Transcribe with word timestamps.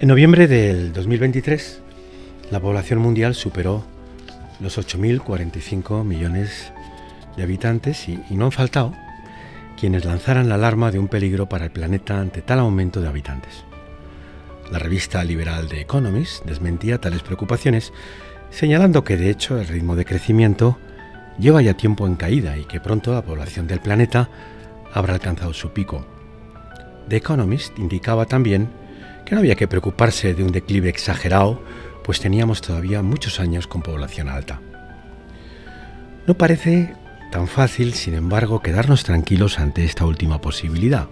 En 0.00 0.08
noviembre 0.08 0.48
del 0.48 0.92
2023, 0.92 1.80
la 2.50 2.58
población 2.58 2.98
mundial 2.98 3.36
superó 3.36 3.84
los 4.58 4.76
8.045 4.76 6.02
millones 6.02 6.72
de 7.36 7.44
habitantes 7.44 8.08
y, 8.08 8.18
no 8.30 8.46
han 8.46 8.52
faltado 8.52 8.92
quienes 9.78 10.04
lanzaran 10.04 10.48
la 10.48 10.56
alarma 10.56 10.90
de 10.90 10.98
un 10.98 11.06
peligro 11.06 11.48
para 11.48 11.66
el 11.66 11.70
planeta 11.70 12.20
ante 12.20 12.42
tal 12.42 12.58
aumento 12.58 13.00
de 13.00 13.06
habitantes. 13.06 13.64
La 14.72 14.80
revista 14.80 15.22
liberal 15.22 15.68
The 15.68 15.82
Economist 15.82 16.44
desmentía 16.44 17.00
tales 17.00 17.22
preocupaciones, 17.22 17.92
señalando 18.50 19.04
que 19.04 19.16
de 19.16 19.30
hecho 19.30 19.60
el 19.60 19.68
ritmo 19.68 19.94
de 19.94 20.04
crecimiento 20.04 20.76
lleva 21.38 21.62
ya 21.62 21.74
tiempo 21.74 22.08
en 22.08 22.16
caída 22.16 22.58
y 22.58 22.64
que 22.64 22.80
pronto 22.80 23.12
la 23.12 23.22
población 23.22 23.68
del 23.68 23.78
planeta 23.78 24.28
habrá 24.92 25.14
alcanzado 25.14 25.54
su 25.54 25.70
pico. 25.70 26.04
The 27.08 27.16
Economist 27.16 27.78
indicaba 27.78 28.26
también 28.26 28.83
que 29.24 29.34
no 29.34 29.40
había 29.40 29.54
que 29.54 29.68
preocuparse 29.68 30.34
de 30.34 30.42
un 30.42 30.52
declive 30.52 30.88
exagerado, 30.88 31.62
pues 32.02 32.20
teníamos 32.20 32.60
todavía 32.60 33.02
muchos 33.02 33.40
años 33.40 33.66
con 33.66 33.82
población 33.82 34.28
alta. 34.28 34.60
No 36.26 36.34
parece 36.34 36.94
tan 37.30 37.48
fácil, 37.48 37.94
sin 37.94 38.14
embargo, 38.14 38.60
quedarnos 38.60 39.04
tranquilos 39.04 39.58
ante 39.58 39.84
esta 39.84 40.06
última 40.06 40.40
posibilidad. 40.40 41.08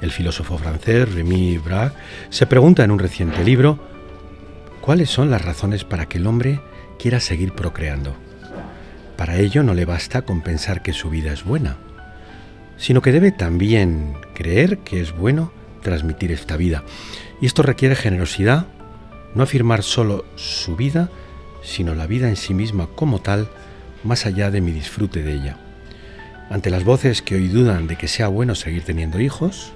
El 0.00 0.10
filósofo 0.10 0.58
francés 0.58 1.12
Rémy 1.12 1.58
Braque 1.58 1.96
se 2.30 2.46
pregunta 2.46 2.82
en 2.82 2.90
un 2.90 2.98
reciente 2.98 3.44
libro 3.44 3.78
cuáles 4.80 5.10
son 5.10 5.30
las 5.30 5.44
razones 5.44 5.84
para 5.84 6.06
que 6.06 6.18
el 6.18 6.26
hombre 6.26 6.60
quiera 6.98 7.20
seguir 7.20 7.52
procreando. 7.52 8.16
Para 9.16 9.36
ello 9.36 9.62
no 9.62 9.74
le 9.74 9.84
basta 9.84 10.22
con 10.22 10.40
pensar 10.40 10.82
que 10.82 10.92
su 10.92 11.10
vida 11.10 11.32
es 11.32 11.44
buena, 11.44 11.76
sino 12.76 13.02
que 13.02 13.12
debe 13.12 13.30
también 13.30 14.14
creer 14.34 14.78
que 14.78 15.00
es 15.00 15.12
bueno 15.12 15.52
transmitir 15.82 16.32
esta 16.32 16.56
vida. 16.56 16.84
Y 17.40 17.46
esto 17.46 17.62
requiere 17.62 17.94
generosidad, 17.94 18.66
no 19.34 19.42
afirmar 19.42 19.82
solo 19.82 20.24
su 20.36 20.76
vida, 20.76 21.10
sino 21.62 21.94
la 21.94 22.06
vida 22.06 22.28
en 22.28 22.36
sí 22.36 22.54
misma 22.54 22.86
como 22.86 23.20
tal, 23.20 23.48
más 24.04 24.26
allá 24.26 24.50
de 24.50 24.60
mi 24.60 24.72
disfrute 24.72 25.22
de 25.22 25.34
ella. 25.34 25.56
Ante 26.50 26.70
las 26.70 26.84
voces 26.84 27.22
que 27.22 27.36
hoy 27.36 27.48
dudan 27.48 27.86
de 27.86 27.96
que 27.96 28.08
sea 28.08 28.28
bueno 28.28 28.54
seguir 28.54 28.84
teniendo 28.84 29.20
hijos, 29.20 29.72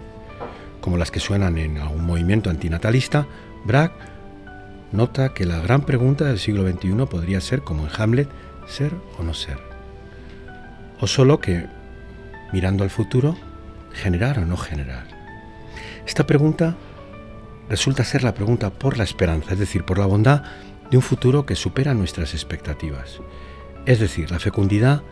como 0.80 0.96
las 0.98 1.10
que 1.10 1.20
suenan 1.20 1.58
en 1.58 1.78
algún 1.78 2.04
movimiento 2.04 2.50
antinatalista, 2.50 3.26
Bragg 3.64 3.92
nota 4.92 5.34
que 5.34 5.46
la 5.46 5.58
gran 5.58 5.82
pregunta 5.82 6.24
del 6.24 6.38
siglo 6.38 6.68
XXI 6.68 7.06
podría 7.10 7.40
ser, 7.40 7.62
como 7.62 7.84
en 7.84 7.90
Hamlet, 7.96 8.28
ser 8.68 8.92
o 9.18 9.22
no 9.22 9.34
ser. 9.34 9.58
O 11.00 11.06
solo 11.06 11.40
que, 11.40 11.66
mirando 12.52 12.84
al 12.84 12.90
futuro, 12.90 13.36
generar 13.92 14.38
o 14.38 14.46
no 14.46 14.56
generar. 14.56 15.15
Esta 16.06 16.26
pregunta 16.26 16.76
resulta 17.68 18.04
ser 18.04 18.22
la 18.22 18.34
pregunta 18.34 18.70
por 18.70 18.96
la 18.96 19.04
esperanza, 19.04 19.52
es 19.52 19.58
decir, 19.58 19.84
por 19.84 19.98
la 19.98 20.06
bondad 20.06 20.42
de 20.90 20.96
un 20.96 21.02
futuro 21.02 21.44
que 21.46 21.56
supera 21.56 21.94
nuestras 21.94 22.32
expectativas. 22.32 23.20
Es 23.86 23.98
decir, 23.98 24.30
la 24.30 24.38
fecundidad 24.38 25.02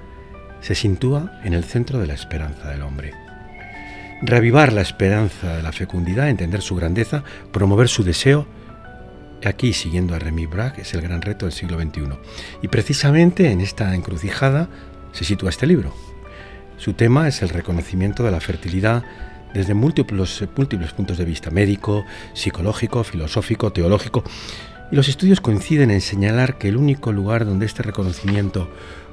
se 0.60 0.74
sitúa 0.74 1.40
en 1.42 1.52
el 1.52 1.64
centro 1.64 1.98
de 1.98 2.06
la 2.06 2.14
esperanza 2.14 2.70
del 2.70 2.82
hombre. 2.82 3.12
Reavivar 4.22 4.72
la 4.72 4.82
esperanza 4.82 5.56
de 5.56 5.62
la 5.62 5.72
fecundidad, 5.72 6.28
entender 6.28 6.62
su 6.62 6.76
grandeza, 6.76 7.24
promover 7.52 7.88
su 7.88 8.04
deseo, 8.04 8.46
aquí 9.44 9.72
siguiendo 9.72 10.14
a 10.14 10.20
Remy 10.20 10.46
Bragg, 10.46 10.78
es 10.78 10.94
el 10.94 11.02
gran 11.02 11.22
reto 11.22 11.46
del 11.46 11.52
siglo 11.52 11.78
XXI. 11.78 12.18
Y 12.62 12.68
precisamente 12.68 13.50
en 13.50 13.60
esta 13.60 13.94
encrucijada 13.94 14.68
se 15.12 15.24
sitúa 15.24 15.50
este 15.50 15.66
libro. 15.66 15.92
Su 16.76 16.94
tema 16.94 17.28
es 17.28 17.42
el 17.42 17.48
reconocimiento 17.48 18.22
de 18.22 18.30
la 18.30 18.40
fertilidad 18.40 19.04
desde 19.54 19.72
múltiples, 19.72 20.44
múltiples 20.56 20.92
puntos 20.92 21.16
de 21.16 21.24
vista, 21.24 21.50
médico, 21.50 22.04
psicológico, 22.34 23.04
filosófico, 23.04 23.72
teológico. 23.72 24.24
Y 24.90 24.96
los 24.96 25.08
estudios 25.08 25.40
coinciden 25.40 25.90
en 25.90 26.00
señalar 26.00 26.58
que 26.58 26.68
el 26.68 26.76
único 26.76 27.12
lugar 27.12 27.46
donde 27.46 27.64
este 27.64 27.82
reconocimiento 27.82 28.68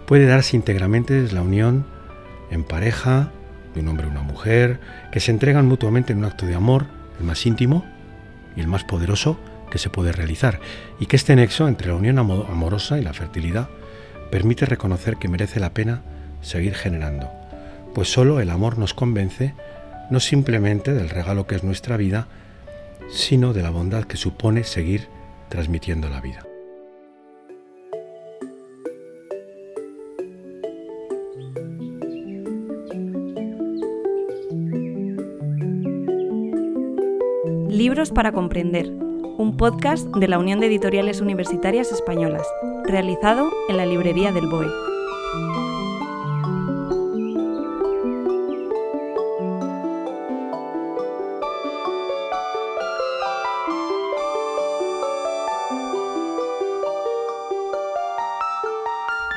puede 0.06 0.26
darse 0.26 0.58
íntegramente 0.58 1.24
es 1.24 1.32
la 1.32 1.44
unión 1.44 1.86
en 2.50 2.64
pareja, 2.64 3.32
de 3.74 3.82
un 3.82 3.88
hombre 3.88 4.08
y 4.08 4.12
una 4.12 4.24
mujer, 4.24 4.80
que 5.12 5.22
se 5.22 5.32
entregan 5.32 5.68
mutuamente 5.68 6.12
en 6.12 6.20
un 6.20 6.26
acto 6.26 6.46
de 6.46 6.56
amor, 6.56 6.88
el 7.20 7.26
más 7.26 7.46
íntimo 7.46 7.86
y 8.58 8.62
el 8.62 8.68
más 8.68 8.84
poderoso 8.84 9.40
que 9.70 9.78
se 9.78 9.90
puede 9.90 10.12
realizar, 10.12 10.60
y 11.00 11.06
que 11.06 11.16
este 11.16 11.36
nexo 11.36 11.68
entre 11.68 11.88
la 11.88 11.96
unión 11.96 12.20
amorosa 12.20 13.00
y 13.00 13.04
la 13.04 13.14
fertilidad 13.14 13.70
permite 14.32 14.66
reconocer 14.66 15.16
que 15.18 15.30
merece 15.30 15.60
la 15.60 15.74
pena 15.74 16.02
seguir 16.42 16.74
generando, 16.74 17.30
pues 17.94 18.12
solo 18.12 18.42
el 18.42 18.50
amor 18.50 18.78
nos 18.78 18.94
convence 18.94 19.54
no 20.12 20.20
simplemente 20.20 20.94
del 20.94 21.10
regalo 21.10 21.48
que 21.48 21.56
es 21.56 21.64
nuestra 21.64 21.98
vida, 21.98 22.28
sino 23.10 23.54
de 23.54 23.64
la 23.64 23.72
bondad 23.72 24.04
que 24.04 24.18
supone 24.18 24.64
seguir 24.64 25.08
transmitiendo 25.50 26.10
la 26.10 26.22
vida. 26.22 26.46
Libros 37.70 38.12
para 38.12 38.34
comprender, 38.34 38.90
un 38.90 39.56
podcast 39.58 40.06
de 40.08 40.28
la 40.28 40.38
Unión 40.38 40.60
de 40.60 40.68
Editoriales 40.68 41.22
Universitarias 41.22 41.92
Españolas, 41.92 42.46
realizado 42.86 43.50
en 43.70 43.78
la 43.78 43.86
librería 43.86 44.32
del 44.32 44.48
BOE. 44.48 44.91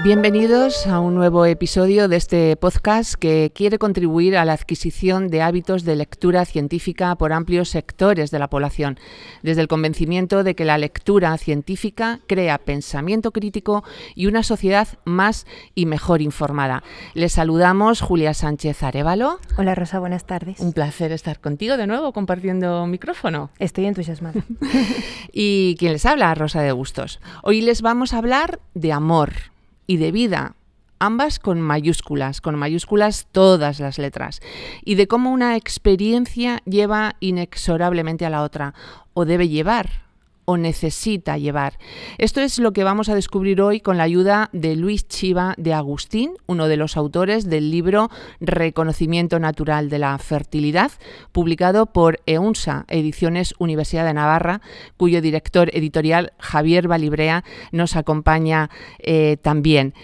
Bienvenidos 0.05 0.87
a 0.87 1.01
un 1.01 1.15
nuevo 1.15 1.47
episodio 1.47 2.09
de 2.09 2.17
este 2.17 2.57
podcast 2.57 3.15
que 3.15 3.51
quiere 3.55 3.79
contribuir 3.79 4.37
a 4.37 4.45
la 4.45 4.53
adquisición 4.53 5.29
de 5.29 5.41
hábitos 5.41 5.83
de 5.85 5.97
lectura 5.97 6.45
científica 6.45 7.15
por 7.15 7.33
amplios 7.33 7.71
sectores 7.71 8.31
de 8.31 8.39
la 8.39 8.51
población, 8.51 8.99
desde 9.43 9.63
el 9.63 9.67
convencimiento 9.67 10.45
de 10.45 10.55
que 10.55 10.67
la 10.67 10.77
lectura 10.77 11.35
científica 11.39 12.21
crea 12.27 12.59
pensamiento 12.59 13.31
crítico 13.31 13.83
y 14.15 14.27
una 14.27 14.43
sociedad 14.43 14.89
más 15.07 15.47
y 15.75 15.87
mejor 15.87 16.21
informada. 16.21 16.83
Les 17.15 17.33
saludamos 17.33 18.03
Julia 18.03 18.35
Sánchez 18.35 18.83
Arevalo. 18.83 19.39
Hola 19.57 19.75
Rosa, 19.75 20.01
buenas 20.01 20.27
tardes. 20.27 20.61
Un 20.61 20.75
placer 20.75 21.13
estar 21.13 21.41
contigo 21.41 21.79
de 21.79 21.87
nuevo 21.87 22.13
compartiendo 22.13 22.87
micrófono. 22.87 23.49
Estoy 23.59 23.87
entusiasmada. 23.87 24.45
y 25.33 25.77
quien 25.79 25.95
les 25.95 26.05
habla, 26.05 26.35
Rosa 26.35 26.61
de 26.61 26.73
Bustos. 26.73 27.21
Hoy 27.43 27.63
les 27.63 27.81
vamos 27.81 28.13
a 28.13 28.19
hablar 28.19 28.61
de 28.75 28.93
amor 28.93 29.54
y 29.87 29.97
de 29.97 30.13
vida, 30.13 30.57
ambas 30.99 31.39
con 31.39 31.61
mayúsculas, 31.61 32.41
con 32.41 32.57
mayúsculas 32.57 33.27
todas 33.33 33.81
las 33.81 33.99
letras, 33.99 34.41
y 34.85 34.95
de 34.95 35.07
cómo 35.07 35.33
una 35.33 35.57
experiencia 35.57 36.63
lleva 36.65 37.17
inexorablemente 37.21 38.25
a 38.25 38.31
la 38.31 38.43
otra, 38.43 38.75
o 39.13 39.25
debe 39.25 39.49
llevar 39.49 40.04
o 40.45 40.57
necesita 40.57 41.39
llevar. 41.39 41.79
Esto 42.19 42.41
es 42.41 42.59
lo 42.59 42.73
que 42.73 42.85
vamos 42.85 43.09
a 43.09 43.15
descubrir 43.15 43.61
hoy 43.61 43.81
con 43.81 43.97
la 43.97 44.05
ayuda 44.05 44.51
de 44.53 44.77
Luis 44.77 45.09
Chiva 45.09 45.55
de 45.57 45.73
Agustín, 45.73 46.35
uno 46.47 46.69
de 46.69 46.77
los 46.77 46.97
autores 46.97 47.49
del 47.49 47.71
libro 47.71 48.11
Reconocimiento 48.41 49.39
Natural 49.39 49.89
de 49.89 49.99
la 49.99 50.17
Fertilidad, 50.19 50.93
publicado 51.33 51.87
por 51.87 52.21
EUNSA, 52.27 52.85
Ediciones 52.89 53.55
Universidad 53.59 54.05
de 54.05 54.15
Navarra, 54.15 54.61
cuyo 54.97 55.21
director 55.21 55.71
editorial 55.73 56.33
Javier 56.39 56.89
Balibrea 56.89 57.45
nos 57.73 57.97
acompaña 57.97 58.71
eh, 58.99 59.37
también. 59.41 59.95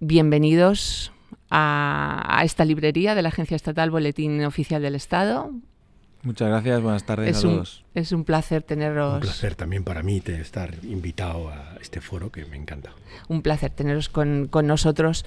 Bienvenidos 0.00 1.12
a 1.50 2.40
esta 2.44 2.64
librería 2.64 3.14
de 3.14 3.22
la 3.22 3.28
Agencia 3.28 3.56
Estatal 3.56 3.90
Boletín 3.90 4.44
Oficial 4.44 4.82
del 4.82 4.94
Estado. 4.94 5.50
Muchas 6.22 6.48
gracias, 6.48 6.82
buenas 6.82 7.04
tardes 7.04 7.36
es 7.36 7.44
a 7.44 7.48
un, 7.48 7.54
todos. 7.54 7.84
Es 7.94 8.12
un 8.12 8.24
placer 8.24 8.62
teneros. 8.62 9.14
Un 9.14 9.20
placer 9.20 9.54
también 9.54 9.84
para 9.84 10.02
mí 10.02 10.20
de 10.20 10.40
estar 10.40 10.74
invitado 10.84 11.48
a 11.48 11.76
este 11.80 12.00
foro 12.00 12.30
que 12.30 12.44
me 12.44 12.56
encanta. 12.56 12.90
Un 13.28 13.42
placer 13.42 13.70
teneros 13.70 14.08
con, 14.08 14.48
con 14.48 14.66
nosotros. 14.66 15.24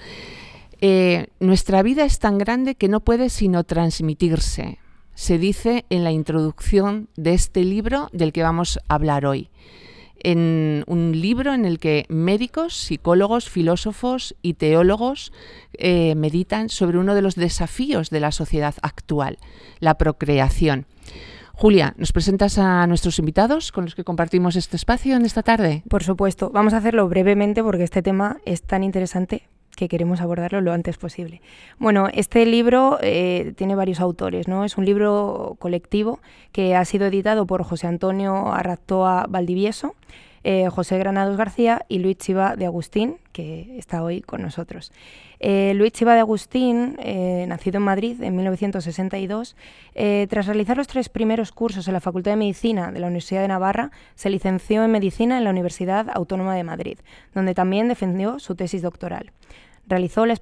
Eh, 0.81 1.27
nuestra 1.39 1.81
vida 1.81 2.05
es 2.05 2.19
tan 2.19 2.37
grande 2.37 2.75
que 2.75 2.89
no 2.89 2.99
puede 2.99 3.29
sino 3.29 3.63
transmitirse. 3.63 4.77
Se 5.15 5.37
dice 5.37 5.85
en 5.89 6.03
la 6.03 6.11
introducción 6.11 7.07
de 7.15 7.33
este 7.33 7.63
libro 7.63 8.09
del 8.11 8.33
que 8.33 8.43
vamos 8.43 8.79
a 8.87 8.95
hablar 8.95 9.25
hoy 9.25 9.49
en 10.23 10.83
un 10.87 11.11
libro 11.19 11.53
en 11.53 11.65
el 11.65 11.79
que 11.79 12.05
médicos, 12.09 12.75
psicólogos, 12.75 13.49
filósofos 13.49 14.35
y 14.41 14.55
teólogos 14.55 15.31
eh, 15.73 16.15
meditan 16.15 16.69
sobre 16.69 16.97
uno 16.97 17.15
de 17.15 17.21
los 17.21 17.35
desafíos 17.35 18.09
de 18.09 18.19
la 18.19 18.31
sociedad 18.31 18.75
actual, 18.81 19.37
la 19.79 19.95
procreación. 19.95 20.85
Julia, 21.53 21.93
¿nos 21.97 22.11
presentas 22.11 22.57
a 22.57 22.87
nuestros 22.87 23.19
invitados 23.19 23.71
con 23.71 23.85
los 23.85 23.93
que 23.93 24.03
compartimos 24.03 24.55
este 24.55 24.75
espacio 24.75 25.15
en 25.15 25.25
esta 25.25 25.43
tarde? 25.43 25.83
Por 25.87 26.03
supuesto, 26.03 26.49
vamos 26.49 26.73
a 26.73 26.77
hacerlo 26.77 27.07
brevemente 27.07 27.61
porque 27.61 27.83
este 27.83 28.01
tema 28.01 28.37
es 28.45 28.63
tan 28.63 28.83
interesante 28.83 29.43
que 29.75 29.87
queremos 29.87 30.21
abordarlo 30.21 30.61
lo 30.61 30.71
antes 30.71 30.97
posible. 30.97 31.41
Bueno, 31.79 32.07
este 32.13 32.45
libro 32.45 32.97
eh, 33.01 33.53
tiene 33.55 33.75
varios 33.75 33.99
autores, 33.99 34.47
¿no? 34.47 34.65
Es 34.65 34.77
un 34.77 34.85
libro 34.85 35.55
colectivo 35.59 36.19
que 36.51 36.75
ha 36.75 36.85
sido 36.85 37.07
editado 37.07 37.45
por 37.45 37.63
José 37.63 37.87
Antonio 37.87 38.53
Arratoa 38.53 39.25
Valdivieso, 39.29 39.95
eh, 40.43 40.69
José 40.69 40.97
Granados 40.97 41.37
García 41.37 41.85
y 41.87 41.99
Luis 41.99 42.17
Chiva 42.17 42.55
de 42.55 42.65
Agustín, 42.65 43.17
que 43.31 43.77
está 43.77 44.03
hoy 44.03 44.21
con 44.21 44.41
nosotros. 44.41 44.91
Eh, 45.39 45.73
Luis 45.75 45.93
Chiva 45.93 46.13
de 46.13 46.19
Agustín, 46.19 46.97
eh, 46.99 47.45
nacido 47.47 47.77
en 47.77 47.83
Madrid 47.83 48.21
en 48.21 48.35
1962, 48.35 49.55
tras 50.29 50.47
realizar 50.47 50.77
los 50.77 50.87
tres 50.87 51.09
primeros 51.09 51.51
cursos 51.51 51.87
en 51.87 51.93
la 51.93 52.01
Facultad 52.01 52.31
de 52.31 52.37
Medicina 52.37 52.91
de 52.91 52.99
la 52.99 53.07
Universidad 53.07 53.41
de 53.41 53.47
Navarra, 53.47 53.91
se 54.15 54.29
licenció 54.29 54.83
en 54.83 54.91
Medicina 54.91 55.37
en 55.37 55.43
la 55.43 55.49
Universidad 55.49 56.07
Autónoma 56.13 56.55
de 56.55 56.63
Madrid, 56.63 56.99
donde 57.33 57.53
también 57.53 57.87
defendió 57.87 58.39
su 58.39 58.55
tesis 58.55 58.81
doctoral. 58.81 59.31
Realizó 59.85 60.25
la, 60.25 60.35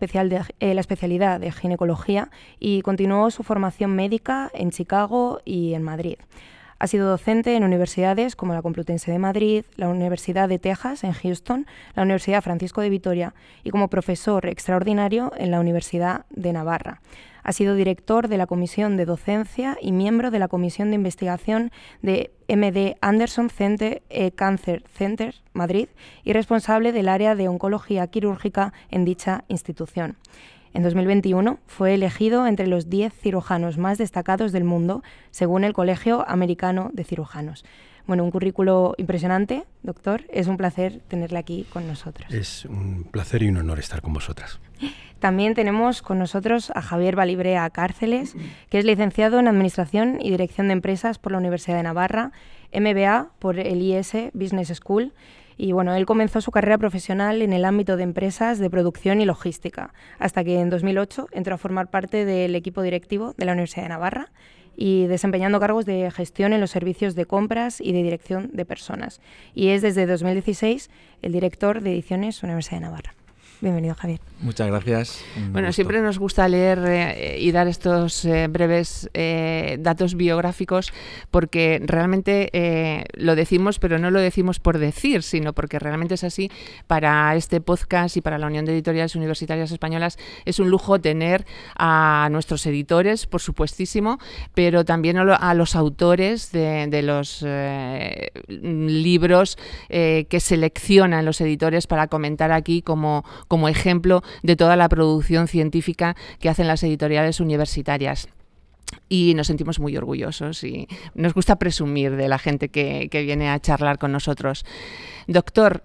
la, 0.59 0.81
especialidad 0.81 1.39
de 1.39 1.51
ginecología 1.51 2.29
y 2.59 2.81
continuó 2.83 3.31
su 3.31 3.43
formación 3.43 3.95
médica 3.95 4.51
en 4.53 4.69
Chicago 4.69 5.41
y 5.45 5.73
en 5.73 5.81
Madrid. 5.81 6.17
Ha 6.81 6.87
sido 6.87 7.07
docente 7.07 7.55
en 7.55 7.63
universidades 7.63 8.35
como 8.35 8.55
la 8.55 8.63
Complutense 8.63 9.11
de 9.11 9.19
Madrid, 9.19 9.65
la 9.75 9.87
Universidad 9.87 10.49
de 10.49 10.57
Texas 10.57 11.03
en 11.03 11.13
Houston, 11.13 11.67
la 11.93 12.01
Universidad 12.01 12.41
Francisco 12.41 12.81
de 12.81 12.89
Vitoria 12.89 13.35
y 13.63 13.69
como 13.69 13.87
profesor 13.87 14.47
extraordinario 14.47 15.31
en 15.37 15.51
la 15.51 15.59
Universidad 15.59 16.25
de 16.31 16.53
Navarra. 16.53 16.99
Ha 17.43 17.53
sido 17.53 17.75
director 17.75 18.29
de 18.29 18.39
la 18.39 18.47
Comisión 18.47 18.97
de 18.97 19.05
Docencia 19.05 19.77
y 19.79 19.91
miembro 19.91 20.31
de 20.31 20.39
la 20.39 20.47
Comisión 20.47 20.89
de 20.89 20.95
Investigación 20.95 21.71
de 22.01 22.31
MD 22.47 22.97
Anderson 22.99 23.51
Center, 23.51 24.01
eh, 24.09 24.31
Cancer 24.31 24.83
Center 24.91 25.35
Madrid 25.53 25.87
y 26.23 26.33
responsable 26.33 26.93
del 26.93 27.09
área 27.09 27.35
de 27.35 27.47
oncología 27.47 28.07
quirúrgica 28.07 28.73
en 28.89 29.05
dicha 29.05 29.43
institución. 29.49 30.17
En 30.73 30.83
2021 30.83 31.59
fue 31.67 31.93
elegido 31.93 32.47
entre 32.47 32.67
los 32.67 32.89
10 32.89 33.13
cirujanos 33.13 33.77
más 33.77 33.97
destacados 33.97 34.51
del 34.51 34.63
mundo, 34.63 35.03
según 35.29 35.63
el 35.63 35.73
Colegio 35.73 36.27
Americano 36.29 36.91
de 36.93 37.03
Cirujanos. 37.03 37.65
Bueno, 38.07 38.23
un 38.23 38.31
currículo 38.31 38.95
impresionante, 38.97 39.63
doctor. 39.83 40.23
Es 40.29 40.47
un 40.47 40.57
placer 40.57 41.01
tenerle 41.07 41.39
aquí 41.39 41.65
con 41.71 41.87
nosotros. 41.87 42.33
Es 42.33 42.65
un 42.65 43.03
placer 43.03 43.43
y 43.43 43.49
un 43.49 43.57
honor 43.57 43.79
estar 43.79 44.01
con 44.01 44.13
vosotras. 44.13 44.59
También 45.19 45.53
tenemos 45.53 46.01
con 46.01 46.17
nosotros 46.17 46.71
a 46.73 46.81
Javier 46.81 47.15
Valibrea 47.15 47.69
Cárceles, 47.69 48.35
que 48.69 48.79
es 48.79 48.85
licenciado 48.85 49.39
en 49.39 49.47
Administración 49.47 50.17
y 50.19 50.31
Dirección 50.31 50.67
de 50.67 50.73
Empresas 50.73 51.19
por 51.19 51.31
la 51.31 51.37
Universidad 51.37 51.77
de 51.77 51.83
Navarra, 51.83 52.31
MBA 52.73 53.29
por 53.37 53.59
el 53.59 53.81
IS 53.81 54.13
Business 54.33 54.69
School 54.69 55.13
y 55.57 55.71
bueno, 55.71 55.95
él 55.95 56.05
comenzó 56.05 56.41
su 56.41 56.51
carrera 56.51 56.77
profesional 56.77 57.41
en 57.41 57.53
el 57.53 57.65
ámbito 57.65 57.97
de 57.97 58.03
empresas 58.03 58.59
de 58.59 58.69
producción 58.69 59.21
y 59.21 59.25
logística, 59.25 59.93
hasta 60.19 60.43
que 60.43 60.59
en 60.59 60.69
2008 60.69 61.27
entró 61.31 61.55
a 61.55 61.57
formar 61.57 61.89
parte 61.89 62.25
del 62.25 62.55
equipo 62.55 62.81
directivo 62.81 63.33
de 63.37 63.45
la 63.45 63.53
Universidad 63.53 63.83
de 63.83 63.89
Navarra 63.89 64.31
y 64.75 65.05
desempeñando 65.07 65.59
cargos 65.59 65.85
de 65.85 66.09
gestión 66.11 66.53
en 66.53 66.61
los 66.61 66.71
servicios 66.71 67.15
de 67.15 67.25
compras 67.25 67.81
y 67.81 67.91
de 67.91 68.03
dirección 68.03 68.49
de 68.53 68.65
personas. 68.65 69.21
Y 69.53 69.69
es 69.69 69.81
desde 69.81 70.05
2016 70.05 70.89
el 71.21 71.31
director 71.31 71.81
de 71.81 71.91
ediciones 71.91 72.41
Universidad 72.43 72.77
de 72.77 72.85
Navarra. 72.85 73.20
Bienvenido, 73.61 73.93
Javier. 73.93 74.19
Muchas 74.39 74.67
gracias. 74.67 75.23
bueno, 75.51 75.71
siempre 75.71 76.01
nos 76.01 76.17
gusta 76.17 76.47
leer 76.47 76.79
eh, 76.83 77.37
y 77.39 77.51
dar 77.51 77.67
estos 77.67 78.25
eh, 78.25 78.47
breves 78.47 79.07
eh, 79.13 79.77
datos 79.79 80.15
biográficos 80.15 80.91
porque 81.29 81.79
realmente 81.85 83.05
lo 83.13 83.35
decimos, 83.35 83.77
pero 83.77 83.99
no 83.99 84.09
lo 84.09 84.19
decimos 84.19 84.59
por 84.59 84.79
decir, 84.79 85.21
sino 85.21 85.53
porque 85.53 85.77
realmente 85.77 86.15
es 86.15 86.23
así. 86.23 86.49
Para 86.87 87.35
este 87.35 87.61
podcast 87.61 88.17
y 88.17 88.21
para 88.21 88.39
la 88.39 88.47
Unión 88.47 88.65
de 88.65 88.73
Editoriales 88.73 89.15
Universitarias 89.15 89.71
Españolas 89.71 90.17
es 90.45 90.57
un 90.57 90.71
lujo 90.71 90.99
tener 90.99 91.45
a 91.77 92.27
nuestros 92.31 92.65
editores, 92.65 93.27
por 93.27 93.41
supuestísimo, 93.41 94.17
pero 94.55 94.85
también 94.85 95.17
a 95.17 95.53
los 95.53 95.75
autores 95.75 96.51
de, 96.51 96.87
de 96.87 97.03
los 97.03 97.45
libros 98.47 99.57
que 99.87 100.39
seleccionan 100.39 101.25
los 101.25 101.41
editores 101.41 101.85
para 101.85 102.07
comentar 102.07 102.51
aquí 102.51 102.81
como 102.81 103.23
como 103.51 103.67
ejemplo 103.67 104.23
de 104.43 104.55
toda 104.55 104.77
la 104.77 104.87
producción 104.87 105.49
científica 105.49 106.15
que 106.39 106.47
hacen 106.47 106.69
las 106.69 106.83
editoriales 106.83 107.41
universitarias 107.41 108.29
y 109.09 109.33
nos 109.35 109.47
sentimos 109.47 109.77
muy 109.77 109.97
orgullosos 109.97 110.63
y 110.63 110.87
nos 111.15 111.33
gusta 111.33 111.57
presumir 111.57 112.15
de 112.15 112.29
la 112.29 112.39
gente 112.39 112.69
que, 112.69 113.09
viene 113.11 113.49
a 113.49 113.59
charlar 113.59 113.97
con 113.97 114.13
nosotros. 114.13 114.63
Doctor, 115.27 115.83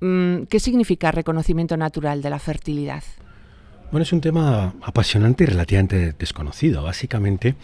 mm, 0.00 0.46
¿qué 0.50 0.58
significa 0.58 1.12
reconocimiento 1.12 1.76
natural 1.76 2.22
de 2.22 2.30
la 2.30 2.40
fertilidad? 2.40 3.04
Bueno, 3.92 4.02
es 4.02 4.12
un 4.12 4.20
tema 4.20 4.74
apasionante 4.82 5.44
y 5.44 5.46
relativamente 5.46 6.12
desconocido. 6.12 6.82
Básicamente 6.82 7.54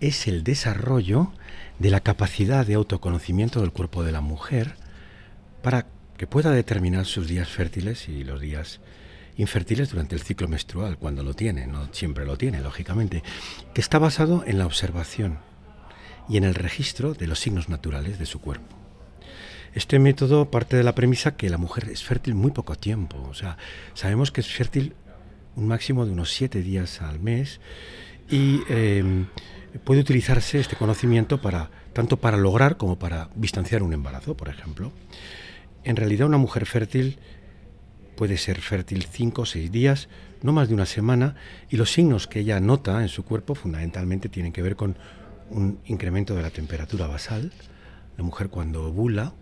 es 0.00 0.26
el 0.26 0.44
desarrollo 0.44 1.30
de 1.78 1.90
la 1.90 2.00
capacidad 2.00 2.66
de 2.66 2.72
autoconocimiento 2.72 3.60
del 3.60 3.70
cuerpo 3.70 4.02
de 4.02 4.12
la 4.12 4.22
mujer 4.22 4.76
para 5.60 5.88
que 6.22 6.28
pueda 6.28 6.52
determinar 6.52 7.04
sus 7.04 7.26
días 7.26 7.48
fértiles 7.48 8.08
y 8.08 8.22
los 8.22 8.40
días 8.40 8.78
infértiles 9.36 9.90
durante 9.90 10.14
el 10.14 10.22
ciclo 10.22 10.46
menstrual, 10.46 10.96
cuando 10.96 11.24
lo 11.24 11.34
tiene, 11.34 11.66
no 11.66 11.92
siempre 11.92 12.24
lo 12.24 12.38
tiene, 12.38 12.60
lógicamente, 12.60 13.24
que 13.74 13.80
está 13.80 13.98
basado 13.98 14.44
en 14.46 14.56
la 14.56 14.66
observación 14.66 15.40
y 16.28 16.36
en 16.36 16.44
el 16.44 16.54
registro 16.54 17.14
de 17.14 17.26
los 17.26 17.40
signos 17.40 17.68
naturales 17.68 18.20
de 18.20 18.26
su 18.26 18.40
cuerpo. 18.40 18.76
Este 19.74 19.98
método 19.98 20.48
parte 20.48 20.76
de 20.76 20.84
la 20.84 20.94
premisa 20.94 21.34
que 21.34 21.50
la 21.50 21.58
mujer 21.58 21.88
es 21.90 22.04
fértil 22.04 22.36
muy 22.36 22.52
poco 22.52 22.76
tiempo, 22.76 23.20
o 23.28 23.34
sea, 23.34 23.56
sabemos 23.94 24.30
que 24.30 24.42
es 24.42 24.46
fértil 24.46 24.94
un 25.56 25.66
máximo 25.66 26.06
de 26.06 26.12
unos 26.12 26.30
siete 26.30 26.62
días 26.62 27.02
al 27.02 27.18
mes 27.18 27.58
y 28.30 28.60
em, 28.68 29.26
puede 29.82 30.02
utilizarse 30.02 30.60
este 30.60 30.76
conocimiento 30.76 31.42
para 31.42 31.72
tanto 31.92 32.16
para 32.18 32.36
lograr 32.36 32.76
como 32.76 32.96
para 32.96 33.28
distanciar 33.34 33.82
un 33.82 33.92
embarazo, 33.92 34.36
por 34.36 34.48
ejemplo. 34.48 34.92
En 35.84 35.96
realidad 35.96 36.26
una 36.26 36.38
mujer 36.38 36.66
fértil 36.66 37.18
puede 38.16 38.36
ser 38.36 38.60
fértil 38.60 39.06
cinco 39.10 39.42
o 39.42 39.46
seis 39.46 39.72
días, 39.72 40.08
no 40.42 40.52
más 40.52 40.68
de 40.68 40.74
una 40.74 40.86
semana, 40.86 41.34
y 41.70 41.76
los 41.76 41.92
signos 41.92 42.26
que 42.26 42.40
ella 42.40 42.60
nota 42.60 43.02
en 43.02 43.08
su 43.08 43.24
cuerpo 43.24 43.54
fundamentalmente 43.54 44.28
tienen 44.28 44.52
que 44.52 44.62
ver 44.62 44.76
con 44.76 44.96
un 45.50 45.80
incremento 45.86 46.34
de 46.34 46.42
la 46.42 46.50
temperatura 46.50 47.06
basal. 47.06 47.52
La 48.16 48.24
mujer 48.24 48.48
cuando 48.48 48.84
ovula 48.84 49.32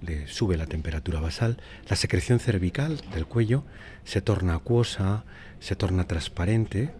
le 0.00 0.28
sube 0.28 0.56
la 0.56 0.66
temperatura 0.66 1.20
basal, 1.20 1.58
la 1.88 1.96
secreción 1.96 2.38
cervical 2.38 3.00
del 3.12 3.26
cuello 3.26 3.64
se 4.04 4.22
torna 4.22 4.54
acuosa, 4.54 5.24
se 5.60 5.76
torna 5.76 6.04
transparente, 6.04 6.92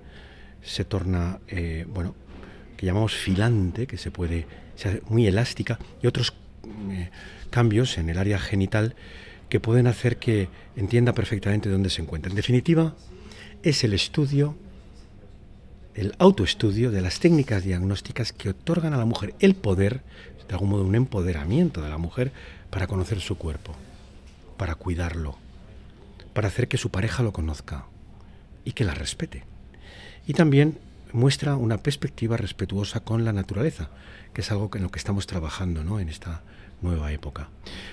se 0.63 0.85
torna, 0.85 1.39
eh, 1.49 1.87
bueno, 1.89 2.15
que 2.77 2.87
llamamos 2.87 3.15
filante, 3.15 3.87
que 3.87 3.99
se 3.99 4.11
puede, 4.11 4.47
ser 4.75 5.03
muy 5.09 5.27
elástica, 5.27 5.79
y 6.03 6.07
otros 6.07 6.35
eh, 6.91 7.11
cambios 7.49 7.99
en 7.99 8.09
el 8.09 8.19
área 8.19 8.39
genital 8.39 8.95
que 9.49 9.61
pueden 9.61 9.87
hacer 9.87 10.19
que 10.19 10.49
entienda 10.77 11.13
perfectamente 11.13 11.69
dónde 11.69 11.91
se 11.91 12.03
encuentra. 12.03 12.31
En 12.31 12.37
definitiva, 12.37 12.95
es 13.63 13.83
el 13.85 13.95
estudio, 13.95 14.57
el 15.95 16.15
autoestudio 16.19 16.91
de 16.91 17.01
las 17.01 17.21
técnicas 17.21 17.65
diagnósticas 17.65 18.33
que 18.33 18.51
otorgan 18.51 18.95
a 18.95 18.99
la 18.99 19.05
mujer 19.05 19.35
el 19.41 19.55
poder, 19.55 20.03
de 20.47 20.55
algún 20.55 20.71
modo 20.71 20.85
un 20.85 20.95
empoderamiento 20.95 21.83
de 21.83 21.89
la 21.89 21.99
mujer 21.99 22.33
para 22.71 22.87
conocer 22.87 23.21
su 23.21 23.37
cuerpo, 23.37 23.75
para 24.57 24.75
cuidarlo, 24.75 25.37
para 26.35 26.49
hacer 26.49 26.69
que 26.69 26.79
su 26.79 26.91
pareja 26.91 27.23
lo 27.23 27.33
conozca 27.33 27.87
y 28.65 28.73
que 28.73 28.85
la 28.85 28.95
respete. 28.95 29.45
Y 30.27 30.35
también 30.35 30.79
muestra 31.13 31.57
una 31.57 31.79
perspectiva 31.79 32.37
respetuosa 32.37 33.01
con 33.01 33.25
la 33.25 33.33
naturaleza, 33.33 33.91
que 34.35 34.43
es 34.43 34.51
algo 34.51 34.71
en 34.75 34.83
lo 34.83 34.91
que 34.91 34.99
estamos 34.99 35.27
trabajando 35.27 35.85
¿no? 35.85 36.01
en 36.01 36.09
esta 36.09 36.43
nueva 36.83 37.13
época. 37.13 37.49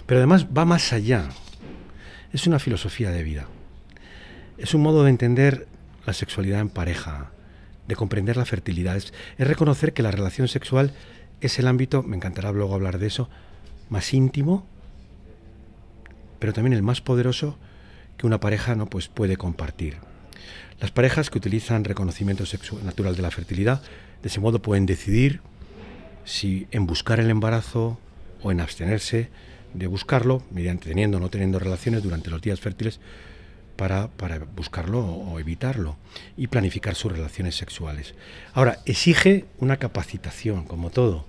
Pero 0.06 0.20
además 0.20 0.48
va 0.56 0.65
más 0.65 0.94
allá. 0.94 1.30
Es 2.34 2.48
una 2.48 2.60
filosofía 2.60 3.12
de 3.12 3.24
vida. 3.24 3.48
Es 4.58 4.74
un 4.74 4.82
modo 4.82 5.04
de 5.04 5.10
entender 5.10 5.68
la 6.06 6.13
sexualidad 6.13 6.60
en 6.60 6.70
pareja, 6.70 7.32
de 7.88 7.96
comprender 7.96 8.38
la 8.38 8.46
fertilidad. 8.46 8.96
Es, 8.96 9.13
reconocer 9.38 9.94
que 9.94 10.04
la 10.04 10.12
relación 10.12 10.48
sexual 10.48 10.94
es 11.42 11.60
el 11.60 11.68
ámbito, 11.68 12.04
me 12.04 12.15
encantará 12.15 12.51
luego 12.51 12.75
hablar 12.75 13.00
de 13.00 13.08
eso, 13.08 13.30
más 13.89 14.13
íntimo, 14.13 14.65
pero 16.39 16.54
también 16.54 16.74
el 16.74 16.84
más 16.84 17.01
poderoso 17.01 17.58
que 18.18 18.27
una 18.27 18.39
pareja 18.39 18.75
no 18.75 18.88
pues, 18.88 19.08
puede 19.08 19.38
compartir. 19.38 19.98
Las 20.80 20.92
parejas 20.92 21.30
que 21.30 21.38
utilizan 21.38 21.84
reconocimiento 21.84 22.46
sexual 22.46 22.86
natural 22.86 23.15
de 23.15 23.22
la 23.22 23.32
fertilidad, 23.32 23.82
de 24.22 24.27
ese 24.27 24.39
modo 24.39 24.62
pueden 24.62 24.86
decidir 24.86 25.42
si 26.24 26.68
en 26.72 26.86
buscar 26.86 27.20
el 27.20 27.30
embarazo 27.30 28.00
o 28.42 28.51
en 28.51 28.62
abstenerse 28.62 29.30
de 29.74 29.88
buscarlo, 29.88 30.42
mediante 30.51 30.89
teniendo 30.89 31.18
o 31.18 31.20
no 31.20 31.30
teniendo 31.30 31.60
relaciones 31.60 32.04
durante 32.04 32.30
los 32.30 32.42
días 32.42 32.60
fértiles, 32.60 33.00
para, 33.75 34.08
para, 34.08 34.39
buscarlo 34.39 35.06
o 35.06 35.38
evitarlo 35.38 35.98
y 36.38 36.48
planificar 36.48 36.96
sus 36.96 37.12
relaciones 37.12 37.56
sexuales. 37.56 38.15
Ahora, 38.54 38.80
exige 38.86 39.46
una 39.60 39.77
capacitación, 39.77 40.63
como 40.63 40.92
todo, 40.92 41.25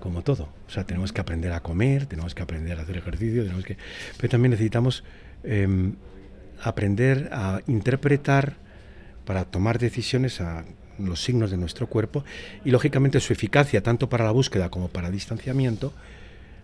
como 0.00 0.22
todo. 0.22 0.48
O 0.66 0.70
sea, 0.70 0.84
tenemos 0.84 1.12
que 1.12 1.20
aprender 1.20 1.52
a 1.52 1.60
comer, 1.60 2.06
tenemos 2.06 2.34
que 2.34 2.42
aprender 2.42 2.78
a 2.78 2.82
hacer 2.82 2.96
ejercicio, 2.96 3.42
tenemos 3.42 3.64
que, 3.64 3.76
pero 4.16 4.30
también 4.30 4.52
necesitamos 4.52 5.04
em, 5.44 5.94
aprender 6.62 7.28
a 7.32 7.60
interpretar 7.66 8.56
para 9.26 9.44
tomar 9.44 9.78
decisiones 9.78 10.40
a 10.40 10.64
los 10.98 11.22
signos 11.22 11.50
de 11.50 11.56
nuestro 11.56 11.86
cuerpo 11.86 12.24
y 12.64 12.70
lógicamente 12.70 13.20
su 13.20 13.32
eficacia 13.32 13.82
tanto 13.82 14.08
para 14.08 14.24
la 14.24 14.30
búsqueda 14.30 14.70
como 14.70 14.88
para 14.88 15.10
distanciamiento 15.10 15.92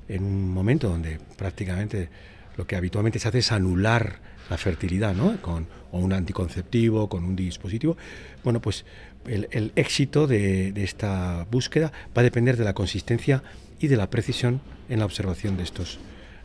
en 0.08 0.24
un 0.24 0.50
momento 0.50 0.88
donde 0.88 1.18
prácticamente 1.36 2.08
lo 2.56 2.66
que 2.66 2.76
habitualmente 2.76 3.18
se 3.18 3.28
hace 3.28 3.38
es 3.38 3.52
anular 3.52 4.20
la 4.50 4.56
fertilidad, 4.56 5.14
¿no? 5.14 5.40
Con 5.40 5.66
o 5.92 5.98
un 5.98 6.12
anticonceptivo, 6.12 7.08
con 7.08 7.24
un 7.24 7.36
dispositivo. 7.36 7.96
Bueno, 8.44 8.60
pues 8.60 8.84
el, 9.26 9.72
éxito 9.76 10.26
de, 10.26 10.72
esta 10.76 11.46
búsqueda 11.50 11.92
va 12.16 12.20
a 12.20 12.22
depender 12.22 12.56
de 12.56 12.64
la 12.64 12.74
consistencia 12.74 13.42
y 13.80 13.88
de 13.88 13.96
la 13.96 14.10
precisión 14.10 14.60
en 14.88 14.98
la 14.98 15.04
observación 15.04 15.56
de 15.56 15.62
estos, 15.62 15.98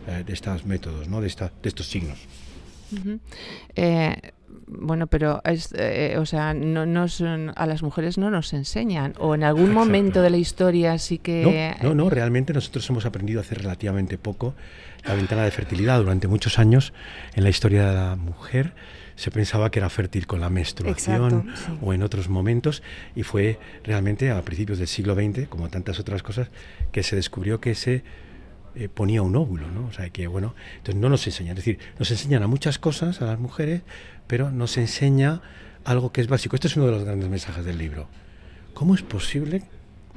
eh, 0.08 0.24
de 0.25 0.34
estos 0.34 0.65
métodos, 0.65 1.08
¿no? 1.08 1.22
de, 1.22 1.27
esta, 1.27 1.51
de 1.62 1.70
estos 1.70 1.88
signos. 1.88 2.20
Bueno, 4.67 5.07
pero 5.07 5.41
es, 5.43 5.74
eh, 5.77 6.15
o 6.17 6.25
sea, 6.25 6.53
no 6.53 6.86
nos, 6.86 7.22
a 7.22 7.65
las 7.65 7.83
mujeres 7.83 8.17
no 8.17 8.29
nos 8.29 8.53
enseñan, 8.53 9.13
o 9.19 9.36
en 9.36 9.43
algún 9.43 9.72
momento 9.72 10.22
de 10.22 10.29
la 10.29 10.38
historia 10.38 10.98
sí 10.98 11.17
que... 11.17 11.75
No, 11.81 11.89
no, 11.89 11.95
no, 11.95 12.10
realmente 12.10 12.53
nosotros 12.53 12.89
hemos 12.89 13.05
aprendido 13.05 13.39
a 13.39 13.43
hacer 13.43 13.60
relativamente 13.60 14.17
poco 14.17 14.53
la 15.05 15.15
ventana 15.15 15.43
de 15.43 15.51
fertilidad. 15.51 16.00
Durante 16.00 16.27
muchos 16.27 16.60
años 16.60 16.93
en 17.36 17.43
la 17.43 17.50
historia 17.50 17.88
de 17.89 17.95
la 17.95 18.15
mujer 18.15 18.74
se 19.15 19.31
pensaba 19.31 19.69
que 19.69 19.79
era 19.79 19.89
fértil 19.89 20.25
con 20.25 20.41
la 20.41 20.50
menstruación 20.50 21.53
o 21.81 21.93
en 21.93 22.03
otros 22.03 22.29
momentos 22.29 22.81
y 23.15 23.24
fue 23.24 23.60
realmente 23.83 24.31
a 24.31 24.41
principios 24.41 24.79
del 24.79 24.88
siglo 24.88 25.13
XX, 25.15 25.48
como 25.48 25.69
tantas 25.69 26.00
otras 26.00 26.24
cosas, 26.24 26.50
que 26.91 27.03
se 27.03 27.15
descubrió 27.15 27.60
que 27.60 27.75
se 27.75 28.03
eh, 28.75 28.89
ponía 28.89 29.22
un 29.22 29.36
óvulo, 29.36 29.69
¿no? 29.69 29.86
O 29.86 29.93
sea, 29.93 30.10
que 30.10 30.25
bueno, 30.25 30.55
entonces 30.77 31.00
no 31.00 31.10
nos 31.10 31.27
enseñan, 31.27 31.57
es 31.57 31.63
decir, 31.63 31.79
nos 32.00 32.10
enseñan 32.10 32.41
a 32.41 32.48
muchas 32.48 32.79
cosas 32.79 33.22
a 33.22 33.25
las 33.25 33.39
mujeres, 33.39 33.83
pero 34.27 34.51
nos 34.51 34.77
enseña 34.77 35.42
algo 35.86 36.12
que 36.12 36.22
es 36.22 36.27
básico. 36.27 36.56
Este 36.56 36.68
es 36.68 36.75
uno 36.75 36.86
de 36.88 36.92
los 36.94 37.03
grandes 37.03 37.30
mensajes 37.30 37.65
del 37.65 37.77
libro. 37.77 38.08
¿Cómo 38.74 38.96
es 38.96 39.01
posible 39.01 39.63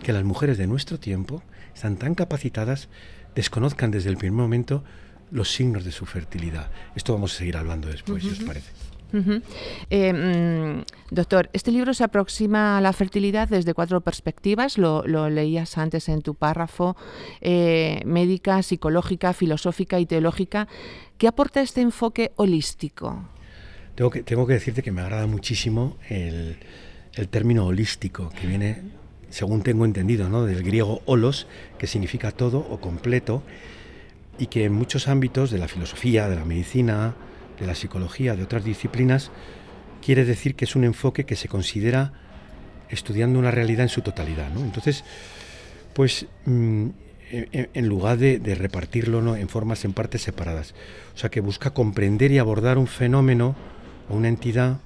que 0.02 0.12
las 0.12 0.24
mujeres 0.24 0.58
de 0.58 0.66
nuestro 0.66 0.98
tiempo 0.98 1.42
están 1.74 1.96
tan 1.96 2.14
capacitadas, 2.14 2.88
desconozcan 3.34 3.90
desde 3.90 4.10
el 4.10 4.16
primer 4.16 4.40
momento 4.40 4.84
los 5.30 5.52
signos 5.52 5.84
de 5.84 5.92
su 5.92 6.06
fertilidad? 6.06 6.70
Esto 6.94 7.12
vamos 7.12 7.34
a 7.34 7.38
seguir 7.38 7.56
hablando 7.56 7.88
después, 7.88 8.22
si 8.22 8.30
os 8.30 8.40
parece. 8.40 8.70
Eh, 9.90 10.12
mm, 10.12 10.84
doctor, 11.14 11.48
este 11.52 11.70
libro 11.70 11.94
se 11.94 12.04
aproxima 12.04 12.76
a 12.76 12.80
la 12.80 12.92
fertilidad 12.92 13.48
desde 13.48 13.72
cuatro 13.72 14.00
perspectivas, 14.00 14.78
lo, 14.78 15.02
leías 15.30 15.78
antes 15.78 16.08
en 16.08 16.22
tu 16.22 16.34
párrafo, 16.34 16.96
eh, 17.40 18.02
médica, 18.04 18.62
psicológica, 18.62 19.32
filosófica 19.32 20.00
y 20.00 20.06
teológica. 20.06 20.68
¿Qué 21.18 21.28
aporta 21.28 21.62
este 21.62 21.80
enfoque 21.80 22.32
holístico? 22.36 23.24
Tengo 23.96 24.10
que, 24.10 24.22
tengo 24.22 24.46
que 24.46 24.52
decirte 24.52 24.82
que 24.82 24.92
me 24.92 25.00
agrada 25.00 25.26
muchísimo 25.26 25.96
el, 26.08 26.58
término 27.30 27.64
holístico, 27.64 28.30
que 28.38 28.46
viene, 28.46 28.82
según 29.30 29.62
tengo 29.62 29.86
entendido, 29.86 30.28
¿no? 30.28 30.44
del 30.44 30.62
griego 30.62 31.00
holos, 31.06 31.46
que 31.78 31.86
significa 31.86 32.30
todo 32.30 32.58
o 32.58 32.78
completo, 32.78 33.42
y 34.38 34.48
que 34.48 34.64
en 34.64 34.74
muchos 34.74 35.08
ámbitos 35.08 35.50
de 35.50 35.56
la 35.56 35.66
filosofía, 35.66 36.28
de 36.28 36.36
la 36.36 36.44
medicina, 36.44 37.14
de 37.58 37.66
la 37.66 37.74
psicología, 37.74 38.36
de 38.36 38.42
otras 38.42 38.64
disciplinas, 38.64 39.30
quiere 40.04 40.26
decir 40.26 40.56
que 40.56 40.66
es 40.66 40.76
un 40.76 40.84
enfoque 40.84 41.24
que 41.24 41.34
se 41.34 41.48
considera 41.48 42.12
estudiando 42.90 43.38
una 43.38 43.50
realidad 43.50 43.84
en 43.84 43.88
su 43.88 44.02
totalidad. 44.02 44.50
¿no? 44.50 44.60
Entonces, 44.60 45.04
pues 45.94 46.26
mm, 46.44 46.88
en, 47.30 47.88
lugar 47.88 48.18
de, 48.18 48.54
repartirlo 48.54 49.36
en 49.36 49.48
formas, 49.48 49.86
en 49.86 49.94
partes 49.94 50.20
separadas. 50.20 50.74
O 51.14 51.18
sea, 51.18 51.30
que 51.30 51.40
busca 51.40 51.70
comprender 51.70 52.30
y 52.30 52.38
abordar 52.38 52.76
un 52.76 52.86
fenómeno 52.86 53.56
o 54.08 54.14
una 54.14 54.28
entidad 54.28 54.80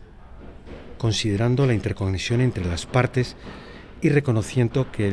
considerando 0.98 1.66
la 1.66 1.74
interconexión 1.74 2.40
entre 2.40 2.64
las 2.64 2.86
partes 2.86 3.36
y 4.02 4.10
reconociendo 4.10 4.92
que, 4.92 5.08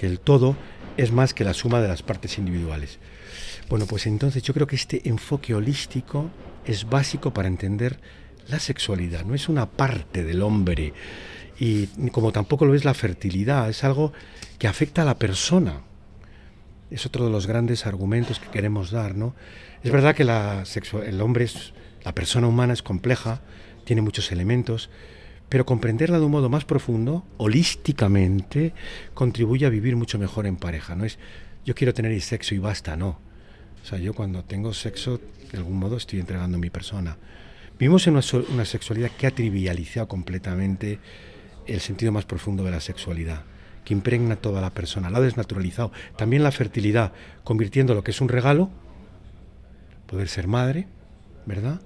el 0.00 0.20
todo 0.20 0.56
es 0.96 1.12
más 1.12 1.34
que 1.34 1.44
la 1.44 1.54
suma 1.54 1.80
de 1.80 1.88
las 1.88 2.02
partes 2.02 2.38
individuales. 2.38 2.98
Bueno, 3.68 3.86
pues 3.86 4.06
entonces 4.06 4.42
yo 4.42 4.54
creo 4.54 4.66
que 4.66 4.76
este 4.76 5.08
enfoque 5.08 5.54
holístico 5.54 6.30
es 6.64 6.88
básico 6.88 7.32
para 7.32 7.48
entender 7.48 8.00
la 8.48 8.58
sexualidad, 8.58 9.24
no 9.24 9.34
es 9.34 9.48
una 9.48 9.70
parte 9.70 10.24
del 10.24 10.42
hombre 10.42 10.92
y 11.58 11.86
como 12.10 12.32
tampoco 12.32 12.66
lo 12.66 12.74
es 12.74 12.84
la 12.84 12.94
fertilidad, 12.94 13.70
es 13.70 13.84
algo 13.84 14.12
que 14.58 14.66
afecta 14.66 15.02
a 15.02 15.04
la 15.04 15.18
persona. 15.18 15.82
Es 16.90 17.06
otro 17.06 17.24
de 17.24 17.30
los 17.30 17.46
grandes 17.46 17.86
argumentos 17.86 18.38
que 18.38 18.48
queremos 18.48 18.90
dar, 18.90 19.14
¿no? 19.14 19.34
Es 19.82 19.92
verdad 19.92 20.14
que 20.14 20.24
el 20.24 21.20
hombre 21.20 21.44
es 21.44 21.72
la 22.04 22.14
persona 22.14 22.46
humana 22.46 22.72
es 22.72 22.82
compleja, 22.82 23.40
tiene 23.84 24.02
muchos 24.02 24.30
elementos, 24.32 24.90
pero 25.48 25.66
comprenderla 25.66 26.18
de 26.18 26.24
un 26.24 26.32
modo 26.32 26.48
más 26.48 26.64
profundo, 26.64 27.24
holísticamente, 27.36 28.74
contribuye 29.14 29.66
a 29.66 29.70
vivir 29.70 29.96
mucho 29.96 30.18
mejor 30.18 30.46
en 30.46 30.56
pareja. 30.56 30.94
No 30.94 31.04
es 31.04 31.18
yo 31.64 31.74
quiero 31.74 31.94
tener 31.94 32.20
sexo 32.20 32.54
y 32.54 32.58
basta, 32.58 32.96
no. 32.96 33.18
O 33.82 33.86
sea, 33.86 33.98
yo 33.98 34.14
cuando 34.14 34.44
tengo 34.44 34.72
sexo, 34.74 35.20
de 35.50 35.58
algún 35.58 35.78
modo 35.78 35.96
estoy 35.96 36.20
entregando 36.20 36.58
mi 36.58 36.70
persona. 36.70 37.16
Vivimos 37.78 38.06
en 38.06 38.14
una, 38.14 38.64
sexualidad 38.64 39.10
que 39.10 39.26
ha 39.26 39.30
trivializado 39.30 40.06
completamente 40.06 41.00
el 41.66 41.80
sentido 41.80 42.12
más 42.12 42.24
profundo 42.24 42.62
de 42.64 42.70
la 42.70 42.80
sexualidad, 42.80 43.42
que 43.84 43.94
impregna 43.94 44.36
toda 44.36 44.60
la 44.60 44.70
persona, 44.70 45.10
la 45.10 45.18
ha 45.18 45.22
desnaturalizado. 45.22 45.90
También 46.16 46.42
la 46.42 46.52
fertilidad, 46.52 47.12
convirtiendo 47.42 47.94
lo 47.94 48.04
que 48.04 48.10
es 48.10 48.20
un 48.20 48.28
regalo, 48.28 48.70
poder 50.06 50.28
ser 50.28 50.46
madre, 50.46 50.86
¿verdad?, 51.46 51.80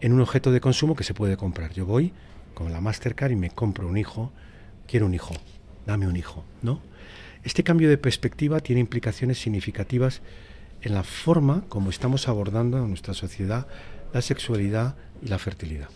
en 0.00 0.12
un 0.12 0.20
objeto 0.20 0.52
de 0.52 0.60
consumo 0.60 0.94
que 0.94 1.04
se 1.04 1.14
puede 1.14 1.36
comprar. 1.36 1.72
Yo 1.72 1.86
voy 1.86 2.12
con 2.54 2.72
la 2.72 2.80
Mastercard 2.80 3.32
y 3.32 3.36
me 3.36 3.50
compro 3.50 3.88
un 3.88 3.96
hijo, 3.96 4.32
quiero 4.86 5.06
un 5.06 5.14
hijo, 5.14 5.34
dame 5.86 6.06
un 6.06 6.16
hijo, 6.16 6.44
¿no? 6.62 6.80
Este 7.44 7.62
cambio 7.62 7.88
de 7.88 7.98
perspectiva 7.98 8.60
tiene 8.60 8.80
implicaciones 8.80 9.38
significativas 9.38 10.20
en 10.82 10.94
la 10.94 11.04
forma 11.04 11.64
como 11.68 11.90
estamos 11.90 12.28
abordando 12.28 12.78
en 12.78 12.88
nuestra 12.88 13.14
sociedad 13.14 13.66
la 14.12 14.22
sexualidad 14.22 14.96
y 15.22 15.28
la 15.28 15.38
fertilidad. 15.38 15.88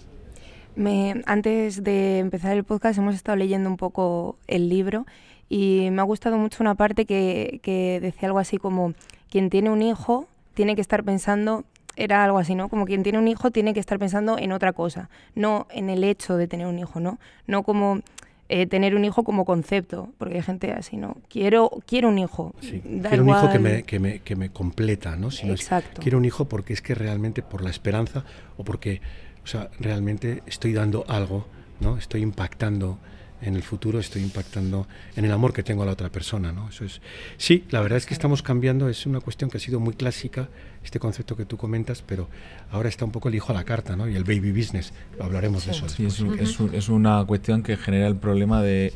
Me, 0.76 1.22
antes 1.26 1.82
de 1.82 2.18
empezar 2.18 2.56
el 2.56 2.64
podcast 2.64 2.98
hemos 2.98 3.14
estado 3.14 3.36
leyendo 3.36 3.68
un 3.68 3.76
poco 3.76 4.36
el 4.46 4.68
libro 4.68 5.06
y 5.48 5.88
me 5.90 6.00
ha 6.00 6.04
gustado 6.04 6.38
mucho 6.38 6.62
una 6.62 6.76
parte 6.76 7.06
que, 7.06 7.60
que 7.62 7.98
decía 8.00 8.28
algo 8.28 8.38
así 8.38 8.56
como 8.56 8.94
quien 9.30 9.50
tiene 9.50 9.70
un 9.70 9.82
hijo 9.82 10.28
tiene 10.54 10.74
que 10.74 10.80
estar 10.80 11.02
pensando 11.02 11.64
era 12.02 12.24
algo 12.24 12.38
así, 12.38 12.54
¿no? 12.54 12.68
Como 12.68 12.86
quien 12.86 13.02
tiene 13.02 13.18
un 13.18 13.28
hijo 13.28 13.50
tiene 13.50 13.74
que 13.74 13.80
estar 13.80 13.98
pensando 13.98 14.38
en 14.38 14.52
otra 14.52 14.72
cosa, 14.72 15.10
no 15.34 15.66
en 15.70 15.90
el 15.90 16.02
hecho 16.02 16.36
de 16.36 16.48
tener 16.48 16.66
un 16.66 16.78
hijo, 16.78 16.98
¿no? 16.98 17.18
No 17.46 17.62
como 17.62 18.00
eh, 18.48 18.66
tener 18.66 18.96
un 18.96 19.04
hijo 19.04 19.22
como 19.22 19.44
concepto, 19.44 20.08
porque 20.18 20.36
hay 20.36 20.42
gente 20.42 20.72
así, 20.72 20.96
¿no? 20.96 21.16
Quiero, 21.28 21.70
quiero 21.86 22.08
un 22.08 22.18
hijo. 22.18 22.54
quiero 22.60 23.22
un 23.22 23.28
hijo 23.28 23.50
que 23.50 23.58
me, 23.58 23.82
que 23.82 24.00
me, 24.00 24.18
que 24.20 24.34
me 24.34 24.50
completa, 24.50 25.14
¿no? 25.16 25.28
Exacto. 25.28 26.00
quiero 26.02 26.18
un 26.18 26.24
hijo 26.24 26.46
porque 26.46 26.72
es 26.72 26.82
que 26.82 26.94
realmente 26.94 27.42
por 27.42 27.62
la 27.62 27.70
esperanza 27.70 28.24
o 28.56 28.64
porque, 28.64 29.00
o 29.44 29.46
sea, 29.46 29.68
realmente 29.78 30.42
estoy 30.46 30.72
dando 30.72 31.04
algo, 31.06 31.46
¿no? 31.80 31.96
Estoy 31.96 32.22
impactando 32.22 32.98
en 33.42 33.56
el 33.56 33.62
futuro 33.62 33.98
estoy 33.98 34.22
impactando 34.22 34.86
en 35.16 35.24
el 35.24 35.32
amor 35.32 35.52
que 35.52 35.62
tengo 35.62 35.82
a 35.82 35.86
la 35.86 35.92
otra 35.92 36.10
persona, 36.10 36.52
¿no? 36.52 36.68
Eso 36.68 36.84
es 36.84 37.00
sí, 37.36 37.64
la 37.70 37.80
verdad 37.80 37.96
es 37.96 38.06
que 38.06 38.14
estamos 38.14 38.42
cambiando, 38.42 38.88
es 38.88 39.06
una 39.06 39.20
cuestión 39.20 39.50
que 39.50 39.56
ha 39.56 39.60
sido 39.60 39.80
muy 39.80 39.94
clásica 39.94 40.48
este 40.84 40.98
concepto 40.98 41.36
que 41.36 41.44
tú 41.44 41.56
comentas, 41.56 42.02
pero 42.02 42.28
ahora 42.70 42.88
está 42.88 43.04
un 43.04 43.12
poco 43.12 43.28
el 43.28 43.34
hijo 43.34 43.52
a 43.52 43.54
la 43.54 43.64
carta, 43.64 43.96
¿no? 43.96 44.08
Y 44.08 44.16
el 44.16 44.24
baby 44.24 44.52
business, 44.52 44.92
hablaremos 45.20 45.66
de 45.66 45.72
eso. 45.72 45.88
Sí, 45.88 46.06
es, 46.06 46.20
es, 46.72 46.88
una 46.88 47.24
cuestión 47.24 47.62
que 47.62 47.76
genera 47.76 48.06
el 48.06 48.16
problema 48.16 48.62
de 48.62 48.92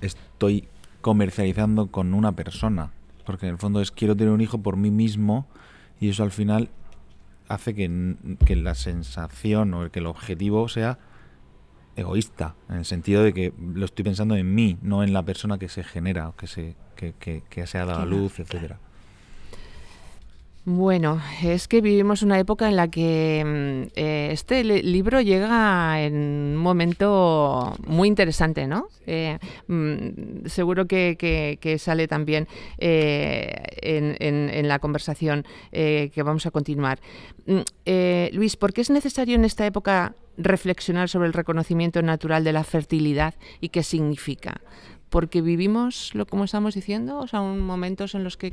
estoy 0.00 0.68
comercializando 1.00 1.88
con 1.88 2.14
una 2.14 2.32
persona, 2.32 2.90
porque 3.24 3.46
en 3.46 3.52
el 3.52 3.58
fondo 3.58 3.80
es 3.80 3.90
quiero 3.90 4.16
tener 4.16 4.32
un 4.32 4.40
hijo 4.40 4.58
por 4.58 4.76
mí 4.76 4.90
mismo 4.90 5.46
y 6.00 6.08
eso 6.08 6.22
al 6.22 6.30
final 6.30 6.68
hace 7.48 7.74
que, 7.74 8.16
que 8.44 8.56
la 8.56 8.74
sensación 8.74 9.74
o 9.74 9.90
que 9.90 9.98
el 9.98 10.06
objetivo 10.06 10.68
sea 10.68 10.98
egoísta, 12.00 12.54
en 12.68 12.76
el 12.76 12.84
sentido 12.84 13.22
de 13.22 13.32
que 13.32 13.52
lo 13.58 13.84
estoy 13.84 14.04
pensando 14.04 14.36
en 14.36 14.54
mí, 14.54 14.78
no 14.82 15.02
en 15.02 15.12
la 15.12 15.22
persona 15.22 15.58
que 15.58 15.68
se 15.68 15.84
genera, 15.84 16.32
que 16.36 16.46
se, 16.46 16.76
que, 16.96 17.14
que, 17.18 17.42
que 17.48 17.66
se 17.66 17.78
ha 17.78 17.84
dado 17.84 18.00
a 18.00 18.04
la 18.04 18.10
luz, 18.10 18.40
etcétera. 18.40 18.78
Bueno, 20.66 21.22
es 21.42 21.68
que 21.68 21.80
vivimos 21.80 22.22
una 22.22 22.38
época 22.38 22.68
en 22.68 22.76
la 22.76 22.88
que 22.88 23.42
mm, 23.44 23.92
eh, 23.96 24.28
este 24.30 24.62
libro 24.62 25.22
llega 25.22 26.02
en 26.02 26.14
un 26.14 26.56
momento 26.56 27.74
muy 27.86 28.08
interesante, 28.08 28.66
¿no? 28.66 28.88
Eh, 29.06 29.38
mm, 29.68 30.46
seguro 30.46 30.86
que, 30.86 31.76
sale 31.78 32.06
también 32.08 32.46
eh, 32.76 33.54
en, 33.80 34.68
la 34.68 34.78
conversación 34.80 35.46
que 35.72 36.22
vamos 36.22 36.44
a 36.44 36.50
continuar. 36.50 37.00
Mm, 37.46 37.60
Luis, 38.34 38.56
¿por 38.56 38.74
qué 38.74 38.82
es 38.82 38.90
necesario 38.90 39.36
en 39.36 39.46
esta 39.46 39.64
época 39.64 40.14
reflexionar 40.36 41.08
sobre 41.08 41.28
el 41.28 41.32
reconocimiento 41.32 42.02
natural 42.02 42.44
de 42.44 42.52
la 42.52 42.64
fertilidad 42.64 43.34
y 43.62 43.70
qué 43.70 43.82
significa? 43.82 44.60
Porque 45.08 45.40
vivimos, 45.40 46.14
lo 46.14 46.26
como 46.26 46.44
estamos 46.44 46.74
diciendo, 46.74 47.18
o 47.18 47.26
sea, 47.26 47.40
momentos 47.40 48.14
en 48.14 48.24
los 48.24 48.36
que 48.36 48.52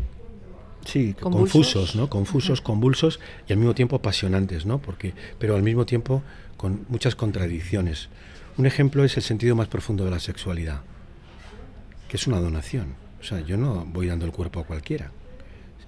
Sí, 0.88 1.14
confusos, 1.20 1.96
¿no? 1.96 2.10
Confusos, 2.10 2.62
convulsos 2.62 3.20
y 3.46 3.52
al 3.52 3.60
mismo 3.60 3.76
tiempo 3.76 3.98
apasionantes, 3.98 4.66
¿no? 4.66 4.80
Porque, 4.80 5.14
pero 5.38 5.56
al 5.56 5.62
mismo 5.62 5.86
tiempo 5.86 6.24
con 6.56 6.86
muchas 6.88 7.14
contradicciones. 7.14 8.08
Un 8.58 8.66
ejemplo 8.66 9.04
es 9.04 9.18
el 9.18 9.24
sentido 9.24 9.54
más 9.54 9.68
profundo 9.68 10.06
de 10.06 10.12
la 10.12 10.22
sexualidad, 10.22 10.82
que 12.08 12.16
es 12.16 12.26
una 12.26 12.40
donación. 12.40 12.96
O 13.20 13.24
sea, 13.24 13.42
yo 13.42 13.58
no 13.58 13.86
voy 13.86 14.08
dando 14.08 14.26
el 14.26 14.32
cuerpo 14.32 14.62
a 14.62 14.64
cualquiera, 14.64 15.12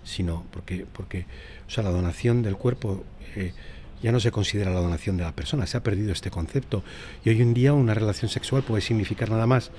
sino 0.04 0.46
porque, 0.52 0.86
porque 0.92 1.26
o 1.66 1.70
sea, 1.70 1.82
la 1.86 1.92
donación 1.92 2.44
del 2.44 2.58
cuerpo 2.58 3.06
eh, 3.38 3.54
ya 4.04 4.12
no 4.12 4.20
se 4.20 4.32
considera 4.32 4.70
la 4.72 4.82
donación 4.82 5.16
de 5.16 5.24
la 5.24 5.32
persona, 5.32 5.66
se 5.66 5.78
ha 5.78 5.84
perdido 5.84 6.12
este 6.12 6.30
concepto. 6.30 6.84
Y 7.24 7.30
hoy 7.30 7.42
en 7.42 7.54
día 7.54 7.72
una 7.72 7.94
relación 7.94 8.30
sexual 8.30 8.64
puede 8.64 8.82
significar 8.82 9.30
nada 9.30 9.48
más 9.48 9.72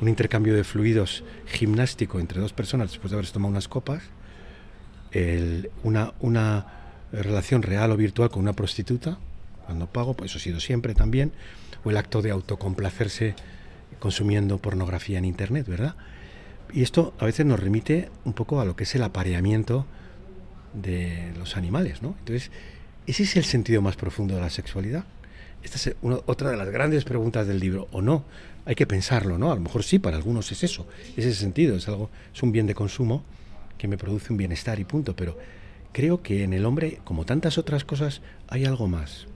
un 0.00 0.08
intercambio 0.08 0.54
de 0.54 0.64
fluidos 0.64 1.22
gimnástico 1.46 2.18
entre 2.18 2.40
dos 2.40 2.52
personas 2.52 2.90
después 2.90 3.12
de 3.12 3.16
haberse 3.16 3.32
tomado 3.32 3.52
unas 3.52 3.68
copas, 3.68 4.02
una, 5.82 6.12
una 6.20 6.66
relación 7.12 7.62
real 7.62 7.92
o 7.92 7.96
virtual 7.96 8.30
con 8.30 8.42
una 8.42 8.52
prostituta, 8.52 9.18
cuando 9.64 9.86
pago, 9.86 10.14
pues 10.14 10.30
eso 10.30 10.38
ha 10.38 10.42
sido 10.42 10.60
siempre 10.60 10.94
también, 10.94 11.32
o 11.84 11.90
el 11.90 11.96
acto 11.96 12.22
de 12.22 12.30
autocomplacerse 12.30 13.34
consumiendo 13.98 14.58
pornografía 14.58 15.18
en 15.18 15.24
Internet, 15.24 15.66
¿verdad? 15.66 15.94
Y 16.72 16.82
esto 16.82 17.14
a 17.18 17.24
veces 17.24 17.46
nos 17.46 17.60
remite 17.60 18.10
un 18.24 18.32
poco 18.32 18.60
a 18.60 18.64
lo 18.64 18.76
que 18.76 18.84
es 18.84 18.94
el 18.94 19.02
apareamiento 19.02 19.86
de 20.74 21.32
los 21.38 21.56
animales, 21.56 22.02
¿no? 22.02 22.14
Entonces, 22.18 22.50
¿ese 23.06 23.22
es 23.22 23.36
el 23.36 23.44
sentido 23.44 23.82
más 23.82 23.96
profundo 23.96 24.34
de 24.34 24.40
la 24.40 24.50
sexualidad? 24.50 25.04
Esta 25.62 25.76
es 25.76 25.96
otra 26.02 26.50
de 26.50 26.56
las 26.56 26.70
grandes 26.70 27.04
preguntas 27.04 27.46
del 27.46 27.58
libro, 27.58 27.88
¿o 27.90 28.02
no? 28.02 28.24
Hay 28.64 28.74
que 28.74 28.86
pensarlo, 28.86 29.38
¿no? 29.38 29.50
A 29.50 29.54
lo 29.54 29.60
mejor 29.60 29.82
sí, 29.82 29.98
para 29.98 30.16
algunos 30.16 30.50
es 30.52 30.62
eso, 30.64 30.86
es 31.16 31.24
ese 31.24 31.40
sentido, 31.40 31.76
es 31.76 31.88
algo, 31.88 32.10
es 32.34 32.42
un 32.42 32.52
bien 32.52 32.66
de 32.66 32.74
consumo 32.74 33.24
que 33.78 33.88
me 33.88 33.98
produce 33.98 34.32
un 34.32 34.36
bienestar 34.36 34.80
y 34.80 34.84
punto, 34.84 35.16
pero 35.16 35.38
creo 35.92 36.22
que 36.22 36.44
en 36.44 36.52
el 36.52 36.66
hombre, 36.66 37.00
como 37.04 37.24
tantas 37.24 37.58
otras 37.58 37.84
cosas, 37.84 38.22
hay 38.48 38.64
algo 38.64 38.88
más. 38.88 39.26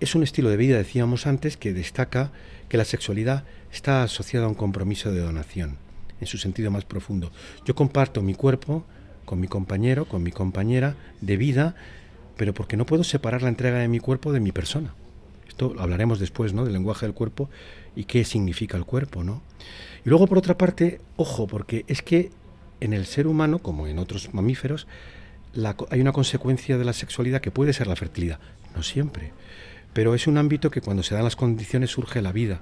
Es 0.00 0.14
un 0.14 0.22
estilo 0.22 0.50
de 0.50 0.56
vida, 0.56 0.76
decíamos 0.76 1.26
antes, 1.26 1.56
que 1.56 1.72
destaca 1.72 2.30
que 2.68 2.76
la 2.76 2.84
sexualidad 2.84 3.44
está 3.72 4.02
asociada 4.02 4.46
a 4.46 4.48
un 4.48 4.54
compromiso 4.54 5.12
de 5.12 5.20
donación, 5.20 5.76
en 6.20 6.26
su 6.26 6.38
sentido 6.38 6.70
más 6.70 6.84
profundo. 6.84 7.32
Yo 7.64 7.74
comparto 7.74 8.22
mi 8.22 8.34
cuerpo 8.34 8.84
con 9.24 9.40
mi 9.40 9.48
compañero, 9.48 10.06
con 10.06 10.22
mi 10.22 10.30
compañera 10.30 10.96
de 11.20 11.36
vida, 11.36 11.74
pero 12.36 12.54
porque 12.54 12.76
no 12.76 12.86
puedo 12.86 13.04
separar 13.04 13.42
la 13.42 13.50
entrega 13.50 13.78
de 13.78 13.88
mi 13.88 13.98
cuerpo 13.98 14.32
de 14.32 14.40
mi 14.40 14.52
persona. 14.52 14.94
Esto 15.48 15.74
hablaremos 15.78 16.18
después, 16.18 16.54
¿no? 16.54 16.64
Del 16.64 16.72
lenguaje 16.72 17.04
del 17.04 17.14
cuerpo 17.14 17.50
y 17.94 18.04
qué 18.04 18.24
significa 18.24 18.76
el 18.76 18.84
cuerpo, 18.84 19.24
¿no? 19.24 19.42
Y 20.04 20.08
luego, 20.08 20.26
por 20.26 20.38
otra 20.38 20.56
parte, 20.56 21.00
ojo, 21.16 21.46
porque 21.46 21.84
es 21.88 22.00
que 22.00 22.30
en 22.80 22.92
el 22.92 23.06
ser 23.06 23.26
humano, 23.26 23.58
como 23.58 23.86
en 23.86 23.98
otros 23.98 24.32
mamíferos, 24.34 24.86
hay 25.90 26.00
una 26.00 26.12
consecuencia 26.12 26.78
de 26.78 26.84
la 26.84 26.92
sexualidad 26.92 27.40
que 27.40 27.50
puede 27.50 27.72
ser 27.72 27.86
la 27.86 27.96
fertilidad. 27.96 28.38
No 28.74 28.82
siempre. 28.82 29.32
Pero 29.92 30.14
es 30.14 30.26
un 30.26 30.38
ámbito 30.38 30.70
que 30.70 30.80
cuando 30.80 31.02
se 31.02 31.14
dan 31.14 31.24
las 31.24 31.36
condiciones 31.36 31.90
surge 31.90 32.22
la 32.22 32.32
vida. 32.32 32.60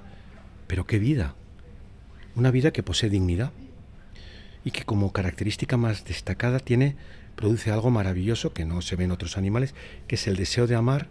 ¿Pero 0.67 0.87
qué 0.87 0.99
vida? 0.99 1.35
Una 2.35 2.51
vida 2.51 2.71
que 2.71 2.83
posee 2.83 3.09
dignidad 3.09 3.51
y 4.63 4.71
que 4.71 4.83
como 4.83 5.13
característica 5.13 5.77
más 5.77 6.05
destacada 6.05 6.59
tiene, 6.59 6.95
produce 7.35 7.71
algo 7.71 7.89
maravilloso 7.89 8.53
que 8.53 8.65
no 8.65 8.81
se 8.81 8.95
ve 8.95 9.05
en 9.05 9.11
otros 9.11 9.37
animales, 9.37 9.75
que 10.07 10.15
es 10.15 10.27
el 10.27 10.35
deseo 10.35 10.67
de 10.67 10.75
amar 10.75 11.07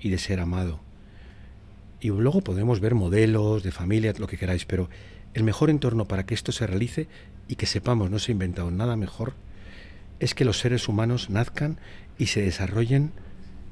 y 0.00 0.10
de 0.10 0.18
ser 0.18 0.40
amado. 0.40 0.80
Y 2.00 2.08
luego 2.08 2.40
podemos 2.40 2.80
ver 2.80 2.94
modelos 2.94 3.62
de 3.62 3.70
familia, 3.70 4.12
lo 4.18 4.26
que 4.26 4.36
queráis, 4.36 4.64
pero 4.64 4.90
el 5.34 5.44
mejor 5.44 5.70
entorno 5.70 6.06
para 6.06 6.26
que 6.26 6.34
esto 6.34 6.50
se 6.50 6.66
realice 6.66 7.08
y 7.50 7.56
que 7.56 7.66
sepamos 7.66 8.12
no 8.12 8.20
se 8.20 8.30
ha 8.30 8.38
inventado 8.38 8.70
nada 8.70 8.94
mejor 8.94 9.34
es 10.20 10.34
que 10.34 10.44
los 10.44 10.60
seres 10.60 10.86
humanos 10.86 11.30
nazcan 11.30 11.78
y 12.16 12.26
se 12.26 12.42
desarrollen 12.42 13.10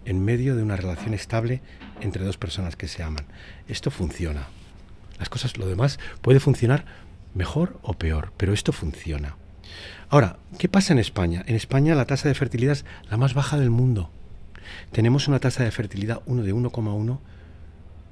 en 0.05 0.25
medio 0.25 0.57
de 0.57 0.65
una 0.65 0.75
relación 0.75 1.15
estable 1.15 1.63
entre 2.01 2.25
dos 2.25 2.39
personas 2.39 2.75
que 2.75 2.89
se 2.89 3.05
aman. 3.05 3.27
Esto 3.69 3.93
funciona. 3.93 4.49
Las 5.21 5.29
cosas, 5.29 5.59
lo 5.59 5.67
demás 5.67 6.01
puede 6.23 6.41
funcionar 6.41 6.87
mejor 7.35 7.79
o 7.83 7.93
peor, 7.93 8.33
pero 8.37 8.53
esto 8.53 8.73
funciona. 8.73 9.37
Ahora, 10.09 10.39
¿qué 10.59 10.69
pasa 10.69 10.93
en 10.93 10.99
España? 10.99 11.45
En 11.47 11.55
España 11.55 11.95
la 11.95 12.07
tasa 12.07 12.27
de 12.27 12.35
fertilidad 12.35 12.73
es 12.73 12.85
la 13.09 13.17
más 13.17 13.35
baja 13.35 13.59
del 13.59 13.71
mundo. 13.71 14.11
Tenemos 14.91 15.29
una 15.29 15.38
tasa 15.38 15.62
de 15.62 15.71
fertilidad 15.71 16.23
uno 16.27 16.43
de 16.43 16.53
1,1 16.53 17.21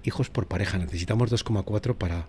hijos 0.05 0.31
por 0.31 0.47
pareja. 0.47 0.79
Necesitamos 0.79 1.33
2,4 1.33 1.97
para 1.97 2.27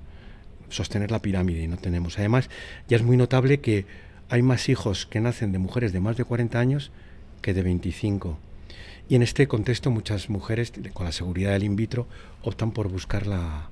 sostener 0.70 1.12
la 1.12 1.22
pirámide 1.22 1.64
y 1.64 1.68
no 1.68 1.78
tenemos. 1.78 2.18
Además, 2.20 2.50
ya 2.88 2.98
es 2.98 3.04
muy 3.04 3.18
notable 3.18 3.60
que 3.60 3.86
hay 4.30 4.42
más 4.42 4.70
hijos 4.70 5.06
que 5.06 5.22
nacen 5.22 5.52
de 5.52 5.60
mujeres 5.60 5.94
de 5.94 6.00
más 6.00 6.18
de 6.18 6.26
40 6.26 6.60
años 6.60 6.92
que 7.42 7.54
de 7.54 7.64
25. 7.64 8.40
Y 9.10 9.16
en 9.16 9.22
este 9.24 9.48
contexto 9.48 9.90
muchas 9.90 10.30
mujeres, 10.30 10.74
con 10.94 11.06
la 11.06 11.12
seguridad 11.12 11.52
del 11.52 11.64
in 11.64 11.76
vitro, 11.76 12.08
optan 12.42 12.72
por 12.72 12.90
buscar 12.90 13.26
la, 13.26 13.70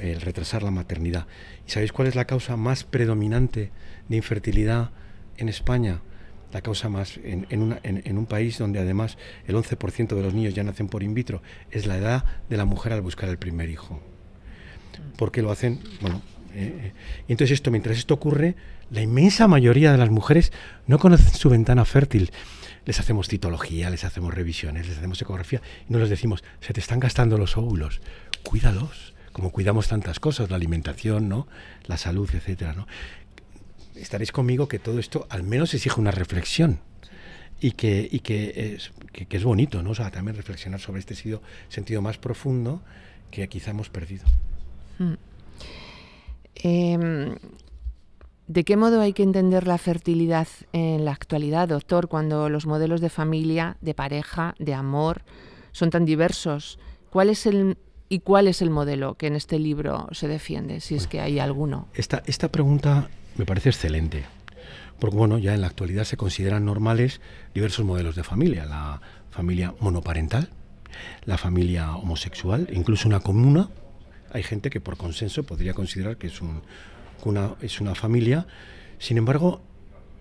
el 0.00 0.20
retrasar 0.20 0.62
la 0.62 0.70
maternidad. 0.70 1.26
¿Y 1.66 1.70
sabéis 1.70 1.92
cuál 1.92 2.08
es 2.08 2.14
la 2.14 2.24
causa 2.24 2.56
más 2.56 2.84
predominante 2.84 3.70
de 4.08 4.16
infertilidad 4.16 4.90
en 5.36 5.50
España? 5.50 6.00
La 6.52 6.62
causa 6.62 6.88
más 6.88 7.18
en, 7.22 7.46
en, 7.50 8.18
un 8.18 8.26
país 8.26 8.58
donde 8.58 8.78
además 8.78 9.16
el 9.46 9.56
11% 9.56 10.14
de 10.14 10.22
los 10.22 10.34
niños 10.34 10.54
ya 10.54 10.62
nacen 10.64 10.88
por 10.88 11.02
in 11.02 11.14
vitro 11.14 11.42
es 11.70 11.86
la 11.86 11.96
edad 11.96 12.24
de 12.50 12.58
la 12.58 12.66
mujer 12.66 12.92
al 12.92 13.00
buscar 13.00 13.30
el 13.30 13.38
primer 13.38 13.70
hijo. 13.70 14.00
¿Por 15.16 15.32
qué 15.32 15.42
lo 15.42 15.50
hacen? 15.50 15.80
Bueno, 16.00 16.22
eh, 16.54 16.92
eh, 16.92 16.92
entonces 17.28 17.54
esto, 17.54 17.70
mientras 17.70 17.98
esto 17.98 18.14
ocurre, 18.14 18.54
la 18.90 19.00
inmensa 19.00 19.48
mayoría 19.48 19.92
de 19.92 19.98
las 19.98 20.10
mujeres 20.10 20.52
no 20.86 20.98
conocen 20.98 21.32
su 21.32 21.48
ventana 21.48 21.84
fértil 21.84 22.30
les 22.84 23.00
hacemos 23.00 23.28
citología, 23.28 23.90
les 23.90 24.04
hacemos 24.04 24.34
revisiones, 24.34 24.88
les 24.88 24.98
hacemos 24.98 25.20
ecografía 25.22 25.62
y 25.88 25.92
no 25.92 25.98
les 25.98 26.10
decimos, 26.10 26.42
se 26.60 26.72
te 26.72 26.80
están 26.80 27.00
gastando 27.00 27.38
los 27.38 27.56
óvulos, 27.56 28.00
cuídalos, 28.42 29.14
como 29.32 29.50
cuidamos 29.50 29.88
tantas 29.88 30.20
cosas, 30.20 30.50
la 30.50 30.56
alimentación, 30.56 31.28
¿no? 31.28 31.46
la 31.86 31.96
salud, 31.96 32.28
etcétera, 32.32 32.74
¿no? 32.74 32.86
Estaréis 33.94 34.32
conmigo 34.32 34.68
que 34.68 34.78
todo 34.78 34.98
esto 34.98 35.26
al 35.30 35.42
menos 35.42 35.74
exige 35.74 36.00
una 36.00 36.10
reflexión 36.10 36.80
y 37.60 37.72
que, 37.72 38.08
que, 38.22 38.78
es, 39.30 39.44
bonito, 39.44 39.82
¿no? 39.82 39.90
O 39.90 39.94
sea, 39.94 40.10
también 40.10 40.36
reflexionar 40.36 40.80
sobre 40.80 41.00
este 41.00 41.14
sentido 41.68 42.02
más 42.02 42.18
profundo 42.18 42.82
que 43.30 43.46
quizá 43.48 43.70
hemos 43.70 43.90
perdido. 43.90 44.24
Hmm. 44.98 45.14
Em, 46.54 47.34
¿De 48.48 48.64
qué 48.64 48.76
modo 48.76 49.00
hay 49.00 49.12
que 49.12 49.22
entender 49.22 49.66
la 49.66 49.78
fertilidad 49.78 50.46
en 50.72 51.04
la 51.04 51.12
actualidad, 51.12 51.68
doctor, 51.68 52.08
cuando 52.08 52.48
los 52.48 52.66
modelos 52.66 53.00
de 53.00 53.08
familia, 53.08 53.76
de 53.80 53.94
pareja, 53.94 54.54
de 54.58 54.74
amor 54.74 55.22
son 55.70 55.90
tan 55.90 56.04
diversos? 56.04 56.78
¿Cuál 57.10 57.30
es 57.30 57.46
el 57.46 57.78
y 58.10 58.18
cuál 58.18 58.46
es 58.46 58.60
el 58.60 58.68
modelo 58.68 59.14
que 59.14 59.26
en 59.26 59.36
este 59.36 59.58
libro 59.58 60.06
se 60.12 60.28
defiende, 60.28 60.80
si 60.80 60.96
es 60.96 61.06
que 61.06 61.22
hay 61.22 61.38
alguno? 61.38 61.88
Esta, 61.94 62.22
esta 62.26 62.48
pregunta 62.48 63.08
me 63.36 63.46
parece 63.46 63.70
excelente, 63.70 64.26
porque 64.98 65.16
bueno, 65.16 65.38
ya 65.38 65.54
en 65.54 65.62
la 65.62 65.68
actualidad 65.68 66.04
se 66.04 66.18
consideran 66.18 66.66
normales 66.66 67.22
diversos 67.54 67.86
modelos 67.86 68.16
de 68.16 68.22
familia, 68.22 68.66
la 68.66 69.00
familia 69.30 69.74
monoparental, 69.80 70.50
la 71.24 71.38
familia 71.38 71.96
homosexual, 71.96 72.68
incluso 72.70 73.08
una 73.08 73.20
comuna. 73.20 73.70
Hay 74.32 74.42
gente 74.42 74.70
que 74.70 74.80
por 74.80 74.96
consenso 74.96 75.44
podría 75.44 75.74
considerar 75.74 76.16
que 76.16 76.26
es 76.26 76.40
un, 76.40 76.62
una, 77.24 77.54
es 77.60 77.80
una 77.80 77.94
familia. 77.94 78.46
Sin 78.98 79.18
embargo, 79.18 79.62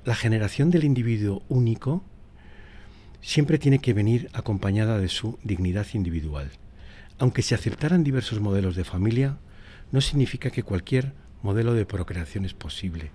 la 0.05 0.15
generación 0.15 0.71
del 0.71 0.83
individuo 0.83 1.43
único 1.49 2.03
siempre 3.21 3.57
tiene 3.57 3.79
que 3.79 3.93
venir 3.93 4.29
acompañada 4.33 4.97
de 4.97 5.07
su 5.07 5.37
dignidad 5.43 5.87
individual. 5.93 6.51
Aunque 7.19 7.43
se 7.43 7.55
aceptaran 7.55 8.03
diversos 8.03 8.39
modelos 8.39 8.75
de 8.75 8.83
familia, 8.83 9.37
no 9.91 10.01
significa 10.01 10.49
que 10.49 10.63
cualquier 10.63 11.13
modelo 11.43 11.73
de 11.73 11.85
procreación 11.85 12.45
es 12.45 12.53
posible. 12.53 13.11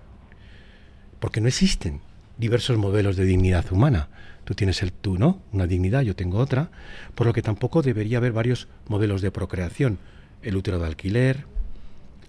Porque 1.19 1.41
no 1.41 1.47
existen 1.47 2.01
diversos 2.37 2.77
modelos 2.77 3.15
de 3.17 3.25
dignidad 3.25 3.71
humana. 3.71 4.09
Tú 4.45 4.53
tienes 4.53 4.81
el 4.81 4.93
tú, 4.93 5.17
¿no? 5.17 5.41
Una 5.51 5.67
dignidad, 5.67 6.01
yo 6.01 6.15
tengo 6.15 6.37
otra, 6.37 6.71
por 7.15 7.27
lo 7.27 7.33
que 7.33 7.41
tampoco 7.41 7.81
debería 7.81 8.19
haber 8.19 8.31
varios 8.31 8.67
modelos 8.87 9.21
de 9.21 9.31
procreación. 9.31 9.99
El 10.47 10.55
útero 10.55 10.79
de 10.79 10.85
alquiler, 10.85 11.43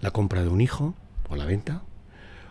la 0.01 0.11
compra 0.11 0.41
de 0.41 0.49
un 0.49 0.59
hijo, 0.59 0.93
o 1.29 1.37
la 1.37 1.45
venta, 1.45 1.83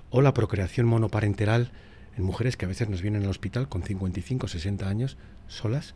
o 0.08 0.22
la 0.22 0.32
procreación 0.32 0.86
monoparental 0.86 1.72
en 2.16 2.24
mujeres 2.24 2.56
que 2.56 2.64
a 2.64 2.68
veces 2.68 2.88
nos 2.88 3.02
vienen 3.02 3.24
al 3.24 3.28
hospital 3.28 3.68
con 3.68 3.82
55, 3.82 4.48
60 4.48 4.88
años 4.88 5.18
solas, 5.46 5.94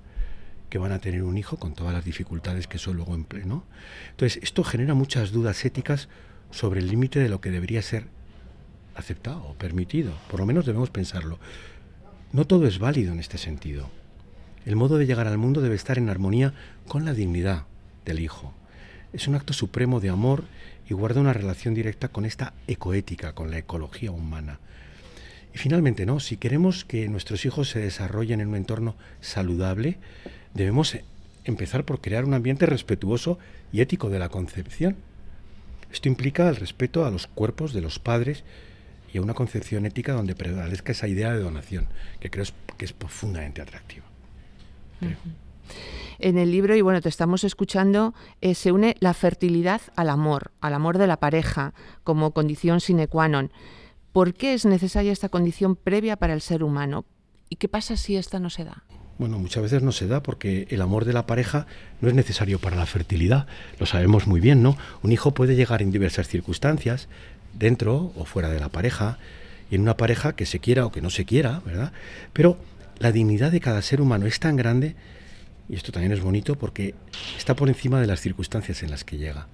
que 0.68 0.76
van 0.76 0.92
a 0.92 0.98
tener 0.98 1.22
un 1.22 1.38
hijo 1.38 1.56
con 1.56 1.72
todas 1.72 1.94
las 1.94 2.04
dificultades 2.04 2.66
que 2.66 2.76
eso 2.76 2.92
luego 2.92 3.16
pleno. 3.24 3.64
Entonces, 4.11 4.42
esto 4.42 4.62
genera 4.62 4.92
muchas 4.92 5.32
dudas 5.32 5.64
éticas 5.64 6.11
sobre 6.50 6.80
el 6.80 6.88
límite 6.88 7.20
de 7.20 7.30
lo 7.30 7.40
que 7.40 7.50
debería 7.50 7.80
ser 7.80 8.08
aceptado 8.94 9.42
o 9.42 9.54
permitido. 9.54 10.12
Por 10.30 10.40
lo 10.40 10.44
menos 10.44 10.66
debemos 10.66 10.90
pensarlo. 10.90 11.38
No 12.30 12.46
todo 12.46 12.66
es 12.66 12.78
válido 12.78 13.14
en 13.14 13.20
este 13.20 13.38
sentido. 13.38 13.88
El 14.66 14.76
modo 14.76 14.98
de 14.98 15.06
llegar 15.06 15.28
al 15.28 15.38
mundo 15.38 15.62
debe 15.62 15.76
estar 15.76 15.96
en 15.96 16.11
armonía 16.11 16.52
con 16.88 17.06
la 17.06 17.14
dignidad 17.14 17.64
del 18.04 18.20
hijo. 18.20 18.52
Es 19.12 19.29
un 19.29 19.35
acto 19.35 19.53
supremo 19.53 20.01
de 20.01 20.09
amor 20.09 20.44
y 20.88 20.94
guarda 20.94 21.20
una 21.20 21.33
relación 21.33 21.75
directa 21.75 22.09
con 22.09 22.25
esta 22.25 22.55
ecoética, 22.66 23.35
con 23.35 23.51
la 23.51 23.59
ecología 23.59 24.11
humana. 24.11 24.59
Y 25.55 25.59
finalmente, 25.59 26.07
¿no? 26.07 26.18
Si 26.18 26.38
queremos 26.38 26.85
que 26.85 27.09
nuestros 27.09 27.44
hijos 27.44 27.68
se 27.68 27.81
desarrollen 27.81 28.40
en 28.40 28.48
un 28.48 28.57
entorno 28.57 28.96
saludable, 29.20 29.98
debemos 30.55 30.96
empezar 31.44 31.85
por 31.85 32.01
crear 32.01 32.25
un 32.25 32.35
ambiente 32.35 32.66
respetuoso 32.66 33.38
y 33.72 33.81
ético 33.81 34.09
de 34.09 34.18
la 34.18 34.31
concepción. 34.31 34.96
Esto 35.92 36.09
implica 36.09 36.48
el 36.48 36.57
respeto 36.57 37.05
a 37.05 37.11
los 37.11 37.27
cuerpos 37.27 37.75
de 37.75 37.83
los 37.83 37.98
padres 37.98 38.44
y 39.12 39.18
a 39.18 39.22
una 39.22 39.35
concepción 39.35 39.85
ética 39.85 40.14
donde 40.14 40.35
prevalezca 40.35 40.92
esa 40.92 41.07
idea 41.07 41.33
de 41.33 41.40
donación, 41.40 41.87
que 42.18 42.31
creo 42.31 42.46
que 42.79 42.87
es 42.87 42.92
profundamente 42.94 43.61
atractiva. 43.61 44.07
En 46.18 46.38
el 46.38 46.50
libro, 46.52 46.76
y 46.76 46.80
bueno, 46.80 47.00
te 47.00 47.08
estamos 47.08 47.44
escuchando, 47.44 48.14
eh, 48.40 48.54
se 48.54 48.70
une 48.70 48.96
la 49.00 49.14
fertilidad 49.14 49.80
al 49.96 50.08
amor, 50.08 50.52
al 50.61 50.74
amor 50.74 50.98
de 50.98 51.06
la 51.06 51.18
pareja, 51.18 51.74
como 52.04 52.32
condición 52.32 52.80
sine 52.80 53.08
qua 53.08 53.28
non. 53.28 53.50
¿Por 54.12 54.35
qué 54.35 54.54
es 54.54 54.64
necesaria 54.64 55.11
esta 55.11 55.30
condición 55.30 55.74
previa 55.74 56.16
para 56.16 56.35
el 56.35 56.40
ser 56.40 56.62
humano? 56.62 57.04
¿Y 57.48 57.56
qué 57.56 57.68
pasa 57.68 57.96
si 57.96 58.16
esta 58.16 58.38
no 58.38 58.50
se 58.50 58.64
da? 58.64 58.85
Bueno, 59.18 59.38
muchas 59.38 59.62
veces 59.62 59.82
no 59.82 59.92
se 59.92 60.06
da 60.06 60.22
porque 60.22 60.66
el 60.70 60.82
amor 60.82 61.04
de 61.04 61.12
la 61.12 61.26
pareja 61.26 61.66
no 62.00 62.08
es 62.08 62.14
necesario 62.14 62.58
para 62.58 62.76
la 62.76 62.87
fertilidad. 62.87 63.46
Lo 63.78 63.87
sabemos 63.87 64.26
muy 64.26 64.40
bien, 64.40 64.62
¿no? 64.62 64.76
Un 65.02 65.12
hijo 65.12 65.32
puede 65.32 65.54
llegar 65.54 65.82
en 65.82 65.92
diversas 65.92 66.28
circunstancias, 66.28 67.08
dentro 67.52 68.12
o 68.16 68.24
fuera 68.24 68.48
de 68.48 68.61
la 68.61 68.68
pareja, 68.68 69.18
y 69.70 69.76
en 69.76 69.82
una 69.82 69.96
pareja 69.96 70.35
que 70.35 70.46
se 70.46 70.61
quiera 70.61 70.87
o 70.87 70.92
que 70.92 71.02
no 71.02 71.11
se 71.11 71.24
quiera, 71.24 71.62
¿verdad? 71.64 71.92
Pero 72.32 72.58
la 72.98 73.12
dignidad 73.12 73.52
de 73.52 73.61
cada 73.61 73.82
ser 73.82 74.00
humano 74.00 74.26
es 74.26 74.40
tan 74.40 74.56
grande, 74.56 74.96
y 75.68 75.77
esto 75.77 75.92
también 75.92 76.12
es 76.12 76.20
bonito 76.20 76.57
porque 76.57 76.94
está 77.37 77.55
por 77.57 77.68
encima 77.68 78.01
de 78.01 78.07
las 78.07 78.20
circunstancias 78.20 78.83
en 78.83 78.90
las 78.90 79.05
que 79.05 79.18
llega. 79.18 79.46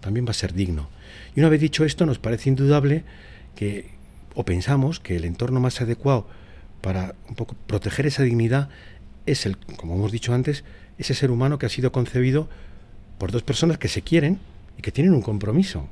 También 0.00 0.26
va 0.26 0.30
a 0.30 0.34
ser 0.34 0.52
digno. 0.52 0.88
Y 1.34 1.40
una 1.40 1.48
vez 1.48 1.60
dicho 1.60 1.84
esto, 1.84 2.06
nos 2.06 2.18
parece 2.18 2.48
indudable 2.48 3.04
que, 3.56 3.90
o 4.34 4.44
pensamos 4.44 5.00
que 5.00 5.16
el 5.16 5.24
entorno 5.24 5.60
más 5.60 5.80
adecuado 5.80 6.26
para 6.80 7.14
un 7.28 7.34
poco 7.34 7.56
proteger 7.66 8.06
esa 8.06 8.22
dignidad 8.22 8.68
es 9.26 9.46
el, 9.46 9.56
como 9.56 9.94
hemos 9.94 10.12
dicho 10.12 10.34
antes, 10.34 10.64
ese 10.98 11.14
ser 11.14 11.30
humano 11.30 11.58
que 11.58 11.66
ha 11.66 11.70
sido 11.70 11.92
concebido 11.92 12.48
por 13.18 13.32
dos 13.32 13.42
personas 13.42 13.78
que 13.78 13.88
se 13.88 14.02
quieren 14.02 14.38
y 14.78 14.82
que 14.82 14.92
tienen 14.92 15.14
un 15.14 15.22
compromiso. 15.22 15.88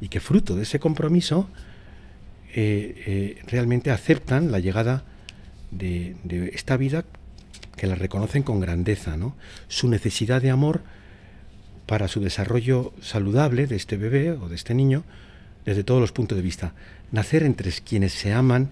Y 0.00 0.08
que 0.08 0.20
fruto 0.20 0.56
de 0.56 0.62
ese 0.62 0.80
compromiso 0.80 1.48
eh, 2.54 3.02
eh, 3.06 3.42
realmente 3.46 3.90
aceptan 3.90 4.50
la 4.50 4.58
llegada 4.58 5.04
de, 5.70 6.16
esta 6.52 6.76
vida 6.76 7.04
que 7.80 7.86
la 7.86 7.94
reconocen 7.94 8.42
con 8.42 8.60
grandeza, 8.60 9.16
¿no? 9.16 9.34
Su 9.68 9.88
necesidad 9.88 10.42
de 10.42 10.50
amor 10.50 10.82
para 11.86 12.08
su 12.08 12.20
desarrollo 12.20 12.92
saludable 13.00 13.66
de 13.66 13.76
este 13.76 13.96
bebé 13.96 14.32
o 14.32 14.50
de 14.50 14.54
este 14.54 14.74
niño 14.74 15.02
desde 15.64 15.82
todos 15.82 15.98
los 15.98 16.12
puntos 16.12 16.36
de 16.36 16.42
vista. 16.42 16.74
Nacer 17.10 17.42
entre 17.42 17.72
quienes 17.72 18.12
se 18.12 18.34
aman 18.34 18.68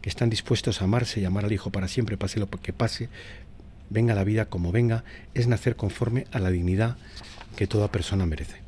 que 0.00 0.08
están 0.08 0.30
dispuestos 0.30 0.80
a 0.80 0.84
amarse 0.84 1.20
y 1.20 1.24
amar 1.24 1.44
al 1.44 1.52
Hijo 1.52 1.70
para 1.72 1.88
siempre, 1.88 2.16
pase 2.16 2.38
lo 2.38 2.48
que 2.48 2.72
pase, 2.72 3.08
venga 3.90 4.14
la 4.14 4.22
vida 4.22 4.44
como 4.44 4.70
venga, 4.70 5.02
es 5.34 5.48
nacer 5.48 5.74
conforme 5.74 6.28
a 6.30 6.38
la 6.38 6.52
dignidad 6.52 6.96
que 7.56 7.66
toda 7.66 7.90
persona 7.90 8.26
merece. 8.26 8.62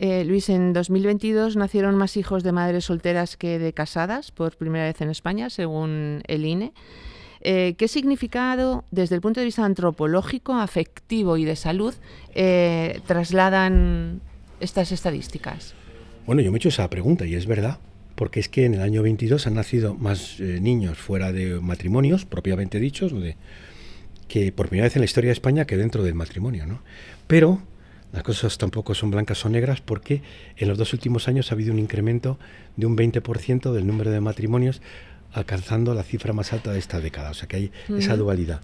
Eh, 0.00 0.24
Luis, 0.24 0.48
en 0.48 0.72
2022 0.72 1.54
nacieron 1.54 1.94
más 1.94 2.16
hijos 2.16 2.42
de 2.42 2.50
madres 2.50 2.86
solteras 2.86 3.36
que 3.36 3.60
de 3.60 3.72
casadas 3.72 4.32
por 4.32 4.56
primera 4.56 4.86
vez 4.86 5.00
en 5.00 5.10
España, 5.10 5.48
según 5.48 6.22
el 6.26 6.44
INE. 6.44 6.72
Eh, 7.46 7.74
¿Qué 7.76 7.88
significado, 7.88 8.84
desde 8.90 9.14
el 9.14 9.20
punto 9.20 9.40
de 9.40 9.44
vista 9.44 9.64
antropológico, 9.64 10.54
afectivo 10.54 11.36
y 11.36 11.44
de 11.44 11.56
salud, 11.56 11.94
eh, 12.34 13.00
trasladan 13.06 14.22
estas 14.60 14.92
estadísticas? 14.92 15.74
Bueno, 16.26 16.40
yo 16.40 16.50
me 16.50 16.56
he 16.56 16.58
hecho 16.58 16.70
esa 16.70 16.88
pregunta 16.88 17.26
y 17.26 17.34
es 17.34 17.46
verdad 17.46 17.78
porque 18.14 18.40
es 18.40 18.48
que 18.48 18.64
en 18.64 18.74
el 18.74 18.80
año 18.80 19.02
22 19.02 19.46
han 19.46 19.54
nacido 19.54 19.94
más 19.94 20.40
eh, 20.40 20.58
niños 20.60 20.96
fuera 20.96 21.32
de 21.32 21.60
matrimonios, 21.60 22.24
propiamente 22.24 22.80
dichos, 22.80 23.12
que 24.26 24.52
por 24.52 24.68
primera 24.68 24.86
vez 24.86 24.96
en 24.96 25.00
la 25.02 25.06
historia 25.06 25.28
de 25.28 25.34
España 25.34 25.66
que 25.66 25.76
dentro 25.76 26.02
del 26.02 26.14
matrimonio. 26.14 26.64
¿no? 26.64 26.80
Pero 27.26 27.60
las 28.12 28.22
cosas 28.22 28.56
tampoco 28.56 28.94
son 28.94 29.10
blancas 29.10 29.44
o 29.44 29.48
negras 29.48 29.80
porque 29.80 30.22
en 30.56 30.68
los 30.68 30.78
dos 30.78 30.92
últimos 30.92 31.28
años 31.28 31.50
ha 31.50 31.56
habido 31.56 31.72
un 31.72 31.78
incremento 31.78 32.38
de 32.76 32.86
un 32.86 32.96
20% 32.96 33.72
del 33.72 33.86
número 33.86 34.10
de 34.12 34.20
matrimonios 34.20 34.80
alcanzando 35.34 35.94
la 35.94 36.02
cifra 36.02 36.32
más 36.32 36.52
alta 36.52 36.72
de 36.72 36.78
esta 36.78 37.00
década. 37.00 37.30
O 37.30 37.34
sea 37.34 37.48
que 37.48 37.56
hay 37.56 37.72
esa 37.98 38.16
dualidad. 38.16 38.60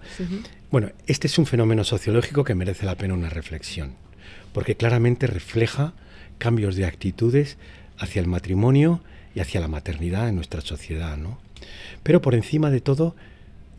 Bueno, 0.71 0.91
este 1.05 1.27
es 1.27 1.37
un 1.37 1.45
fenómeno 1.45 1.83
sociológico 1.83 2.43
que 2.43 2.55
merece 2.55 2.85
la 2.85 2.95
pena 2.95 3.13
una 3.13 3.29
reflexión, 3.29 3.95
porque 4.53 4.75
claramente 4.75 5.27
refleja 5.27 5.93
cambios 6.37 6.75
de 6.75 6.85
actitudes 6.85 7.57
hacia 7.99 8.21
el 8.21 8.27
matrimonio 8.27 9.03
y 9.35 9.41
hacia 9.41 9.59
la 9.59 9.67
maternidad 9.67 10.29
en 10.29 10.35
nuestra 10.35 10.61
sociedad, 10.61 11.17
¿no? 11.17 11.39
Pero 12.03 12.21
por 12.21 12.33
encima 12.35 12.71
de 12.71 12.81
todo, 12.81 13.15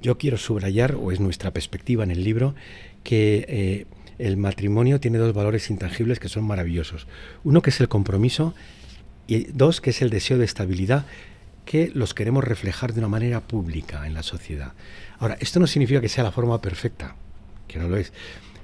yo 0.00 0.18
quiero 0.18 0.36
subrayar, 0.36 0.94
o 0.94 1.12
es 1.12 1.20
nuestra 1.20 1.50
perspectiva 1.52 2.04
en 2.04 2.10
el 2.10 2.22
libro, 2.22 2.54
que 3.02 3.44
eh, 3.48 3.86
el 4.18 4.36
matrimonio 4.36 5.00
tiene 5.00 5.18
dos 5.18 5.34
valores 5.34 5.70
intangibles 5.70 6.20
que 6.20 6.28
son 6.28 6.44
maravillosos. 6.44 7.06
Uno 7.42 7.62
que 7.62 7.70
es 7.70 7.80
el 7.80 7.88
compromiso 7.88 8.54
y 9.26 9.44
dos 9.44 9.80
que 9.80 9.90
es 9.90 10.02
el 10.02 10.10
deseo 10.10 10.38
de 10.38 10.44
estabilidad 10.44 11.06
que 11.64 11.90
los 11.94 12.14
queremos 12.14 12.44
reflejar 12.44 12.92
de 12.92 13.00
una 13.00 13.08
manera 13.08 13.40
pública 13.40 14.06
en 14.06 14.14
la 14.14 14.22
sociedad. 14.22 14.72
Ahora, 15.18 15.36
esto 15.40 15.60
no 15.60 15.66
significa 15.66 16.00
que 16.00 16.08
sea 16.08 16.24
la 16.24 16.32
forma 16.32 16.60
perfecta, 16.60 17.14
que 17.68 17.78
no 17.78 17.88
lo 17.88 17.96
es. 17.96 18.12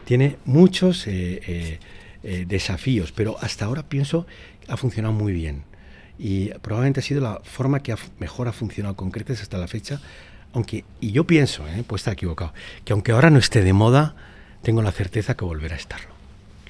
Tiene 0.04 0.36
muchos 0.44 1.06
eh, 1.06 1.78
eh, 2.22 2.44
desafíos, 2.46 3.12
pero 3.12 3.36
hasta 3.40 3.66
ahora 3.66 3.88
pienso 3.88 4.26
que 4.60 4.72
ha 4.72 4.76
funcionado 4.76 5.14
muy 5.14 5.32
bien 5.32 5.64
y 6.18 6.48
probablemente 6.60 7.00
ha 7.00 7.02
sido 7.02 7.20
la 7.20 7.40
forma 7.44 7.80
que 7.80 7.94
mejor 8.18 8.48
ha 8.48 8.52
funcionado 8.52 8.96
con 8.96 9.10
creces 9.10 9.42
hasta 9.42 9.56
la 9.56 9.68
fecha, 9.68 10.00
aunque, 10.52 10.84
y 11.00 11.12
yo 11.12 11.24
pienso, 11.24 11.66
¿eh? 11.68 11.84
puede 11.86 11.98
estar 11.98 12.14
equivocado, 12.14 12.52
que 12.84 12.92
aunque 12.92 13.12
ahora 13.12 13.30
no 13.30 13.38
esté 13.38 13.62
de 13.62 13.72
moda, 13.72 14.16
tengo 14.62 14.82
la 14.82 14.90
certeza 14.90 15.36
que 15.36 15.44
volverá 15.44 15.76
a 15.76 15.78
estarlo. 15.78 16.10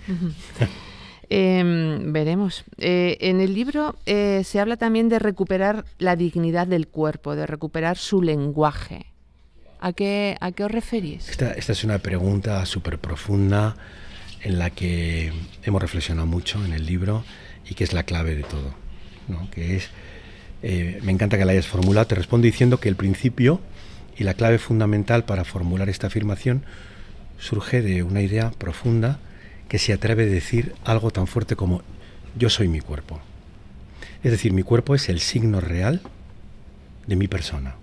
Em, 1.30 2.12
veremos. 2.12 2.64
Eh, 2.78 3.18
en 3.20 3.40
el 3.40 3.54
libro 3.54 3.96
eh, 4.06 4.42
se 4.44 4.60
habla 4.60 4.76
también 4.76 5.08
de 5.08 5.18
recuperar 5.18 5.84
la 5.98 6.16
dignidad 6.16 6.66
del 6.66 6.88
cuerpo, 6.88 7.36
de 7.36 7.46
recuperar 7.46 7.98
su 7.98 8.22
lenguaje. 8.22 9.06
¿A 9.80 9.92
qué, 9.92 10.36
a 10.40 10.52
qué 10.52 10.64
os 10.64 10.70
referís? 10.70 11.28
Esta, 11.28 11.52
esta 11.52 11.72
es 11.72 11.84
una 11.84 11.98
pregunta 11.98 12.64
súper 12.66 12.98
profunda 12.98 13.76
en 14.42 14.58
la 14.58 14.70
que 14.70 15.32
hemos 15.62 15.80
reflexionado 15.80 16.26
mucho 16.26 16.64
en 16.64 16.72
el 16.72 16.86
libro 16.86 17.24
y 17.68 17.74
que 17.74 17.84
es 17.84 17.92
la 17.92 18.02
clave 18.02 18.34
de 18.34 18.42
todo 18.42 18.88
que 19.50 19.76
es, 19.76 19.90
eh, 20.62 21.00
me 21.02 21.12
encanta 21.12 21.38
que 21.38 21.44
la 21.44 21.52
hayas 21.52 21.66
formulado, 21.66 22.06
te 22.06 22.14
respondo 22.14 22.46
diciendo 22.46 22.80
que 22.80 22.88
el 22.88 22.96
principio 22.96 23.60
y 24.16 24.24
la 24.24 24.34
clave 24.34 24.58
fundamental 24.58 25.24
para 25.24 25.44
formular 25.44 25.88
esta 25.88 26.08
afirmación 26.08 26.64
surge 27.38 27.82
de 27.82 28.02
una 28.02 28.20
idea 28.20 28.50
profunda 28.50 29.18
que 29.68 29.78
se 29.78 29.92
atreve 29.92 30.24
a 30.24 30.26
decir 30.26 30.74
algo 30.84 31.10
tan 31.10 31.26
fuerte 31.26 31.56
como 31.56 31.82
yo 32.36 32.50
soy 32.50 32.68
mi 32.68 32.80
cuerpo. 32.80 33.20
Es 34.22 34.30
decir, 34.30 34.52
mi 34.52 34.62
cuerpo 34.62 34.94
es 34.94 35.08
el 35.08 35.20
signo 35.20 35.60
real 35.60 36.02
de 37.06 37.16
mi 37.16 37.28
persona. 37.28 37.76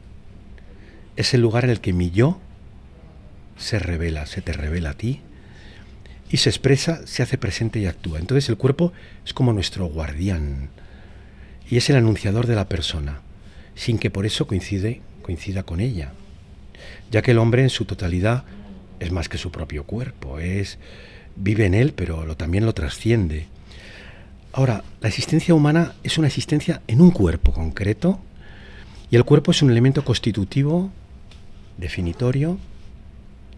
Es 1.15 1.34
el 1.34 1.41
lugar 1.41 1.63
en 1.63 1.69
el 1.69 1.80
que 1.80 1.93
mi 1.93 2.12
yo 2.12 2.39
se 3.58 3.80
revela, 3.80 4.26
se 4.26 4.41
te 4.41 4.54
revela 4.54 4.91
a 4.91 4.93
ti 4.95 5.21
y 6.30 6.38
se 6.38 6.50
expresa, 6.50 7.06
se 7.08 7.24
hace 7.24 7.38
presente 7.38 7.80
y 7.80 7.86
actúa. 7.86 8.19
Entonces 8.19 8.50
el 8.50 8.58
cuerpo 8.58 8.91
es 9.26 9.34
como 9.34 9.54
nuestro 9.54 9.86
guardián, 9.86 10.69
y 11.69 11.78
es 11.78 11.89
el 11.89 11.95
anunciador 11.95 12.48
de 12.48 12.56
la 12.56 12.67
persona, 12.67 13.21
sin 13.76 13.98
que 13.98 14.10
por 14.10 14.26
eso 14.26 14.48
coincide, 14.48 15.02
coincida 15.21 15.63
con 15.63 15.80
ella, 15.80 16.12
ya 17.12 17.21
que 17.21 17.32
el 17.32 17.38
hombre 17.38 17.63
en 17.63 17.69
su 17.69 17.86
totalidad 17.86 18.43
es 19.00 19.12
más 19.12 19.30
que 19.30 19.38
su 19.38 19.52
propio 19.52 19.84
cuerpo, 19.84 20.39
es 20.39 20.78
vive 21.36 21.65
en 21.65 21.74
él, 21.74 21.93
pero 21.95 22.26
lo, 22.26 22.36
también 22.36 22.65
lo 22.65 22.74
trasciende. 22.74 23.48
Ahora, 24.54 24.84
la 25.02 25.10
existencia 25.10 25.54
humana 25.54 25.95
es 26.04 26.17
una 26.17 26.28
existencia 26.28 26.82
en 26.88 27.02
un 27.02 27.12
cuerpo 27.12 27.52
concreto 27.52 28.19
y 29.12 29.15
el 29.15 29.26
cuerpo 29.26 29.52
es 29.52 29.62
un 29.62 29.69
elemento 29.69 30.06
constitutivo, 30.06 30.91
definitorio, 31.78 32.58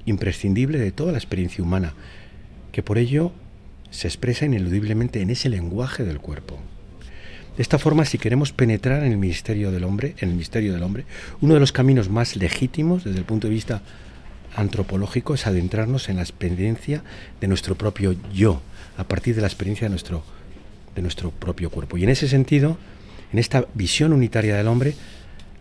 imprescindible 0.06 0.80
de 0.80 0.92
toda 0.92 1.12
la 1.12 1.18
experiencia 1.18 1.64
humana, 1.64 1.94
que 2.72 2.82
por 2.82 2.98
ello 2.98 3.32
se 3.92 4.08
expresa 4.08 4.46
ineludiblemente 4.46 5.22
en 5.22 5.30
ese 5.30 5.50
lenguaje 5.50 6.04
del 6.04 6.20
cuerpo. 6.20 6.58
De 7.56 7.64
esta 7.64 7.80
forma, 7.80 8.06
si 8.06 8.18
queremos 8.18 8.52
penetrar 8.52 9.04
en 9.04 9.12
el 9.12 9.18
misterio 9.18 9.72
del 9.72 9.84
hombre, 9.84 10.16
en 10.20 10.30
el 10.30 10.36
misterio 10.36 10.74
del 10.74 10.84
hombre, 10.84 11.06
uno 11.42 11.56
de 11.56 11.60
los 11.60 11.72
caminos 11.72 12.10
más 12.10 12.36
legítimos 12.36 13.04
desde 13.04 13.18
el 13.18 13.26
punto 13.26 13.48
de 13.48 13.54
vista 13.54 13.82
antropológico 14.58 15.34
es 15.34 15.48
adentrarnos 15.48 16.10
en 16.10 16.18
la 16.18 16.24
experiencia 16.24 17.04
de 17.40 17.48
nuestro 17.48 17.76
propio 17.76 18.16
yo, 18.34 18.62
a 18.98 19.06
partir 19.06 19.36
de 19.36 19.42
la 19.42 19.48
experiencia 19.48 19.86
de 19.86 19.92
nuestro, 19.92 20.24
de 20.96 21.02
nuestro 21.02 21.32
propio 21.32 21.70
cuerpo. 21.70 21.98
Y 21.98 22.04
en 22.04 22.10
ese 22.10 22.28
sentido, 22.28 22.78
en 23.32 23.40
esta 23.40 23.66
visión 23.74 24.12
unitaria 24.12 24.58
del 24.58 24.68
hombre, 24.68 24.96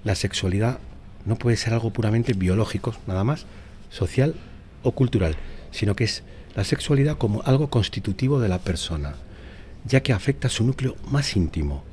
la 0.03 0.15
sexualidad 0.15 0.79
no 1.25 1.37
puede 1.37 1.57
ser 1.57 1.73
algo 1.73 1.91
puramente 1.91 2.33
biológico, 2.33 2.97
nada 3.07 3.23
más, 3.23 3.47
social 3.91 4.35
o 4.83 4.93
cultural, 4.93 5.37
sino 5.71 5.95
que 5.95 6.05
es 6.05 6.23
la 6.57 6.65
sexualidad 6.65 7.19
como 7.19 7.43
algo 7.43 7.71
constitutivo 7.71 8.41
de 8.41 8.49
la 8.49 8.59
persona 8.59 9.15
ya 9.87 10.03
que 10.03 10.13
afecta 10.13 10.49
a 10.49 10.51
su 10.51 10.65
núcleo 10.65 10.97
más 11.11 11.37
íntimo. 11.37 11.85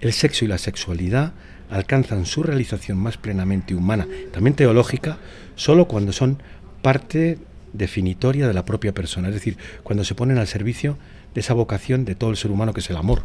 El 0.00 0.12
sexo 0.12 0.44
y 0.44 0.48
la 0.48 0.58
sexualidad 0.58 1.32
alcanzan 1.70 2.26
su 2.26 2.42
realización 2.42 2.98
más 2.98 3.16
plenamente 3.16 3.74
humana, 3.74 4.06
también 4.32 4.54
teológica, 4.54 5.18
solo 5.56 5.86
cuando 5.86 6.12
son 6.12 6.42
parte 6.82 7.38
definitoria 7.72 8.46
de 8.46 8.54
la 8.54 8.64
propia 8.64 8.94
persona, 8.94 9.28
es 9.28 9.34
decir, 9.34 9.58
cuando 9.82 10.04
se 10.04 10.14
ponen 10.14 10.38
al 10.38 10.46
servicio 10.46 10.96
de 11.34 11.40
esa 11.40 11.54
vocación 11.54 12.04
de 12.04 12.14
todo 12.14 12.30
el 12.30 12.36
ser 12.36 12.50
humano 12.50 12.72
que 12.72 12.80
es 12.80 12.90
el 12.90 12.96
amor. 12.96 13.22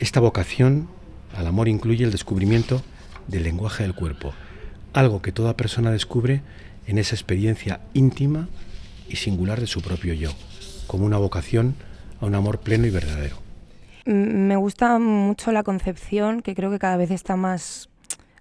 Esta 0.00 0.20
vocación 0.20 0.88
al 1.36 1.46
amor 1.46 1.68
incluye 1.68 2.04
el 2.04 2.10
descubrimiento 2.10 2.82
del 3.28 3.44
lenguaje 3.44 3.84
del 3.84 3.94
cuerpo, 3.94 4.32
algo 4.92 5.22
que 5.22 5.32
toda 5.32 5.56
persona 5.56 5.90
descubre 5.90 6.42
en 6.86 6.98
esa 6.98 7.14
experiencia 7.14 7.80
íntima 7.94 8.48
y 9.08 9.16
singular 9.16 9.60
de 9.60 9.66
su 9.66 9.80
propio 9.82 10.14
yo, 10.14 10.30
como 10.86 11.06
una 11.06 11.18
vocación 11.18 11.74
a 12.20 12.26
un 12.26 12.34
amor 12.34 12.60
pleno 12.60 12.86
y 12.86 12.90
verdadero. 12.90 13.36
Me 14.06 14.56
gusta 14.56 14.98
mucho 14.98 15.50
la 15.52 15.62
concepción, 15.62 16.42
que 16.42 16.54
creo 16.54 16.70
que 16.70 16.78
cada 16.78 16.96
vez 16.96 17.10
está 17.10 17.36
más 17.36 17.88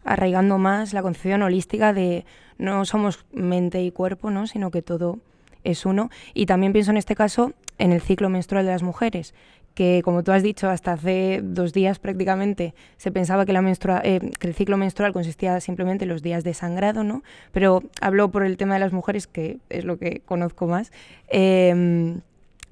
arraigando 0.03 0.57
más, 0.57 0.93
la 0.93 1.01
concepción 1.01 1.41
holística 1.41 1.93
de 1.93 2.25
no 2.57 2.85
somos 2.85 3.25
mente 3.31 3.81
y 3.83 3.91
cuerpo, 3.91 4.31
¿no? 4.31 4.47
sino 4.47 4.71
que 4.71 4.81
todo 4.81 5.19
es 5.63 5.85
uno. 5.85 6.09
Y 6.33 6.45
también 6.45 6.73
pienso 6.73 6.91
en 6.91 6.97
este 6.97 7.15
caso 7.15 7.53
en 7.77 7.91
el 7.91 8.01
ciclo 8.01 8.29
menstrual 8.29 8.65
de 8.65 8.71
las 8.71 8.83
mujeres, 8.83 9.33
que 9.73 10.01
como 10.03 10.23
tú 10.23 10.31
has 10.31 10.43
dicho, 10.43 10.69
hasta 10.69 10.93
hace 10.93 11.41
dos 11.43 11.73
días 11.73 11.99
prácticamente 11.99 12.75
se 12.97 13.11
pensaba 13.11 13.45
que, 13.45 13.53
la 13.53 14.01
eh, 14.03 14.31
que 14.39 14.47
el 14.47 14.53
ciclo 14.53 14.77
menstrual 14.77 15.13
consistía 15.13 15.59
simplemente 15.61 16.05
en 16.05 16.09
los 16.09 16.21
días 16.21 16.43
de 16.43 16.53
sangrado, 16.53 17.03
¿no? 17.03 17.23
Pero 17.51 17.83
hablo 17.99 18.29
por 18.29 18.43
el 18.43 18.57
tema 18.57 18.75
de 18.75 18.81
las 18.81 18.93
mujeres, 18.93 19.25
que 19.25 19.57
es 19.69 19.83
lo 19.83 19.97
que 19.97 20.21
conozco 20.25 20.67
más. 20.67 20.91
Em, 21.27 22.21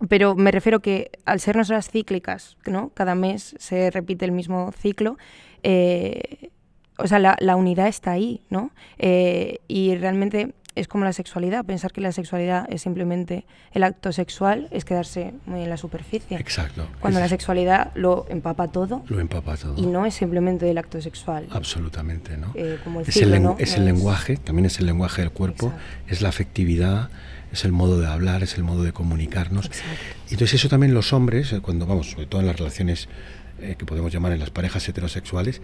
pero 0.07 0.35
me 0.35 0.51
refiero 0.51 0.79
que 0.79 1.11
al 1.25 1.39
ser 1.39 1.55
nosotras 1.55 1.89
cíclicas, 1.89 2.57
¿no? 2.65 2.89
Cada 2.93 3.15
mes 3.15 3.55
se 3.57 3.89
repite 3.91 4.25
el 4.25 4.31
mismo 4.31 4.71
ciclo, 4.71 5.17
eh, 5.63 6.49
o 7.03 7.07
sea, 7.07 7.19
la, 7.19 7.35
la, 7.39 7.55
unidad 7.55 7.87
está 7.87 8.11
ahí, 8.11 8.41
¿no? 8.49 8.71
Eh, 8.97 9.59
y 9.67 9.95
realmente 9.95 10.53
es 10.75 10.87
como 10.87 11.03
la 11.03 11.13
sexualidad, 11.13 11.65
pensar 11.65 11.91
que 11.91 12.01
la 12.01 12.11
sexualidad 12.11 12.65
es 12.71 12.81
simplemente 12.81 13.45
el 13.73 13.83
acto 13.83 14.11
sexual 14.11 14.67
es 14.71 14.85
quedarse 14.85 15.33
muy 15.45 15.63
en 15.63 15.69
la 15.69 15.77
superficie. 15.77 16.37
Exacto. 16.37 16.87
Cuando 16.99 17.19
la 17.19 17.27
sexualidad 17.27 17.91
lo 17.95 18.25
empapa 18.29 18.69
todo. 18.69 19.03
Lo 19.07 19.19
empapa 19.19 19.57
todo. 19.57 19.75
Y 19.77 19.85
no 19.85 20.05
es 20.05 20.13
simplemente 20.13 20.69
el 20.69 20.77
acto 20.77 21.01
sexual. 21.01 21.47
Absolutamente, 21.51 22.37
¿no? 22.37 22.51
Eh, 22.55 22.79
como 22.83 23.01
el 23.01 23.09
es, 23.09 23.17
el, 23.17 23.43
¿no? 23.43 23.55
es 23.59 23.71
No 23.71 23.77
el 23.77 23.85
lenguaje, 23.85 24.37
también 24.37 24.65
es 24.65 24.79
el 24.79 24.85
lenguaje 24.85 25.21
del 25.21 25.31
cuerpo, 25.31 25.67
Exacto. 25.67 25.83
es 26.07 26.21
la 26.21 26.29
afectividad, 26.29 27.09
es 27.51 27.65
el 27.65 27.73
modo 27.73 27.99
de 27.99 28.07
hablar, 28.07 28.41
es 28.43 28.55
el 28.55 28.63
modo 28.63 28.83
de 28.83 28.93
comunicarnos. 28.93 29.65
Exacto. 29.65 29.89
Entonces 30.29 30.53
eso 30.53 30.69
también 30.69 30.93
los 30.93 31.11
hombres, 31.11 31.51
eh, 31.51 31.59
cuando 31.59 31.85
vamos, 31.85 32.11
sobre 32.11 32.27
todo 32.27 32.39
en 32.39 32.47
las 32.47 32.57
relaciones 32.57 33.09
eh, 33.59 33.75
que 33.77 33.85
podemos 33.85 34.11
llamar 34.13 34.31
en 34.31 34.39
las 34.39 34.51
parejas 34.51 34.87
heterosexuales, 34.87 35.61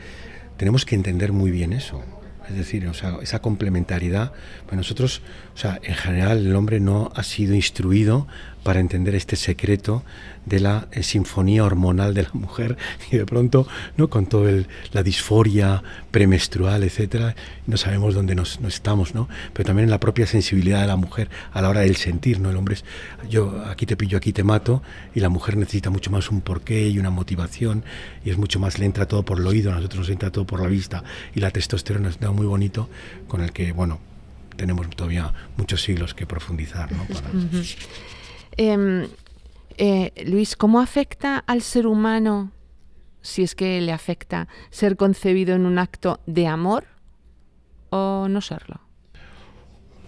tenemos 0.57 0.85
que 0.85 0.95
entender 0.95 1.31
muy 1.31 1.51
bien 1.51 1.73
eso. 1.73 2.03
Es 2.49 2.55
decir, 2.55 2.87
o 2.87 2.93
sea, 2.93 3.17
esa 3.21 3.39
complementariedad, 3.39 4.31
pues 4.65 4.77
nosotros, 4.77 5.21
o 5.53 5.57
sea, 5.57 5.79
en 5.83 5.95
general 5.95 6.45
el 6.45 6.55
hombre 6.55 6.79
no 6.79 7.11
ha 7.13 7.23
sido 7.23 7.53
instruido 7.55 8.25
para 8.63 8.79
entender 8.79 9.15
este 9.15 9.35
secreto 9.35 10.03
de 10.47 10.59
la 10.59 10.87
eh, 10.91 11.03
sinfonía 11.03 11.63
hormonal 11.63 12.13
de 12.13 12.23
la 12.23 12.29
mujer 12.33 12.77
y 13.11 13.17
de 13.17 13.25
pronto, 13.25 13.67
¿no? 13.97 14.09
Con 14.09 14.27
toda 14.27 14.51
la 14.93 15.03
disforia 15.03 15.83
premenstrual, 16.11 16.83
etcétera, 16.83 17.35
no 17.65 17.77
sabemos 17.77 18.15
dónde 18.15 18.33
nos, 18.35 18.61
nos, 18.61 18.75
estamos, 18.75 19.13
¿no? 19.13 19.27
Pero 19.53 19.67
también 19.67 19.85
en 19.85 19.91
la 19.91 19.99
propia 19.99 20.25
sensibilidad 20.25 20.81
de 20.81 20.87
la 20.87 20.95
mujer 20.95 21.29
a 21.51 21.61
la 21.61 21.69
hora 21.69 21.81
del 21.81 21.97
sentir, 21.97 22.39
¿no? 22.39 22.49
El 22.49 22.57
hombre 22.57 22.75
es, 22.75 22.85
yo 23.29 23.63
aquí 23.67 23.85
te 23.85 23.97
pillo, 23.97 24.17
aquí 24.17 24.31
te 24.31 24.43
mato, 24.43 24.81
y 25.13 25.19
la 25.19 25.29
mujer 25.29 25.57
necesita 25.57 25.89
mucho 25.89 26.11
más 26.11 26.31
un 26.31 26.41
porqué 26.41 26.87
y 26.87 26.97
una 26.97 27.09
motivación, 27.09 27.83
y 28.23 28.29
es 28.29 28.37
mucho 28.37 28.59
más, 28.59 28.79
le 28.79 28.85
entra 28.85 29.07
todo 29.07 29.23
por 29.23 29.39
el 29.39 29.47
oído, 29.47 29.71
a 29.71 29.75
nosotros 29.75 29.99
nos 29.99 30.09
entra 30.09 30.31
todo 30.31 30.45
por 30.45 30.61
la 30.61 30.67
vista, 30.67 31.03
y 31.35 31.41
la 31.41 31.51
testosterona 31.51 32.09
es 32.09 32.17
algo 32.21 32.33
muy 32.33 32.45
bonito 32.45 32.89
con 33.27 33.41
el 33.41 33.51
que, 33.51 33.73
bueno, 33.73 33.99
tenemos 34.55 34.89
todavía 34.89 35.33
muchos 35.57 35.83
siglos 35.83 36.13
que 36.13 36.25
profundizar, 36.25 36.91
¿no? 36.91 37.03
Para... 37.05 37.29
Uh 37.29 37.43
-huh. 37.51 37.77
eh, 38.57 39.07
eh, 39.77 40.11
Luis, 40.25 40.55
¿cómo 40.55 40.79
afecta 40.79 41.37
al 41.37 41.61
ser 41.61 41.87
humano, 41.87 42.51
si 43.21 43.43
es 43.43 43.55
que 43.55 43.79
le 43.81 43.91
afecta, 43.91 44.47
ser 44.69 44.97
concebido 44.97 45.55
en 45.55 45.65
un 45.65 45.79
acto 45.79 46.19
de 46.25 46.47
amor 46.47 46.85
o 47.89 48.27
no 48.29 48.41
serlo? 48.41 48.81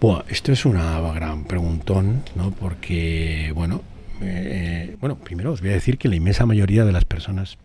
Bueno, 0.00 0.24
esto 0.28 0.52
es 0.52 0.64
una 0.64 1.00
gran 1.12 1.44
preguntón, 1.44 2.22
¿no? 2.34 2.50
Porque, 2.52 3.52
bueno, 3.54 3.82
eh, 4.22 4.96
bueno, 5.00 5.16
primero 5.16 5.52
os 5.52 5.60
voy 5.60 5.70
a 5.70 5.74
decir 5.74 5.98
que 5.98 6.08
la 6.08 6.16
inmensa 6.16 6.46
mayoría 6.46 6.84
de 6.84 6.92
las 6.92 7.04
personas 7.04 7.58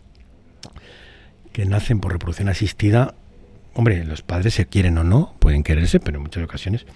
que 1.52 1.64
nacen 1.64 2.00
por 2.00 2.12
reproducción 2.12 2.48
asistida, 2.48 3.14
hombre, 3.74 4.04
los 4.04 4.22
padres 4.22 4.54
se 4.54 4.66
quieren 4.66 4.98
o 4.98 5.04
no, 5.04 5.34
pueden 5.38 5.62
quererse, 5.62 5.98
pero 6.00 6.18
en 6.18 6.24
muchas 6.24 6.44
ocasiones 6.44 6.86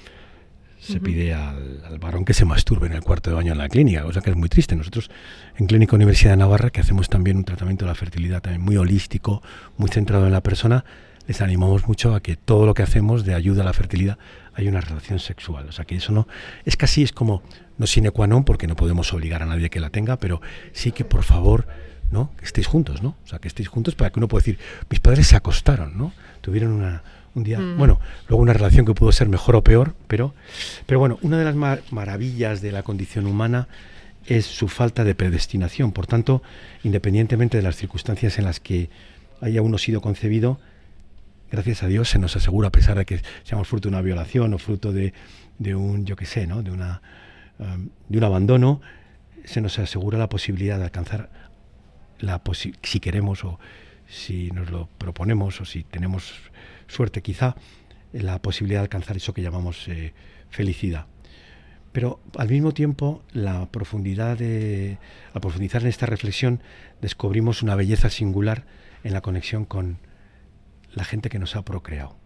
se 0.80 0.94
uh 0.94 0.96
-huh. 0.96 1.02
pide 1.02 1.34
al, 1.34 1.82
al, 1.84 1.98
varón 1.98 2.24
que 2.24 2.34
se 2.34 2.44
masturbe 2.44 2.86
en 2.86 2.94
el 2.94 3.02
cuarto 3.02 3.30
de 3.30 3.36
baño 3.36 3.52
en 3.52 3.58
la 3.58 3.68
clínica, 3.68 4.02
cosa 4.02 4.20
que 4.20 4.30
es 4.30 4.36
muy 4.36 4.48
triste. 4.48 4.74
Nosotros 4.76 5.10
en 5.56 5.66
Clínica 5.66 5.94
Universidad 5.94 6.32
de 6.32 6.38
Navarra, 6.38 6.70
que 6.70 6.80
hacemos 6.80 7.08
también 7.08 7.36
un 7.36 7.44
tratamiento 7.44 7.84
de 7.84 7.90
la 7.90 7.94
fertilidad 7.94 8.40
también 8.40 8.62
muy 8.62 8.76
holístico, 8.76 9.42
muy 9.76 9.90
centrado 9.90 10.26
en 10.26 10.32
la 10.32 10.42
persona, 10.42 10.84
les 11.26 11.40
animamos 11.42 11.86
mucho 11.86 12.14
a 12.14 12.20
que 12.20 12.36
todo 12.36 12.66
lo 12.66 12.74
que 12.74 12.82
hacemos 12.82 13.24
de 13.24 13.34
ayuda 13.34 13.62
a 13.62 13.64
la 13.64 13.72
fertilidad 13.72 14.18
hay 14.54 14.68
una 14.68 14.80
relación 14.80 15.18
sexual. 15.18 15.68
O 15.68 15.72
sea, 15.72 15.84
que 15.84 15.96
eso 15.96 16.12
no 16.12 16.26
es 16.64 16.76
casi 16.76 17.02
es 17.02 17.12
como 17.12 17.42
no 17.78 17.86
sine 17.86 18.10
qua 18.10 18.26
non, 18.26 18.44
porque 18.44 18.66
no 18.66 18.74
podemos 18.74 19.12
obligar 19.12 19.42
a 19.42 19.46
nadie 19.46 19.70
que 19.70 19.80
la 19.80 19.90
tenga, 19.90 20.16
pero 20.16 20.40
sí 20.72 20.92
que 20.92 21.04
por 21.04 21.22
favor, 21.22 21.68
¿no? 22.10 22.32
Que 22.36 22.44
estéis 22.44 22.66
juntos, 22.66 23.02
¿no? 23.02 23.16
O 23.24 23.26
sea, 23.26 23.38
que 23.38 23.48
estéis 23.48 23.68
juntos 23.68 23.94
para 23.94 24.10
que 24.10 24.18
uno 24.18 24.28
pueda 24.28 24.40
decir, 24.40 24.58
mis 24.88 25.00
padres 25.00 25.28
se 25.28 25.36
acostaron, 25.36 25.96
¿no? 25.96 26.12
Tuvieron 26.40 26.72
una, 26.72 27.02
un 27.34 27.44
día, 27.44 27.58
mm. 27.60 27.78
bueno, 27.78 28.00
luego 28.28 28.42
una 28.42 28.52
relación 28.52 28.86
que 28.86 28.94
pudo 28.94 29.12
ser 29.12 29.28
mejor 29.28 29.56
o 29.56 29.62
peor, 29.62 29.94
pero, 30.08 30.34
pero 30.86 30.98
bueno, 30.98 31.18
una 31.22 31.38
de 31.38 31.44
las 31.44 31.54
mar 31.54 31.82
maravillas 31.90 32.60
de 32.60 32.72
la 32.72 32.82
condición 32.82 33.26
humana 33.26 33.68
es 34.26 34.46
su 34.46 34.68
falta 34.68 35.04
de 35.04 35.14
predestinación. 35.14 35.92
Por 35.92 36.06
tanto, 36.06 36.42
independientemente 36.82 37.56
de 37.56 37.62
las 37.62 37.76
circunstancias 37.76 38.38
en 38.38 38.44
las 38.44 38.60
que 38.60 38.90
haya 39.40 39.62
uno 39.62 39.78
sido 39.78 40.00
concebido, 40.00 40.60
gracias 41.50 41.82
a 41.82 41.86
Dios 41.86 42.08
se 42.08 42.18
nos 42.18 42.36
asegura, 42.36 42.68
a 42.68 42.72
pesar 42.72 42.98
de 42.98 43.06
que 43.06 43.20
seamos 43.44 43.68
fruto 43.68 43.88
de 43.88 43.94
una 43.94 44.02
violación 44.02 44.54
o 44.54 44.58
fruto 44.58 44.92
de, 44.92 45.14
de 45.58 45.74
un, 45.74 46.06
yo 46.06 46.16
qué 46.16 46.26
sé, 46.26 46.46
¿no? 46.46 46.62
de, 46.62 46.70
una, 46.70 47.02
um, 47.58 47.88
de 48.08 48.18
un 48.18 48.24
abandono, 48.24 48.80
se 49.44 49.60
nos 49.60 49.78
asegura 49.78 50.18
la 50.18 50.28
posibilidad 50.28 50.78
de 50.78 50.84
alcanzar, 50.84 51.30
la 52.18 52.42
posi 52.44 52.74
si 52.82 53.00
queremos 53.00 53.44
o 53.44 53.58
si 54.10 54.50
nos 54.50 54.70
lo 54.70 54.88
proponemos 54.98 55.60
o 55.60 55.64
si 55.64 55.84
tenemos 55.84 56.34
suerte 56.88 57.22
quizá, 57.22 57.54
la 58.12 58.42
posibilidad 58.42 58.80
de 58.80 58.84
alcanzar 58.84 59.16
eso 59.16 59.32
que 59.32 59.42
llamamos 59.42 59.86
eh, 59.88 60.12
felicidad. 60.50 61.06
Pero 61.92 62.20
al 62.36 62.48
mismo 62.48 62.72
tiempo, 62.72 63.22
la 63.32 63.70
profundidad 63.70 64.36
de, 64.36 64.98
al 65.32 65.40
profundizar 65.40 65.82
en 65.82 65.88
esta 65.88 66.06
reflexión, 66.06 66.62
descubrimos 67.00 67.62
una 67.62 67.76
belleza 67.76 68.10
singular 68.10 68.64
en 69.04 69.12
la 69.12 69.20
conexión 69.20 69.64
con 69.64 69.98
la 70.92 71.04
gente 71.04 71.28
que 71.28 71.38
nos 71.38 71.54
ha 71.54 71.64
procreado, 71.64 72.16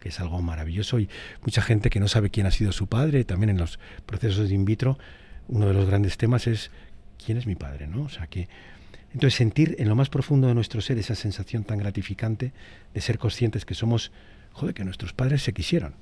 que 0.00 0.08
es 0.08 0.20
algo 0.20 0.40
maravilloso 0.40 0.98
y 0.98 1.08
mucha 1.42 1.60
gente 1.60 1.90
que 1.90 2.00
no 2.00 2.08
sabe 2.08 2.30
quién 2.30 2.46
ha 2.46 2.50
sido 2.50 2.72
su 2.72 2.86
padre, 2.86 3.24
también 3.24 3.50
en 3.50 3.58
los 3.58 3.78
procesos 4.06 4.48
de 4.48 4.54
in 4.54 4.64
vitro, 4.64 4.98
uno 5.48 5.66
de 5.66 5.74
los 5.74 5.86
grandes 5.86 6.16
temas 6.16 6.46
es 6.46 6.70
quién 7.22 7.38
es 7.38 7.46
mi 7.46 7.54
padre, 7.54 7.86
¿no? 7.86 8.02
O 8.04 8.08
sea 8.08 8.26
que 8.26 8.48
entonces 9.16 9.38
sentir 9.38 9.76
en 9.78 9.88
lo 9.88 9.94
más 9.94 10.10
profundo 10.10 10.46
de 10.46 10.54
nuestro 10.54 10.82
ser 10.82 10.98
esa 10.98 11.14
sensación 11.14 11.64
tan 11.64 11.78
gratificante 11.78 12.52
de 12.92 13.00
ser 13.00 13.18
conscientes 13.18 13.64
que 13.64 13.72
somos, 13.72 14.12
joder, 14.52 14.74
que 14.74 14.84
nuestros 14.84 15.14
padres 15.14 15.42
se 15.42 15.54
quisieron. 15.54 15.94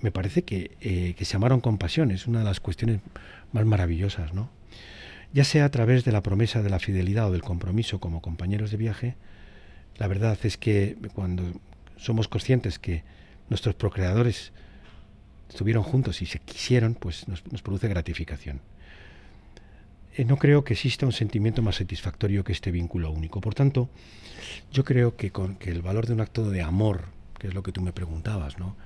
Me 0.00 0.10
parece 0.10 0.42
que, 0.42 0.76
eh, 0.80 1.14
que 1.16 1.24
se 1.24 1.36
amaron 1.36 1.60
con 1.60 1.78
pasión, 1.78 2.10
es 2.10 2.26
una 2.26 2.40
de 2.40 2.44
las 2.44 2.58
cuestiones 2.58 2.98
más 3.52 3.64
maravillosas, 3.64 4.34
¿no? 4.34 4.50
Ya 5.32 5.44
sea 5.44 5.66
a 5.66 5.68
través 5.68 6.04
de 6.04 6.10
la 6.10 6.20
promesa 6.20 6.60
de 6.60 6.68
la 6.68 6.80
fidelidad 6.80 7.28
o 7.28 7.30
del 7.30 7.42
compromiso 7.42 8.00
como 8.00 8.20
compañeros 8.20 8.72
de 8.72 8.76
viaje, 8.76 9.14
la 9.96 10.08
verdad 10.08 10.36
es 10.42 10.56
que 10.56 10.96
cuando 11.14 11.44
somos 11.96 12.26
conscientes 12.26 12.80
que 12.80 13.04
nuestros 13.50 13.76
procreadores 13.76 14.50
estuvieron 15.48 15.84
juntos 15.84 16.22
y 16.22 16.26
se 16.26 16.40
quisieron, 16.40 16.94
pues 16.96 17.28
nos, 17.28 17.46
nos 17.52 17.62
produce 17.62 17.86
gratificación. 17.86 18.62
Eh, 20.18 20.24
no 20.24 20.36
creo 20.36 20.64
que 20.64 20.74
exista 20.74 21.06
un 21.06 21.12
sentimiento 21.12 21.62
más 21.62 21.76
satisfactorio 21.76 22.42
que 22.42 22.50
este 22.50 22.72
vínculo 22.72 23.12
único. 23.12 23.40
Por 23.40 23.54
tanto, 23.54 23.88
yo 24.72 24.84
creo 24.84 25.14
que, 25.16 25.30
con, 25.30 25.54
que 25.54 25.70
el 25.70 25.80
valor 25.80 26.06
de 26.08 26.12
un 26.12 26.20
acto 26.20 26.50
de 26.50 26.60
amor, 26.60 27.04
que 27.38 27.46
es 27.46 27.54
lo 27.54 27.62
que 27.62 27.70
tú 27.70 27.80
me 27.80 27.92
preguntabas, 27.92 28.58
¿no? 28.58 28.76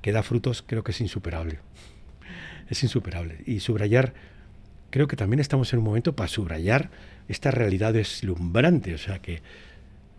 que 0.00 0.12
da 0.12 0.22
frutos, 0.22 0.64
creo 0.66 0.82
que 0.82 0.92
es 0.92 1.00
insuperable. 1.02 1.60
Es 2.70 2.82
insuperable. 2.82 3.42
Y 3.44 3.60
subrayar, 3.60 4.14
creo 4.88 5.08
que 5.08 5.16
también 5.16 5.40
estamos 5.40 5.70
en 5.74 5.80
un 5.80 5.84
momento 5.84 6.16
para 6.16 6.28
subrayar 6.28 6.90
esta 7.28 7.50
realidad 7.50 7.92
deslumbrante. 7.92 8.94
O 8.94 8.98
sea, 8.98 9.20
que 9.20 9.42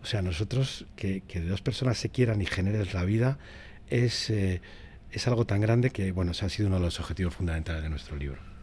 o 0.04 0.06
sea, 0.06 0.22
nosotros, 0.22 0.86
que, 0.94 1.20
dos 1.48 1.62
personas 1.62 1.98
se 1.98 2.10
quieran 2.10 2.40
y 2.40 2.46
generen 2.46 2.86
la 2.92 3.04
vida, 3.04 3.38
es, 3.88 4.30
eh, 4.30 4.62
es 5.10 5.26
algo 5.26 5.46
tan 5.46 5.60
grande 5.60 5.90
que, 5.90 6.12
bueno, 6.12 6.32
se 6.32 6.46
ha 6.46 6.48
sido 6.48 6.68
uno 6.68 6.76
de 6.76 6.82
los 6.82 7.00
objetivos 7.00 7.34
fundamentales 7.34 7.82
de 7.82 7.88
nuestro 7.88 8.14
libro. 8.14 8.53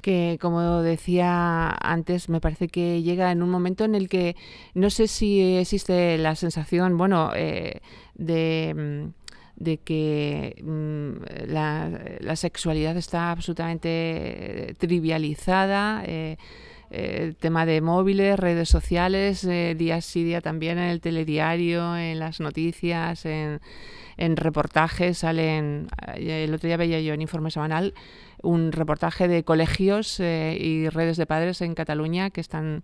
Que 0.00 0.38
como 0.40 0.82
decía 0.82 1.70
antes, 1.70 2.28
me 2.28 2.40
parece 2.40 2.68
que 2.68 3.02
llega 3.02 3.32
en 3.32 3.42
un 3.42 3.50
momento 3.50 3.84
en 3.84 3.94
el 3.94 4.08
que 4.08 4.36
no 4.74 4.90
sé 4.90 5.08
si 5.08 5.56
existe 5.56 6.18
la 6.18 6.34
sensación, 6.34 6.96
bueno, 6.96 7.32
eh, 7.34 7.80
de, 8.14 9.12
mm, 9.58 9.74
que 9.84 10.62
mm, 10.62 11.50
la, 11.50 12.36
sexualidad 12.36 12.96
está 12.96 13.30
absolutamente 13.30 14.76
trivializada. 14.78 16.02
Eh, 16.06 16.36
el 16.90 17.36
tema 17.36 17.66
de 17.66 17.80
móviles, 17.80 18.38
redes 18.38 18.68
sociales, 18.68 19.44
eh, 19.44 19.74
día 19.76 20.00
sí 20.00 20.24
día 20.24 20.40
también 20.40 20.78
en 20.78 20.88
el 20.88 21.00
telediario, 21.00 21.96
en 21.96 22.18
las 22.18 22.40
noticias, 22.40 23.26
en, 23.26 23.60
en 24.16 24.36
reportajes, 24.36 25.18
salen, 25.18 25.88
eh, 26.14 26.44
el 26.44 26.54
otro 26.54 26.66
día 26.66 26.76
veía 26.76 27.00
yo 27.00 27.12
en 27.12 27.22
Informe 27.22 27.50
Semanal 27.50 27.94
un 28.42 28.72
reportaje 28.72 29.28
de 29.28 29.44
colegios 29.44 30.20
eh, 30.20 30.56
y 30.60 30.88
redes 30.88 31.16
de 31.16 31.26
padres 31.26 31.60
en 31.60 31.74
Cataluña 31.74 32.30
que 32.30 32.40
están 32.40 32.82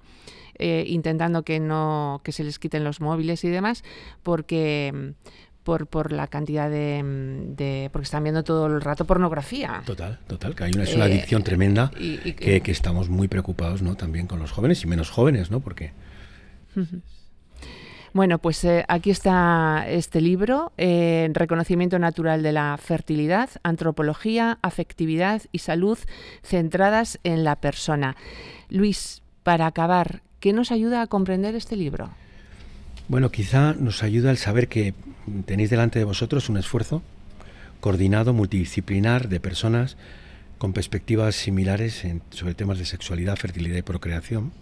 intentando 0.56 1.42
que 1.42 1.58
no 1.58 2.20
que 2.22 2.30
se 2.30 2.44
les 2.44 2.60
quiten 2.60 2.84
los 2.84 3.00
móviles 3.00 3.42
y 3.42 3.48
demás 3.48 3.82
porque 4.22 5.14
por, 5.64 5.86
por 5.86 6.12
la 6.12 6.28
cantidad 6.28 6.70
de, 6.70 7.88
porque 7.92 8.04
están 8.04 8.22
viendo 8.22 8.44
todo 8.44 8.66
el 8.66 8.80
rato 8.80 9.06
pornografía. 9.06 9.82
Total, 9.84 10.20
total, 10.26 10.54
que 10.54 10.64
hay 10.64 10.72
una, 10.74 10.84
es 10.84 10.94
una 10.94 11.06
adicción 11.06 11.40
eh, 11.40 11.44
tremenda 11.44 11.90
y, 11.98 12.18
que, 12.34 12.60
que, 12.60 12.70
estamos 12.70 13.08
muy 13.08 13.28
preocupados 13.28 13.82
¿no? 13.82 13.96
también 13.96 14.26
con 14.26 14.38
los 14.38 14.52
jóvenes 14.52 14.84
y 14.84 14.86
menos 14.86 15.10
jóvenes, 15.10 15.50
¿no? 15.50 15.60
Porque... 15.60 15.92
Bueno, 18.14 18.38
pues 18.38 18.62
eh, 18.62 18.84
aquí 18.86 19.10
está 19.10 19.86
este 19.88 20.20
libro, 20.20 20.72
eh, 20.78 21.28
Reconocimiento 21.32 21.98
Natural 21.98 22.44
de 22.44 22.52
la 22.52 22.78
Fertilidad, 22.80 23.50
Antropología, 23.64 24.60
Afectividad 24.62 25.42
y 25.50 25.58
Salud 25.58 25.98
centradas 26.44 27.18
en 27.24 27.42
la 27.42 27.56
persona. 27.56 28.14
Luis, 28.70 29.20
para 29.42 29.66
acabar, 29.66 30.22
¿qué 30.38 30.52
nos 30.52 30.70
ayuda 30.70 31.02
a 31.02 31.08
comprender 31.08 31.56
este 31.56 31.74
libro? 31.74 32.08
Bueno, 33.08 33.32
quizá 33.32 33.74
nos 33.74 34.04
ayuda 34.04 34.30
el 34.30 34.38
saber 34.38 34.68
que 34.68 34.94
tenéis 35.44 35.70
delante 35.70 35.98
de 35.98 36.04
vosotros 36.04 36.48
un 36.48 36.56
esfuerzo 36.56 37.02
coordinado, 37.80 38.32
multidisciplinar, 38.32 39.28
de 39.28 39.40
personas 39.40 39.96
con 40.58 40.72
perspectivas 40.72 41.34
similares 41.34 42.06
sobre 42.30 42.54
temas 42.54 42.78
de 42.78 42.84
sexualidad, 42.84 43.34
fertilidad 43.34 43.76
y 43.76 43.82
procreación, 43.82 44.52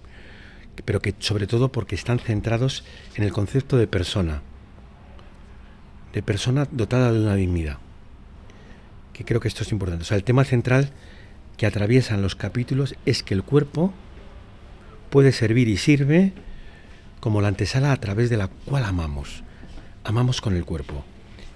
pero 0.84 1.00
que 1.00 1.14
sobre 1.18 1.46
todo 1.46 1.70
porque 1.70 1.94
están 1.94 2.18
centrados 2.18 2.84
en 3.14 3.24
el 3.24 3.32
concepto 3.32 3.76
de 3.76 3.86
persona, 3.86 4.42
de 6.12 6.22
persona 6.22 6.66
dotada 6.70 7.12
de 7.12 7.20
una 7.20 7.34
dignidad, 7.34 7.78
que 9.12 9.24
creo 9.24 9.40
que 9.40 9.48
esto 9.48 9.62
es 9.62 9.72
importante. 9.72 10.02
O 10.02 10.06
sea, 10.06 10.16
el 10.16 10.24
tema 10.24 10.44
central 10.44 10.90
que 11.56 11.66
atraviesan 11.66 12.22
los 12.22 12.34
capítulos 12.34 12.94
es 13.06 13.22
que 13.22 13.34
el 13.34 13.42
cuerpo 13.42 13.92
puede 15.10 15.32
servir 15.32 15.68
y 15.68 15.76
sirve 15.76 16.32
como 17.20 17.40
la 17.40 17.48
antesala 17.48 17.92
a 17.92 18.00
través 18.00 18.30
de 18.30 18.36
la 18.36 18.48
cual 18.48 18.84
amamos. 18.84 19.44
Amamos 20.04 20.40
con 20.40 20.56
el 20.56 20.64
cuerpo. 20.64 21.04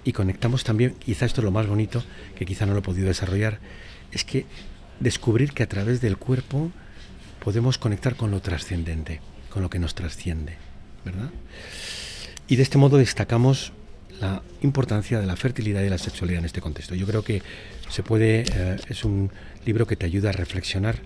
Y 0.04 0.12
conectamos 0.12 0.62
también, 0.62 0.94
quizá 0.94 1.26
esto 1.26 1.40
es 1.40 1.44
lo 1.44 1.50
más 1.50 1.66
bonito, 1.66 2.04
que 2.36 2.46
quizá 2.46 2.66
no 2.66 2.74
lo 2.74 2.78
he 2.78 2.82
podido 2.82 3.08
desarrollar, 3.08 3.58
es 4.12 4.24
que 4.24 4.46
descubrir 5.00 5.52
que 5.52 5.64
a 5.64 5.68
través 5.68 6.00
del 6.00 6.16
cuerpo 6.16 6.70
podemos 7.46 7.78
conectar 7.78 8.16
con 8.16 8.32
lo 8.32 8.40
trascendente, 8.40 9.20
con 9.50 9.62
lo 9.62 9.70
que 9.70 9.78
nos 9.78 9.94
trasciende, 9.94 10.56
¿verdad? 11.04 11.30
Y 12.48 12.56
de 12.56 12.64
este 12.64 12.76
modo 12.76 12.96
destacamos 12.96 13.72
la 14.20 14.42
importancia 14.62 15.20
de 15.20 15.26
la 15.26 15.36
fertilidad 15.36 15.82
y 15.82 15.88
la 15.88 15.96
sexualidad 15.96 16.40
en 16.40 16.46
este 16.46 16.60
contexto. 16.60 16.96
Yo 16.96 17.06
creo 17.06 17.22
que 17.22 17.42
se 17.88 18.02
puede, 18.02 18.40
eh, 18.52 18.76
es 18.88 19.04
un 19.04 19.30
libro 19.64 19.86
que 19.86 19.94
te 19.94 20.06
ayuda 20.06 20.30
a 20.30 20.32
reflexionar 20.32 20.96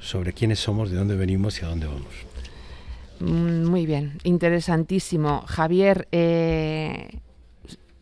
sobre 0.00 0.32
quiénes 0.32 0.58
somos, 0.58 0.90
de 0.90 0.96
dónde 0.96 1.14
venimos 1.14 1.62
y 1.62 1.64
a 1.64 1.68
dónde 1.68 1.86
vamos. 1.86 2.14
Mm, 3.20 3.66
muy 3.66 3.86
bien, 3.86 4.18
interesantísimo. 4.24 5.44
Javier, 5.46 6.08
eh, 6.10 7.20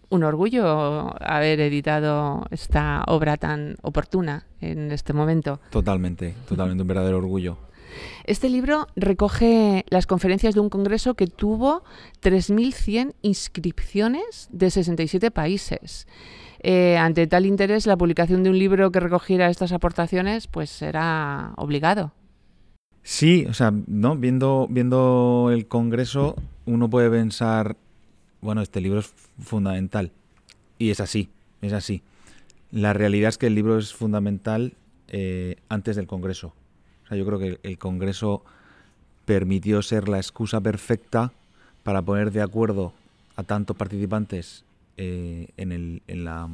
un 0.09 0.25
orgullo 0.25 1.14
haber 1.20 1.61
editado 1.61 2.47
esta 2.51 3.05
obra 3.09 3.37
tan 3.37 3.77
oportuna 3.83 4.47
en 4.62 4.90
este 4.90 5.12
momento. 5.12 5.61
Totalmente, 5.68 6.35
totalmente 6.49 6.81
un 6.81 6.88
verdadero 6.88 7.18
orgullo. 7.18 7.59
Este 8.25 8.49
libro 8.49 8.87
recoge 8.97 9.85
las 9.89 10.07
conferencias 10.07 10.55
de 10.55 10.61
un 10.61 10.71
congreso 10.71 11.15
que 11.15 11.27
tuvo 11.27 11.83
3.100 12.23 13.15
inscripciones 13.23 14.49
de 14.51 14.71
67 14.71 15.31
países. 15.31 16.07
Eh, 16.61 16.97
ante 16.97 17.27
tal 17.27 17.45
interés, 17.45 17.87
la 17.87 17.97
publicación 17.97 18.43
de 18.43 18.51
un 18.51 18.59
libro 18.59 18.91
que 18.91 19.01
recogiera 19.01 19.51
estas 19.51 19.73
aportaciones 19.73 20.47
pues 20.47 20.81
era 20.81 21.53
obligado. 21.57 22.13
Sí, 23.03 23.45
o 23.47 23.53
sea, 23.53 23.71
¿no? 23.87 24.17
Viendo, 24.17 24.67
viendo 24.71 25.51
el 25.53 25.69
Congreso, 25.69 26.37
uno 26.65 26.89
puede 26.89 27.11
pensar, 27.11 27.77
bueno, 28.41 28.63
este 28.63 28.81
libro 28.81 29.01
es 29.01 29.13
fundamental. 29.39 30.11
Y 30.79 30.91
es 30.91 31.01
así, 31.01 31.29
es 31.61 31.75
así. 31.75 32.03
La 32.71 32.95
realidad 32.95 33.29
es 33.29 33.39
que 33.39 33.47
el 33.47 33.55
libro 33.55 33.79
es 33.79 33.93
fundamental 33.93 34.73
eh, 35.09 35.57
antes 35.69 35.97
del 35.97 36.07
Congreso. 36.07 36.55
O 37.05 37.09
sea, 37.09 37.19
yo 37.19 37.27
creo 37.27 37.38
que 37.38 37.59
el 37.62 37.79
Congreso 37.79 38.45
permitió 39.25 39.83
ser 39.83 40.09
la 40.09 40.19
excusa 40.19 40.61
perfecta 40.61 41.33
para 41.83 42.03
poner 42.03 42.31
de 42.31 42.43
acuerdo 42.43 42.93
a 43.37 43.43
tantos 43.43 43.77
participantes 43.77 44.64
eh, 44.97 45.49
en, 45.57 46.25
la, 46.25 46.49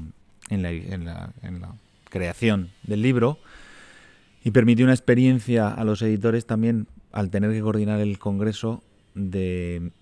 creación 2.09 2.71
del 2.83 3.03
libro 3.03 3.39
y 4.43 4.51
permitió 4.51 4.85
una 4.85 4.95
experiencia 4.95 5.69
a 5.69 5.85
los 5.85 6.03
editores 6.03 6.47
también, 6.47 6.87
al 7.13 7.31
tener 7.31 7.53
que 7.53 7.61
coordinar 7.61 8.01
el 8.01 8.19
Congreso, 8.19 8.83
de, 9.15 9.93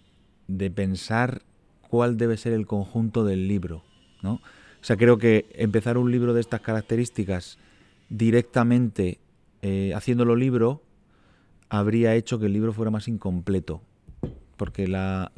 pensar 0.74 1.42
cuál 1.88 2.16
debe 2.16 2.37
ser 2.37 2.52
el 2.52 2.66
conjunto 2.66 3.24
del 3.24 3.48
libro. 3.48 3.82
¿no? 4.22 4.34
O 4.34 4.84
sea, 4.84 4.96
creo 4.96 5.18
que 5.18 5.46
empezar 5.54 5.98
un 5.98 6.12
libro 6.12 6.32
de 6.34 6.40
estas 6.40 6.61
características 6.61 7.58
directamente 8.08 9.18
eh, 9.62 9.92
haciéndolo 9.94 10.36
libro 10.36 10.82
habría 11.68 12.14
hecho 12.14 12.38
que 12.38 12.46
el 12.46 12.52
libro 12.52 12.72
fuera 12.72 12.90
más 12.90 13.08
incompleto. 13.08 13.82
Porque 14.56 14.88
la, 14.88 15.30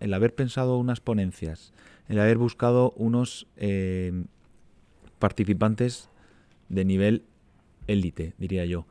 el 0.00 0.14
haber 0.14 0.34
pensado 0.34 0.78
unas 0.78 1.00
ponencias, 1.00 1.72
el 2.08 2.18
haber 2.18 2.36
buscado 2.36 2.92
unos 2.96 3.46
eh, 3.56 4.24
participantes 5.18 6.10
de 6.68 6.84
nivel 6.84 7.22
élite, 7.86 8.34
diría 8.38 8.64
yo. 8.64 8.86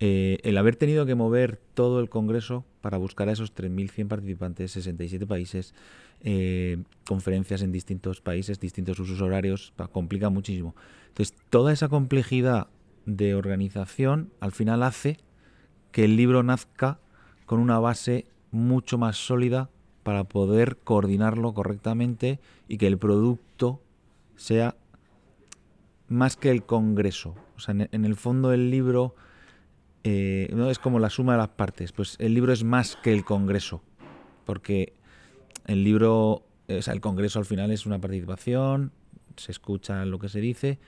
Eh, 0.00 0.38
el 0.42 0.58
haber 0.58 0.76
tenido 0.76 1.06
que 1.06 1.14
mover 1.14 1.58
todo 1.72 2.00
el 2.00 2.10
Congreso 2.10 2.64
para 2.80 2.98
buscar 2.98 3.28
a 3.28 3.32
esos 3.32 3.54
3.100 3.54 4.08
participantes, 4.08 4.72
67 4.72 5.26
países, 5.26 5.72
eh, 6.20 6.82
conferencias 7.06 7.62
en 7.62 7.72
distintos 7.72 8.20
países, 8.20 8.60
distintos 8.60 8.98
usos 8.98 9.20
horarios, 9.22 9.72
complica 9.92 10.28
muchísimo. 10.28 10.74
Entonces, 11.08 11.34
toda 11.48 11.72
esa 11.72 11.88
complejidad 11.88 12.66
de 13.06 13.34
organización 13.34 14.32
al 14.40 14.52
final 14.52 14.82
hace 14.82 15.18
que 15.92 16.04
el 16.04 16.16
libro 16.16 16.42
nazca 16.42 16.98
con 17.46 17.60
una 17.60 17.78
base 17.78 18.26
mucho 18.50 18.98
más 18.98 19.16
sólida 19.16 19.70
para 20.02 20.24
poder 20.24 20.76
coordinarlo 20.78 21.54
correctamente 21.54 22.40
y 22.68 22.78
que 22.78 22.86
el 22.86 22.98
producto 22.98 23.82
sea 24.36 24.76
más 26.08 26.36
que 26.36 26.50
el 26.50 26.64
Congreso. 26.64 27.34
O 27.56 27.60
sea, 27.60 27.74
en, 27.90 28.04
el 28.04 28.16
fondo 28.16 28.52
el 28.52 28.70
libro 28.70 29.14
eh, 30.04 30.48
¿no? 30.52 30.70
es 30.70 30.78
como 30.78 30.98
la 30.98 31.10
suma 31.10 31.32
de 31.32 31.38
las 31.38 31.48
partes. 31.48 31.92
Pues 31.92 32.16
el 32.18 32.34
libro 32.34 32.52
es 32.52 32.64
más 32.64 32.96
que 32.96 33.12
el 33.12 33.24
Congreso. 33.24 33.82
Porque 34.44 34.92
el 35.66 35.82
libro, 35.82 36.44
o 36.68 36.82
sea, 36.82 36.92
el 36.92 37.00
Congreso 37.00 37.38
al 37.38 37.46
final 37.46 37.70
es 37.70 37.86
una 37.86 37.98
participación, 37.98 38.92
se 39.36 39.52
escucha 39.52 40.04
lo 40.04 40.18
que 40.18 40.28
se 40.28 40.40
dice, 40.40 40.78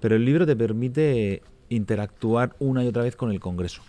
pero 0.00 0.16
el 0.16 0.24
libro 0.24 0.46
te 0.46 0.56
permite 0.56 1.42
interactuar 1.70 2.54
una 2.58 2.84
y 2.84 2.88
otra 2.88 3.04
vez 3.04 3.16
con 3.16 3.30
el 3.30 3.40
Congreso. 3.40 3.82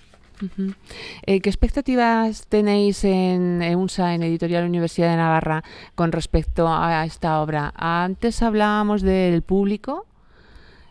Eh, 1.25 1.41
¿Qué 1.41 1.49
expectativas 1.49 2.47
tenéis 2.47 3.03
en 3.03 3.61
EUNSA, 3.61 4.15
en 4.15 4.23
Editorial 4.23 4.65
Universidad 4.65 5.11
de 5.11 5.17
Navarra, 5.17 5.63
con 5.93 6.11
respecto 6.11 6.67
a 6.67 7.05
esta 7.05 7.41
obra? 7.41 7.73
Antes 7.75 8.41
hablábamos 8.41 9.01
del 9.01 9.43
público, 9.43 10.07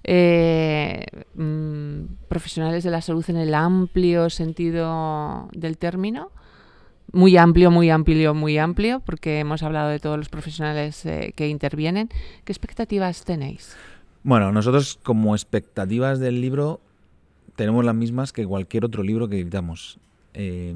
eh, 0.04 1.04
mm, 1.34 2.26
profesionales 2.28 2.84
de 2.84 2.90
la 2.90 3.00
salud 3.00 3.24
en 3.28 3.36
el 3.36 3.54
amplio 3.54 4.30
sentido 4.30 5.48
del 5.52 5.78
término. 5.78 6.30
Muy 7.12 7.36
amplio, 7.36 7.72
muy 7.72 7.90
amplio, 7.90 8.34
muy 8.34 8.56
amplio, 8.56 9.00
porque 9.00 9.40
hemos 9.40 9.64
hablado 9.64 9.88
de 9.88 9.98
todos 9.98 10.16
los 10.16 10.28
profesionales 10.28 11.04
eh, 11.06 11.32
que 11.34 11.48
intervienen. 11.48 12.08
¿Qué 12.44 12.52
expectativas 12.52 13.24
tenéis? 13.24 13.76
Bueno, 14.22 14.52
nosotros 14.52 14.98
como 15.02 15.34
expectativas 15.34 16.18
del 16.20 16.40
libro 16.40 16.80
tenemos 17.56 17.84
las 17.84 17.94
mismas 17.94 18.32
que 18.32 18.46
cualquier 18.46 18.84
otro 18.84 19.02
libro 19.02 19.28
que 19.28 19.40
editamos. 19.40 19.98
Eh, 20.34 20.74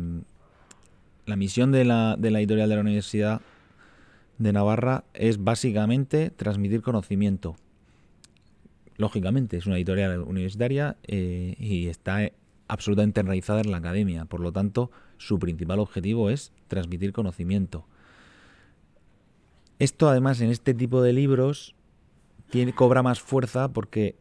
la 1.26 1.36
misión 1.36 1.72
de 1.72 1.84
la, 1.84 2.16
de 2.18 2.30
la 2.30 2.40
editorial 2.40 2.68
de 2.68 2.74
la 2.74 2.80
Universidad 2.80 3.40
de 4.38 4.52
Navarra 4.52 5.04
es 5.14 5.42
básicamente 5.42 6.30
transmitir 6.30 6.82
conocimiento 6.82 7.56
lógicamente, 8.96 9.56
es 9.56 9.66
una 9.66 9.76
editorial 9.76 10.20
universitaria 10.20 10.96
eh, 11.04 11.56
y 11.58 11.88
está 11.88 12.30
absolutamente 12.68 13.20
enraizada 13.20 13.60
en 13.60 13.70
la 13.70 13.78
academia. 13.78 14.24
Por 14.24 14.40
lo 14.40 14.52
tanto, 14.52 14.90
su 15.18 15.38
principal 15.38 15.78
objetivo 15.78 16.30
es 16.30 16.52
transmitir 16.68 17.12
conocimiento. 17.12 17.86
Esto, 19.78 20.08
además, 20.08 20.40
en 20.40 20.50
este 20.50 20.74
tipo 20.74 21.02
de 21.02 21.12
libros 21.12 21.74
tiene, 22.50 22.74
cobra 22.74 23.02
más 23.02 23.20
fuerza 23.20 23.72
porque 23.72 24.16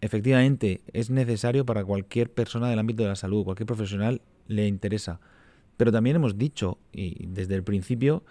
efectivamente 0.00 0.82
es 0.92 1.10
necesario 1.10 1.64
para 1.64 1.84
cualquier 1.84 2.30
persona 2.30 2.68
del 2.68 2.78
ámbito 2.78 3.02
de 3.02 3.10
la 3.10 3.16
salud, 3.16 3.44
cualquier 3.44 3.66
profesional 3.66 4.20
le 4.48 4.66
interesa. 4.66 5.20
Pero 5.76 5.90
también 5.90 6.16
hemos 6.16 6.38
dicho, 6.38 6.78
y 6.92 7.26
desde 7.26 7.54
el 7.54 7.64
principio, 7.64 8.22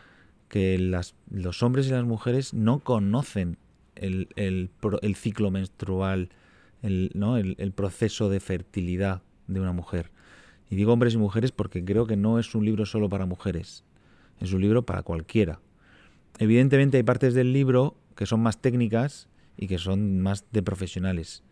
que 0.48 0.78
las, 0.78 1.16
los 1.32 1.64
hombres 1.64 1.88
y 1.88 1.92
las 1.92 2.06
mujeres 2.06 2.54
no 2.54 2.80
conocen 2.80 3.58
el, 3.96 4.30
el, 4.36 4.70
el 5.02 5.16
ciclo 5.16 5.52
menstrual, 5.52 6.30
el, 6.84 7.12
¿no? 7.16 7.38
el, 7.38 7.72
proceso 7.72 8.30
de 8.30 8.40
fertilidad 8.40 9.24
de 9.48 9.60
una 9.60 9.72
mujer. 9.72 10.12
Y 10.70 10.76
digo 10.76 10.94
hombres 10.94 11.16
y 11.16 11.18
mujeres 11.18 11.52
porque 11.52 11.84
creo 11.84 12.06
que 12.06 12.18
no 12.18 12.40
es 12.40 12.54
un 12.56 12.66
libro 12.66 12.86
solo 12.86 13.10
para 13.10 13.26
mujeres, 13.26 13.84
es 14.40 14.54
un 14.54 14.62
libro 14.62 14.86
para 14.86 15.04
cualquiera. 15.04 15.60
Evidentemente 16.40 16.98
hay 16.98 17.04
partes 17.04 17.34
del 17.34 17.54
libro 17.54 17.96
que 18.16 18.26
son 18.26 18.42
más 18.42 18.62
técnicas 18.62 19.28
y 19.58 19.68
que 19.68 19.78
son 19.78 20.22
más 20.22 20.46
de 20.52 20.64
profesionales. 20.64 21.44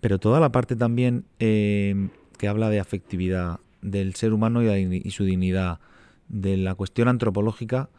Pero 0.00 0.18
toda 0.18 0.40
la 0.40 0.52
parte 0.52 0.76
también 0.76 1.24
eh, 1.38 2.08
que 2.38 2.48
habla 2.48 2.70
de 2.70 2.80
afectividad 2.80 3.60
del 3.82 4.14
ser 4.14 4.32
humano 4.32 4.62
y, 4.62 5.10
su 5.10 5.24
dignidad, 5.24 5.80
de 6.28 6.56
la 6.56 6.74
cuestión 6.74 7.08
antropológica, 7.08 7.90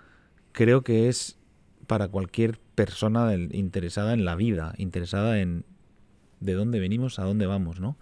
creo 0.52 0.84
que 0.84 1.10
es 1.10 1.38
para 1.88 2.08
cualquier 2.08 2.60
persona 2.76 3.34
interesada 3.36 4.14
en 4.14 4.26
la 4.26 4.36
vida, 4.36 4.74
interesada 4.78 5.40
en 5.42 5.66
de 6.40 6.54
dónde 6.54 6.80
venimos, 6.80 7.20
a 7.20 7.24
dónde 7.24 7.46
vamos, 7.46 7.80
¿no? 7.80 7.98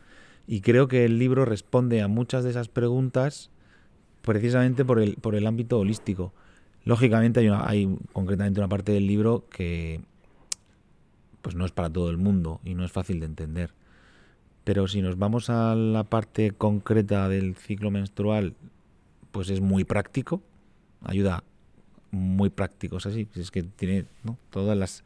Y 0.47 0.62
creo 0.62 0.88
que 0.88 1.05
el 1.05 1.20
libro 1.20 1.45
responde 1.45 2.01
a 2.01 2.07
muchas 2.07 2.43
de 2.43 2.51
esas 2.51 2.70
preguntas 2.70 3.51
precisamente 4.22 4.86
por 4.86 4.99
el, 4.99 5.16
por 5.16 5.36
el 5.36 5.45
ámbito 5.45 5.80
holístico. 5.80 6.34
Lógicamente 6.86 7.41
hay, 7.41 7.49
hay 7.49 7.97
concretamente 8.14 8.60
una 8.60 8.70
parte 8.70 8.91
del 8.91 9.07
libro 9.07 9.45
que 9.49 10.01
pues 11.41 11.55
no 11.55 11.65
es 11.65 11.71
para 11.71 11.89
todo 11.89 12.09
el 12.09 12.17
mundo 12.17 12.59
y 12.63 12.75
no 12.75 12.85
es 12.85 12.91
fácil 12.91 13.19
de 13.19 13.25
entender. 13.25 13.73
Pero 14.63 14.87
si 14.87 15.01
nos 15.01 15.17
vamos 15.17 15.49
a 15.49 15.75
la 15.75 16.03
parte 16.03 16.51
concreta 16.51 17.29
del 17.29 17.55
ciclo 17.55 17.91
menstrual, 17.91 18.55
pues 19.31 19.49
es 19.49 19.61
muy 19.61 19.83
práctico, 19.83 20.41
ayuda 21.03 21.43
muy 22.11 22.49
práctico, 22.49 22.97
es 22.97 23.05
así, 23.05 23.27
es 23.35 23.51
que 23.51 23.63
tiene 23.63 24.05
todas 24.49 24.77
las 24.77 25.03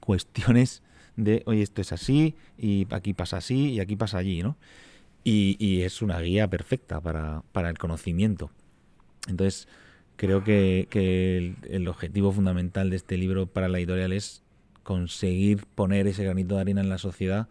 cuestiones 0.00 0.82
de, 1.16 1.42
oye, 1.46 1.62
esto 1.62 1.80
es 1.80 1.92
así, 1.92 2.34
y 2.58 2.86
aquí 2.90 3.14
pasa 3.14 3.38
así, 3.38 3.70
y 3.72 3.80
aquí 3.80 3.96
pasa 3.96 4.18
allí, 4.18 4.42
¿no? 4.42 4.56
Y, 5.22 5.82
es 5.82 6.00
una 6.02 6.18
guía 6.20 6.48
perfecta 6.48 7.00
para, 7.00 7.42
el 7.68 7.78
conocimiento. 7.78 8.50
Entonces, 9.28 9.68
creo 10.16 10.42
que, 10.42 10.88
que 10.90 11.54
el, 11.68 11.88
objetivo 11.88 12.32
fundamental 12.32 12.90
de 12.90 12.96
este 12.96 13.18
libro 13.18 13.46
para 13.46 13.68
la 13.68 13.78
editorial 13.78 14.12
es 14.12 14.42
conseguir 14.90 15.66
poner 15.76 16.08
ese 16.08 16.24
granito 16.24 16.56
de 16.56 16.62
arena 16.62 16.80
en 16.80 16.88
la 16.88 16.98
sociedad 16.98 17.46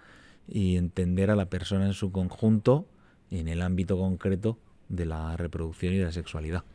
y 0.45 0.75
entender 0.75 1.31
a 1.31 1.37
la 1.37 1.45
persona 1.45 1.85
en 1.85 1.93
su 1.93 2.11
conjunto 2.11 2.85
en 3.31 3.47
el 3.47 3.61
ámbito 3.61 3.97
concreto 3.97 4.57
de 4.89 5.05
la 5.05 5.37
reproducción 5.37 5.93
y 5.93 5.99
de 5.99 6.03
la 6.03 6.11
sexualidad. 6.11 6.65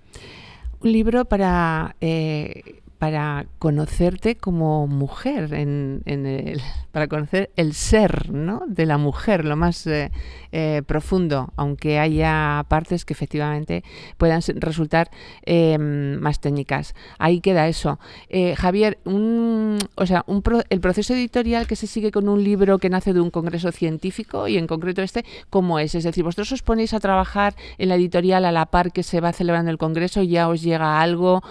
Un 0.81 0.91
libro 0.91 1.27
para 1.27 1.97
eh, 2.01 2.81
para 3.05 3.45
conocerte 3.59 4.37
como 4.37 4.87
mujer, 4.87 5.53
en, 5.53 6.03
el, 6.07 6.63
para 6.91 7.07
conocer 7.07 7.51
el 7.55 7.75
ser 7.75 8.33
¿no? 8.33 8.63
de 8.67 8.87
la 8.87 8.97
mujer, 8.97 9.45
lo 9.45 9.57
más 9.57 9.87
eh, 9.87 10.11
eh, 10.53 10.81
profundo, 10.87 11.53
aunque 11.57 11.99
haya 11.99 12.65
partes 12.67 13.05
que 13.05 13.13
efectivamente 13.13 13.85
puedan 14.17 14.41
resultar 14.55 15.11
em, 15.43 16.19
más 16.19 16.41
técnicas. 16.41 16.95
Ahí 17.19 17.43
queda 17.43 17.69
eso. 17.69 17.99
Eh, 18.31 18.57
Javier, 18.57 18.97
un, 19.05 19.77
o 19.97 20.07
sea, 20.07 20.25
un 20.27 20.43
el 20.71 20.81
proceso 20.81 21.13
editorial 21.13 21.67
que 21.67 21.77
se 21.77 21.87
sigue 21.87 22.11
con 22.11 22.31
un 22.31 22.43
libro 22.43 22.79
que 22.79 22.89
nace 22.89 23.13
de 23.13 23.21
un 23.21 23.31
congreso 23.31 23.71
científico 23.71 24.49
y 24.49 24.57
en 24.57 24.67
concreto 24.67 25.03
este, 25.03 25.27
¿cómo 25.51 25.79
es? 25.79 25.95
Es 25.95 26.05
decir, 26.05 26.25
vosotros 26.25 26.53
os 26.53 26.63
ponéis 26.63 26.95
a 26.95 27.01
trabajar 27.01 27.55
en 27.77 27.91
la 27.91 27.97
editorial 27.97 28.47
a 28.47 28.53
la 28.53 28.65
par 28.65 28.93
que 28.93 29.03
se 29.03 29.21
va 29.21 29.35
celebrando 29.35 29.71
el 29.71 29.77
congreso, 29.77 30.23
ya 30.23 30.49
os 30.49 30.63
llega 30.63 31.03
algo, 31.03 31.43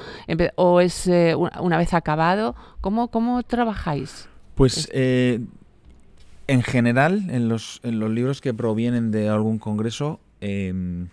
o 0.55 0.81
es 0.81 1.07
una 1.59 1.77
vez 1.77 1.93
acabado? 1.93 2.55
¿Cómo, 2.81 3.09
cómo 3.09 3.43
trabajáis? 3.43 4.27
Pues 4.55 4.89
eh, 4.93 5.39
en 6.47 6.61
general, 6.61 7.29
en 7.29 7.49
los, 7.49 7.79
en 7.83 7.99
los 7.99 8.11
libros 8.11 8.41
que 8.41 8.53
provienen 8.53 9.11
de 9.11 9.29
algún 9.29 9.59
congreso, 9.59 10.19
em, 10.41 11.07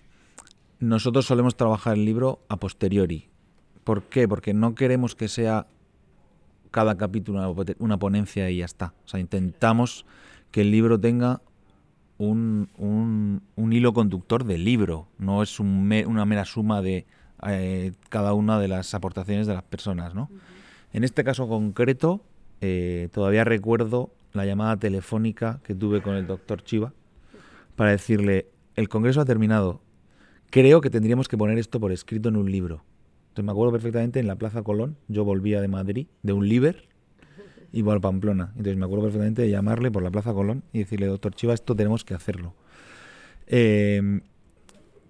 nosotros 0.79 1.27
solemos 1.27 1.57
trabajar 1.57 1.97
el 1.97 2.05
libro 2.05 2.41
a 2.49 2.57
posteriori. 2.57 3.29
¿Por 3.85 4.05
qué? 4.05 4.27
Porque 4.27 4.55
no 4.55 4.75
queremos 4.75 5.15
que 5.15 5.29
sea 5.29 5.67
cada 6.71 6.97
capítulo 6.97 7.55
una, 7.79 7.99
ponencia 7.99 8.51
y 8.51 8.59
ya 8.59 8.65
está. 8.65 8.95
O 9.05 9.09
sea, 9.09 9.21
intentamos 9.21 10.07
que 10.51 10.63
el 10.63 10.71
libro 10.71 10.99
tenga 11.01 11.43
un, 12.19 12.69
un, 13.57 13.73
hilo 13.73 13.93
conductor 13.93 14.45
del 14.45 14.65
libro, 14.65 15.09
no 15.19 15.43
es 15.43 15.59
una 15.59 16.25
mera 16.25 16.45
suma 16.45 16.83
de 16.83 17.07
eh, 17.47 17.93
cada 18.09 18.35
una 18.35 18.59
de 18.59 18.69
las 18.69 18.95
aportaciones 18.95 19.47
de 19.47 19.55
las 19.55 19.63
personas, 19.63 20.15
¿no? 20.15 20.31
En 20.93 21.05
este 21.05 21.25
caso 21.25 21.49
concreto, 21.49 22.23
eh, 22.61 23.09
todavía 23.13 23.45
recuerdo 23.45 24.11
la 24.33 24.45
llamada 24.45 24.77
telefónica 24.77 25.61
que 25.65 25.75
tuve 25.75 26.03
con 26.03 26.15
el 26.15 26.27
doctor 26.27 26.63
Chiva 26.63 26.93
para 27.77 27.91
decirle, 27.91 28.47
el 28.77 28.89
Congreso 28.89 29.21
ha 29.21 29.25
terminado, 29.25 29.81
creo 30.51 30.81
que 30.81 30.91
tendríamos 30.91 31.29
que 31.29 31.39
poner 31.39 31.59
esto 31.59 31.81
por 31.81 31.93
escrito 31.93 32.29
en 32.29 32.37
un 32.37 32.51
libro. 32.51 32.85
Entonces 33.29 33.45
me 33.45 33.53
acuerdo 33.53 33.73
perfectamente 33.73 34.21
en 34.21 34.27
la 34.27 34.37
Plaza 34.37 34.63
Colón, 34.63 34.97
yo 35.09 35.25
volvía 35.25 35.61
de 35.61 35.69
Madrid, 35.69 36.09
de 36.23 36.33
un 36.33 36.49
Liber, 36.49 36.89
iba 37.73 37.95
a 37.95 38.01
Pamplona. 38.01 38.49
Entonces 38.51 38.77
me 38.77 38.85
acuerdo 38.85 39.05
perfectamente 39.05 39.43
de 39.43 39.51
llamarle 39.51 39.91
por 39.91 40.03
la 40.03 40.11
Plaza 40.11 40.33
Colón 40.33 40.65
y 40.73 40.81
decirle, 40.81 41.07
doctor 41.07 41.35
Chiva, 41.35 41.55
esto 41.55 41.77
tenemos 41.77 42.05
que 42.05 42.15
hacerlo. 42.15 42.55
Eh, 43.47 44.21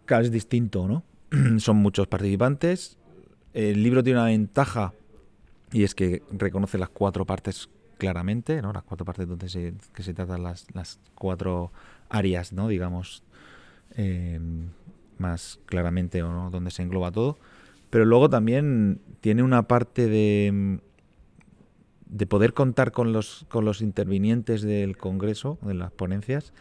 claro, 0.05 0.25
es 0.25 0.31
distinto, 0.31 0.87
¿no? 0.87 1.03
Son 1.59 1.77
muchos 1.77 2.07
participantes. 2.07 2.97
El 3.53 3.83
libro 3.83 4.03
tiene 4.03 4.21
una 4.21 4.29
ventaja 4.29 4.93
y 5.73 5.85
es 5.85 5.95
que 5.95 6.23
reconoce 6.33 6.79
las 6.79 6.89
cuatro 6.89 7.25
partes 7.25 7.69
claramente, 7.99 8.63
¿no? 8.63 8.73
Las 8.73 8.83
cuatro 8.83 9.05
partes 9.05 9.29
donde 9.29 9.49
se, 9.49 9.75
que 9.95 10.03
se 10.03 10.15
tratan 10.15 10.43
las, 10.43 10.67
las 10.75 10.99
cuatro 11.15 11.73
áreas, 12.09 12.53
¿no? 12.53 12.69
Digamos, 12.69 13.23
em, 13.95 14.71
más 15.19 15.61
claramente, 15.67 16.21
¿no? 16.21 16.51
Donde 16.51 16.71
se 16.71 16.83
engloba 16.83 17.13
todo. 17.13 17.39
Pero 17.91 18.05
luego 18.05 18.31
también 18.31 19.01
tiene 19.21 19.43
una 19.43 19.69
parte 19.69 20.09
de, 20.09 20.81
de 22.07 22.27
poder 22.27 22.55
contar 22.55 22.93
con 22.93 23.13
los, 23.13 23.47
con 23.49 23.65
los 23.65 23.81
intervinientes 23.83 24.63
del 24.63 24.97
Congreso, 24.97 25.59
de 25.63 25.75
las 25.75 25.93
ponencias, 25.93 26.53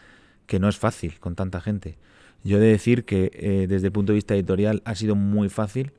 que 0.46 0.60
no 0.60 0.68
es 0.68 0.78
fácil 0.78 1.20
con 1.20 1.36
tanta 1.36 1.62
gente. 1.62 1.98
Yo 2.44 2.58
he 2.58 2.60
de 2.60 2.68
decir 2.68 3.06
que 3.06 3.32
eh, 3.34 3.68
desde 3.68 3.88
el 3.88 3.94
punto 3.94 4.12
de 4.12 4.16
vista 4.16 4.36
editorial 4.36 4.82
ha 4.86 4.96
sido 4.96 5.16
muy 5.16 5.50
fácil 5.50 5.92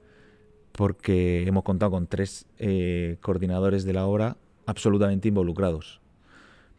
porque 0.73 1.47
hemos 1.47 1.65
contado 1.65 1.91
con 1.91 2.07
tres 2.07 2.47
eh, 2.59 3.19
coordinadores 3.21 3.85
de 3.85 3.93
la 3.93 4.07
obra 4.07 4.37
absolutamente 4.67 5.29
involucrados, 5.29 6.01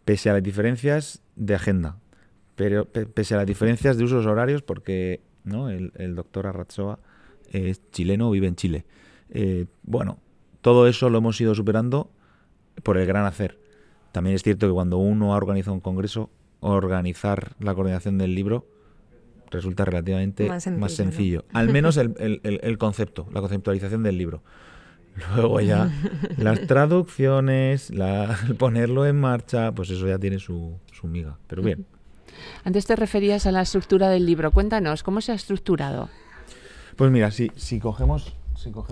pese 0.05 0.29
a 0.29 0.33
las 0.33 0.43
diferencias 0.43 1.21
de 1.35 1.55
agenda, 1.55 1.97
pero 2.55 2.85
pese 2.85 3.33
a 3.33 3.37
las 3.37 3.45
diferencias 3.45 3.97
de 3.97 4.03
usos 4.03 4.25
horarios, 4.25 4.61
porque 4.61 5.21
¿no? 5.43 5.69
el, 5.69 6.15
doctor 6.15 6.47
Arratsoa 6.47 6.99
es 7.51 7.81
chileno, 7.91 8.31
vive 8.31 8.47
en 8.47 8.55
Chile. 8.55 8.85
Eh, 9.29 9.65
bueno, 9.83 10.19
todo 10.61 10.87
eso 10.87 11.09
lo 11.09 11.17
hemos 11.17 11.39
ido 11.41 11.53
superando 11.53 12.11
por 12.83 12.97
el 12.97 13.05
gran 13.05 13.25
hacer. 13.25 13.59
También 14.11 14.35
es 14.35 14.43
cierto 14.43 14.67
que 14.67 14.73
cuando 14.73 14.97
uno 14.97 15.33
ha 15.33 15.37
organizado 15.37 15.73
un 15.73 15.81
congreso, 15.81 16.29
organizar 16.61 17.55
la 17.59 17.73
coordinación 17.73 18.17
del 18.17 18.35
libro 18.35 18.65
resulta 19.51 19.85
relativamente 19.85 20.49
más 20.49 20.93
sencillo. 20.93 21.45
Al 21.53 21.69
menos 21.69 21.97
el, 21.97 22.77
concepto, 22.79 23.27
la 23.33 23.41
conceptualización 23.41 24.03
del 24.03 24.17
libro. 24.17 24.41
Luego 25.35 25.59
ya 25.59 25.91
las 26.37 26.61
traducciones, 26.67 27.89
la, 27.91 28.37
ponerlo 28.57 29.05
en 29.05 29.19
marcha, 29.19 29.71
pues 29.73 29.89
eso 29.89 30.07
ya 30.07 30.17
tiene 30.17 30.39
su, 30.39 30.79
su 30.91 31.07
miga. 31.07 31.37
Pero 31.47 31.61
bien. 31.61 31.85
Antes 32.63 32.85
te 32.85 32.95
referías 32.95 33.45
a 33.45 33.51
la 33.51 33.61
estructura 33.61 34.09
del 34.09 34.25
libro. 34.25 34.51
Cuéntanos, 34.51 35.03
¿cómo 35.03 35.21
se 35.21 35.33
ha 35.33 35.35
estructurado? 35.35 36.09
Pues 36.95 37.11
mira, 37.11 37.31
si, 37.31 37.51
si 37.55 37.79
cogemos 37.79 38.35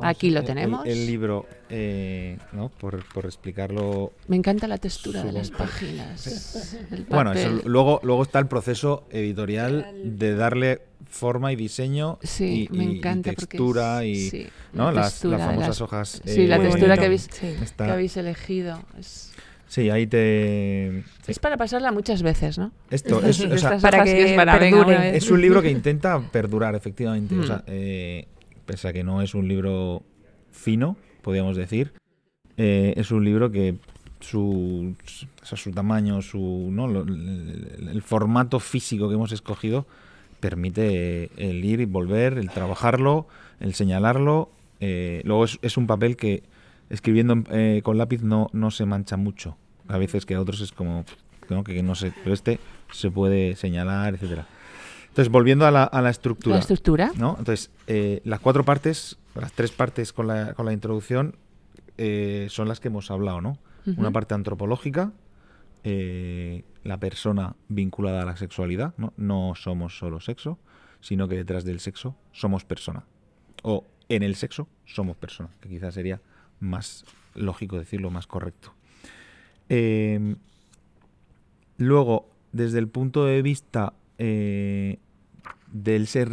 Aquí 0.01 0.31
lo 0.31 0.43
tenemos. 0.43 0.85
El, 0.85 1.05
libro, 1.05 1.45
eh, 1.69 2.37
¿no? 2.53 2.69
Por, 2.69 3.03
por, 3.13 3.25
explicarlo. 3.25 4.13
Me 4.27 4.35
encanta 4.35 4.67
la 4.67 4.77
textura 4.77 5.23
de 5.23 5.31
las 5.31 5.51
páginas. 5.51 6.77
bueno, 7.09 7.33
luego, 7.65 7.99
luego 8.03 8.23
está 8.23 8.39
el 8.39 8.47
proceso 8.47 9.05
editorial 9.11 9.91
de 10.03 10.35
darle 10.35 10.81
forma 11.07 11.51
y 11.51 11.55
diseño 11.55 12.19
sí, 12.21 12.67
y, 12.71 12.77
me 12.77 12.83
encanta 12.83 13.31
textura 13.33 14.05
y 14.05 14.49
¿no? 14.73 14.91
las, 14.91 15.19
famosas 15.21 15.81
hojas. 15.81 16.21
Sí, 16.23 16.45
la 16.47 16.57
eh, 16.57 16.59
textura 16.59 16.97
que 16.97 17.05
habéis, 17.05 17.27
que 17.27 17.83
habéis 17.83 18.17
elegido. 18.17 18.79
Es... 18.97 19.31
Sí, 19.67 19.89
ahí 19.91 20.07
te... 20.07 21.03
Es 21.27 21.37
para 21.37 21.55
pasarla 21.55 21.91
muchas 21.91 22.23
veces, 22.23 22.57
¿no? 22.57 22.71
Esto 22.89 23.23
es, 23.23 23.39
o 23.39 23.43
sea, 23.45 23.55
Estas 23.55 23.81
para 23.83 23.97
hojas 23.99 24.09
que 24.09 24.31
es 24.31 24.33
para, 24.33 24.57
perdure. 24.57 25.15
es 25.15 25.29
un 25.29 25.41
libro 25.41 25.61
que 25.61 25.69
intenta 25.69 26.19
perdurar, 26.19 26.73
efectivamente. 26.73 27.35
O 27.35 27.37
Mm. 27.37 27.45
sea, 27.45 27.63
eh, 27.67 28.27
pese 28.69 28.87
a 28.87 28.93
que 28.93 29.03
no 29.03 29.23
es 29.23 29.33
un 29.33 29.47
libro 29.47 30.03
fino, 30.51 30.95
podríamos 31.23 31.57
decir, 31.57 31.91
eh, 32.55 32.93
es 32.97 33.09
un 33.09 33.25
libro 33.25 33.49
que 33.49 33.77
su, 34.19 34.95
su 35.41 35.71
tamaño, 35.71 36.21
su 36.21 36.69
¿no? 36.71 36.85
El, 36.85 38.01
formato 38.05 38.59
físico 38.59 39.09
que 39.09 39.15
hemos 39.15 39.31
escogido 39.31 39.87
permite 40.39 41.23
eh, 41.23 41.29
el 41.37 41.65
ir 41.65 41.79
y 41.81 41.85
volver, 41.85 42.37
el 42.37 42.51
trabajarlo, 42.51 43.25
el 43.59 43.73
señalarlo. 43.73 44.51
eh, 44.81 45.23
luego 45.25 45.45
es, 45.45 45.77
un 45.77 45.87
papel 45.87 46.15
que 46.15 46.43
escribiendo 46.91 47.33
en- 47.49 47.81
con 47.81 47.97
lápiz 47.97 48.21
no, 48.21 48.51
no 48.53 48.69
se 48.69 48.85
mancha 48.85 49.17
mucho. 49.17 49.57
A 49.87 49.97
veces 49.97 50.27
que 50.27 50.35
a 50.35 50.41
otros 50.41 50.61
es 50.61 50.71
como 50.73 51.05
¿no? 51.49 51.63
que 51.63 51.81
no 51.81 51.95
sé, 51.95 52.13
pero 52.23 52.35
este 52.35 52.59
se 52.91 53.09
puede 53.09 53.55
señalar, 53.55 54.13
etcétera. 54.13 54.47
Entonces, 55.09 55.31
volviendo 55.31 55.65
a 55.65 55.71
la, 55.71 55.83
a 55.83 56.01
la 56.01 56.09
estructura. 56.09 56.55
La 56.55 56.61
estructura. 56.61 57.11
¿no? 57.17 57.35
Entonces, 57.37 57.71
eh, 57.87 58.21
las 58.23 58.39
cuatro 58.39 58.63
partes, 58.63 59.17
las 59.35 59.51
tres 59.51 59.71
partes 59.71 60.13
con 60.13 60.27
la, 60.27 60.53
con 60.53 60.65
la 60.65 60.73
introducción, 60.73 61.35
eh, 61.97 62.47
son 62.49 62.67
las 62.67 62.79
que 62.79 62.87
hemos 62.87 63.11
hablado, 63.11 63.41
¿no? 63.41 63.57
Una 63.97 64.11
parte 64.11 64.35
antropológica, 64.35 65.11
eh, 65.83 66.63
la 66.83 66.99
persona 66.99 67.55
vinculada 67.69 68.21
a 68.21 68.25
la 68.25 68.37
sexualidad, 68.37 68.93
¿no? 68.97 69.13
No 69.17 69.53
somos 69.55 69.97
solo 69.97 70.19
sexo, 70.19 70.59
sino 71.01 71.27
que 71.27 71.35
detrás 71.35 71.65
del 71.65 71.79
sexo 71.79 72.15
somos 72.31 72.63
persona. 72.63 73.03
O 73.63 73.85
en 74.07 74.23
el 74.23 74.35
sexo 74.35 74.67
somos 74.85 75.17
persona, 75.17 75.49
que 75.59 75.69
quizás 75.69 75.95
sería 75.95 76.21
más 76.59 77.03
lógico 77.35 77.77
decirlo, 77.77 78.11
más 78.11 78.27
correcto. 78.27 78.73
Eh, 79.69 80.35
luego, 81.77 82.29
desde 82.51 82.79
el 82.79 82.87
punto 82.87 83.25
de 83.25 83.41
vista 83.41 83.93
eh, 84.19 84.99
de 85.71 85.95
ese 85.95 86.25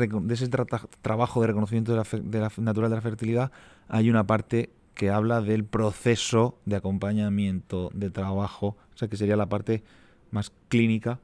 trabajo 1.03 1.41
de 1.41 1.47
reconocimiento 1.47 1.93
de 1.93 1.99
la, 1.99 2.21
de 2.23 2.41
la 2.41 2.53
natural 2.59 2.91
de 2.91 2.97
la 2.97 3.03
fertilidad, 3.03 3.53
hay 3.89 4.11
una 4.11 4.27
parte 4.27 4.71
que 4.95 5.11
habla 5.11 5.41
del 5.41 5.65
proceso 5.65 6.59
de 6.65 6.77
acompañamiento, 6.77 7.91
de 7.95 8.11
trabajo, 8.11 8.77
o 8.95 8.99
sea, 8.99 9.09
que 9.09 9.17
sería 9.17 9.37
la 9.37 9.49
parte 9.49 9.83
más 10.31 10.53
clínica, 10.69 11.21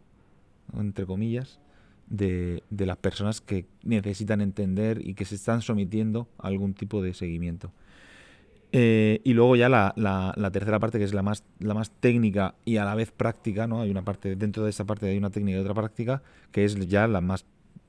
entre 0.78 1.06
comillas, 1.06 1.58
de, 2.06 2.62
de 2.70 2.86
las 2.86 2.98
personas 2.98 3.40
que 3.40 3.66
necesitan 3.82 4.40
entender 4.40 5.06
y 5.06 5.14
que 5.14 5.24
se 5.24 5.34
están 5.34 5.62
sometiendo 5.62 6.28
a 6.38 6.48
algún 6.48 6.74
tipo 6.74 7.02
de 7.02 7.14
seguimiento. 7.14 7.72
Eh, 8.74 9.20
y 9.24 9.34
luego 9.34 9.54
ya 9.54 9.68
la, 9.68 9.92
la- 9.96 10.50
tercera 10.50 10.78
parte, 10.78 10.98
que 10.98 11.04
es 11.04 11.12
la 11.12 11.22
más, 11.22 11.44
la 11.58 11.74
más 11.74 11.90
técnica 11.90 12.54
y 12.64 12.78
a 12.78 12.84
la 12.84 12.94
vez 12.94 13.10
práctica, 13.12 13.66
¿no? 13.66 13.82
Hay 13.82 13.90
una 13.90 14.02
parte, 14.02 14.34
dentro 14.34 14.64
de 14.64 14.70
esa 14.70 14.84
parte 14.86 15.06
hay 15.08 15.18
una 15.18 15.30
técnica 15.30 15.58
y 15.58 15.60
otra 15.60 15.74
práctica, 15.74 16.22
que 16.52 16.64
es 16.64 16.74
ya 16.88 17.06
la 17.06 17.20
más 17.20 17.44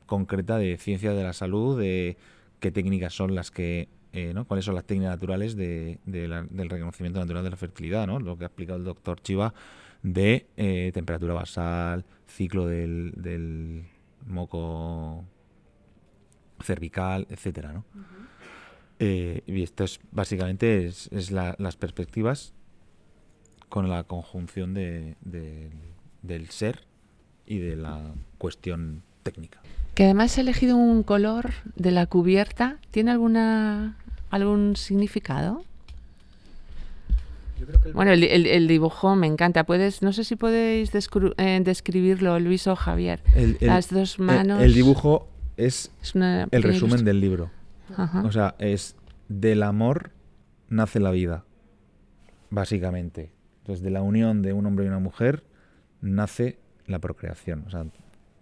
concreta 0.05 0.57
de 0.57 0.77
ciencia 0.77 1.13
de 1.13 1.23
la 1.23 1.31
salud, 1.33 1.79
de 1.79 2.17
qué 2.59 2.71
técnicas 2.71 3.13
son 3.13 3.33
las 3.33 3.49
que, 3.49 3.87
eh, 4.11 4.33
¿no? 4.33 4.45
Cuáles 4.45 4.65
son 4.65 4.75
las 4.75 4.83
técnicas 4.85 5.11
naturales 5.15 5.55
de, 5.55 5.99
del 6.05 6.69
reconocimiento 6.69 7.19
natural 7.19 7.43
de 7.45 7.49
la 7.51 7.55
fertilidad, 7.57 8.05
¿no? 8.05 8.19
Lo 8.19 8.37
que 8.37 8.43
ha 8.43 8.47
explicado 8.47 8.77
el 8.77 8.85
doctor 8.85 9.21
Chiva 9.21 9.53
de 10.01 10.47
eh, 10.57 10.91
temperatura 10.93 11.33
basal, 11.33 12.03
ciclo 12.27 12.67
del, 12.67 13.13
del 13.15 13.83
moco 14.27 15.23
cervical, 16.61 17.27
etcétera, 17.29 17.73
¿no? 17.73 17.85
Eh, 18.99 19.41
y 19.47 19.63
esto 19.63 19.83
es 19.83 19.99
básicamente 20.11 20.85
es, 20.87 21.09
es 21.11 21.31
la- 21.31 21.55
las 21.59 21.75
perspectivas 21.75 22.53
con 23.69 23.89
la 23.89 24.03
conjunción 24.03 24.73
de, 24.73 25.15
de- 25.21 25.69
del 26.21 26.49
ser 26.49 26.81
y 27.47 27.57
de 27.57 27.75
la 27.75 27.99
cuestión 28.37 29.01
técnica. 29.23 29.59
Que 29.95 30.05
además 30.05 30.37
he 30.37 30.41
elegido 30.41 30.77
un 30.77 31.03
color 31.03 31.51
de 31.75 31.91
la 31.91 32.05
cubierta. 32.07 32.77
¿Tiene 32.91 33.11
alguna 33.11 33.97
algún 34.29 34.75
significado? 34.75 35.63
Bueno, 37.93 38.11
el, 38.11 38.23
el- 38.23 38.45
el 38.47 38.67
dibujo 38.67 39.15
me 39.15 39.27
encanta. 39.27 39.63
Puedes, 39.65 40.01
no 40.01 40.11
sé 40.11 40.23
si 40.23 40.35
podéis 40.35 40.91
descru- 40.93 41.33
eh, 41.37 41.61
describirlo, 41.63 42.39
Luis 42.39 42.67
o 42.67 42.75
Javier. 42.75 43.21
El, 43.35 43.57
el- 43.61 43.67
Las 43.67 43.89
dos 43.89 44.17
el- 44.19 44.25
manos. 44.25 44.61
el 44.61 44.73
dibujo 44.73 45.27
es 45.57 45.91
es 46.01 46.15
una 46.15 46.47
el 46.51 46.63
resumen 46.63 47.05
del 47.05 47.21
libro. 47.21 47.49
Ajá. 47.97 48.21
O 48.23 48.31
sea, 48.31 48.55
es 48.59 48.95
del 49.29 49.63
amor 49.63 50.11
nace 50.69 50.99
la 50.99 51.11
vida, 51.11 51.43
básicamente. 52.49 53.31
Entonces, 53.61 53.83
de 53.83 53.89
la 53.91 54.01
unión 54.01 54.41
de 54.41 54.53
un 54.53 54.65
hombre 54.65 54.85
y 54.85 54.87
una 54.87 54.99
mujer 54.99 55.43
nace 56.01 56.59
la 56.85 56.99
procreación. 56.99 57.63
O 57.67 57.69
sea, 57.69 57.85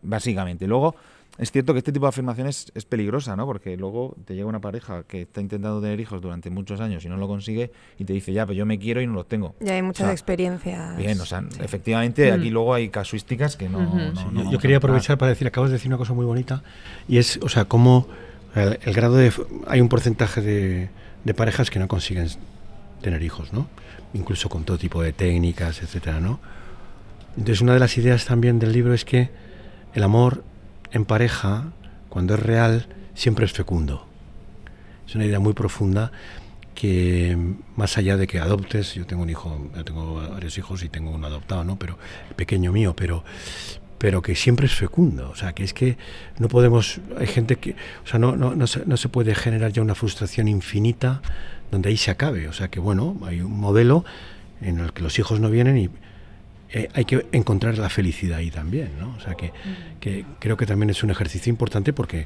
básicamente. 0.01 0.65
Luego, 0.67 0.95
es 1.37 1.51
cierto 1.51 1.73
que 1.73 1.79
este 1.79 1.91
tipo 1.91 2.05
de 2.05 2.09
afirmaciones 2.09 2.71
es 2.75 2.85
peligrosa, 2.85 3.35
¿no? 3.35 3.45
Porque 3.45 3.77
luego 3.77 4.15
te 4.25 4.33
llega 4.35 4.47
una 4.47 4.59
pareja 4.59 5.03
que 5.03 5.21
está 5.21 5.41
intentando 5.41 5.79
tener 5.79 5.99
hijos 5.99 6.21
durante 6.21 6.49
muchos 6.49 6.81
años 6.81 7.05
y 7.05 7.09
no 7.09 7.17
lo 7.17 7.27
consigue 7.27 7.71
y 7.99 8.05
te 8.05 8.13
dice, 8.13 8.33
ya, 8.33 8.45
pero 8.45 8.57
yo 8.57 8.65
me 8.65 8.79
quiero 8.79 8.99
y 9.01 9.07
no 9.07 9.13
los 9.13 9.27
tengo. 9.27 9.55
Ya 9.59 9.73
hay 9.75 9.81
muchas 9.81 10.01
O 10.01 10.05
sea, 10.07 10.11
experiencias. 10.13 10.97
Bien, 10.97 11.19
o 11.21 11.25
sea, 11.25 11.43
efectivamente, 11.59 12.31
Mm. 12.31 12.39
aquí 12.39 12.49
luego 12.49 12.73
hay 12.73 12.89
casuísticas 12.89 13.55
que 13.55 13.69
no. 13.69 13.79
Ujú. 13.79 13.97
no- 13.97 14.15
Sí, 14.15 14.25
no 14.31 14.51
yo, 14.51 14.57
quería 14.59 14.77
aprovechar 14.77 15.17
para 15.17 15.29
decir, 15.29 15.47
acabas 15.47 15.69
de 15.69 15.75
decir 15.75 15.89
una 15.89 15.97
cosa 15.97 16.13
muy 16.13 16.25
bonita, 16.25 16.63
y 17.07 17.17
es, 17.17 17.37
o 17.43 17.47
sea, 17.49 17.65
cómo 17.65 18.07
el, 18.55 18.93
grado 18.93 19.15
de... 19.15 19.31
Hay 19.67 19.81
un 19.81 19.89
porcentaje 19.89 20.41
de, 20.41 21.33
parejas 21.33 21.69
que 21.69 21.79
no 21.79 21.87
consiguen 21.87 22.27
tener 23.01 23.21
hijos, 23.23 23.53
¿no? 23.53 23.67
Incluso 24.13 24.49
con 24.49 24.63
todo 24.63 24.77
tipo 24.77 25.01
de 25.01 25.13
técnicas, 25.13 25.81
etcétera, 25.81 26.19
¿no? 26.19 26.39
Entonces, 27.37 27.61
una 27.61 27.73
de 27.73 27.79
las 27.79 27.97
ideas 27.97 28.25
también 28.25 28.59
del 28.59 28.73
libro 28.73 28.93
es 28.93 29.05
que 29.05 29.29
el 29.93 30.03
amor 30.03 30.43
en 30.91 31.05
pareja, 31.05 31.71
cuando 32.09 32.33
es 32.35 32.39
real, 32.41 32.87
siempre 33.15 33.45
es 33.45 33.53
fecundo. 33.53 34.05
Es 35.07 35.15
una 35.15 35.25
idea 35.25 35.39
muy 35.39 35.53
profunda 35.53 36.11
que 36.75 37.37
más 37.75 37.97
allá 37.97 38.17
de 38.17 38.27
que 38.27 38.39
adoptes, 38.39 38.93
yo 38.95 39.05
tengo 39.05 39.23
un 39.23 39.29
hijo, 39.29 39.69
tengo 39.85 40.15
varios 40.15 40.57
hijos 40.57 40.83
y 40.83 40.89
tengo 40.89 41.11
uno 41.11 41.27
adoptado, 41.27 41.63
¿no? 41.63 41.77
Pero 41.77 41.97
el 42.29 42.35
pequeño 42.35 42.71
mío, 42.71 42.95
pero 42.95 43.23
pero 44.01 44.23
que 44.23 44.35
siempre 44.35 44.65
es 44.65 44.73
fecundo, 44.73 45.29
o 45.29 45.35
sea, 45.35 45.53
que 45.53 45.63
es 45.63 45.75
que 45.75 45.95
no 46.39 46.47
podemos, 46.47 46.99
hay 47.19 47.27
gente 47.27 47.57
que, 47.57 47.75
o 48.03 48.07
sea, 48.07 48.17
no, 48.17 48.35
no, 48.35 48.55
no, 48.55 48.65
se, 48.65 48.83
no 48.87 48.97
se 48.97 49.09
puede 49.09 49.35
generar 49.35 49.71
ya 49.73 49.83
una 49.83 49.93
frustración 49.93 50.47
infinita 50.47 51.21
donde 51.69 51.89
ahí 51.89 51.97
se 51.97 52.09
acabe, 52.09 52.47
o 52.47 52.53
sea, 52.53 52.69
que 52.69 52.79
bueno, 52.79 53.15
hay 53.23 53.41
un 53.41 53.59
modelo 53.59 54.03
en 54.59 54.79
el 54.79 54.91
que 54.91 55.03
los 55.03 55.19
hijos 55.19 55.39
no 55.39 55.51
vienen 55.51 55.77
y 55.77 55.89
eh, 56.71 56.89
hay 56.95 57.05
que 57.05 57.27
encontrar 57.31 57.77
la 57.77 57.89
felicidad 57.89 58.39
ahí 58.39 58.49
también, 58.49 58.89
¿no? 58.99 59.13
O 59.17 59.19
sea, 59.19 59.35
que, 59.35 59.51
que 59.99 60.25
creo 60.39 60.57
que 60.57 60.65
también 60.65 60.89
es 60.89 61.03
un 61.03 61.11
ejercicio 61.11 61.51
importante 61.51 61.93
porque 61.93 62.25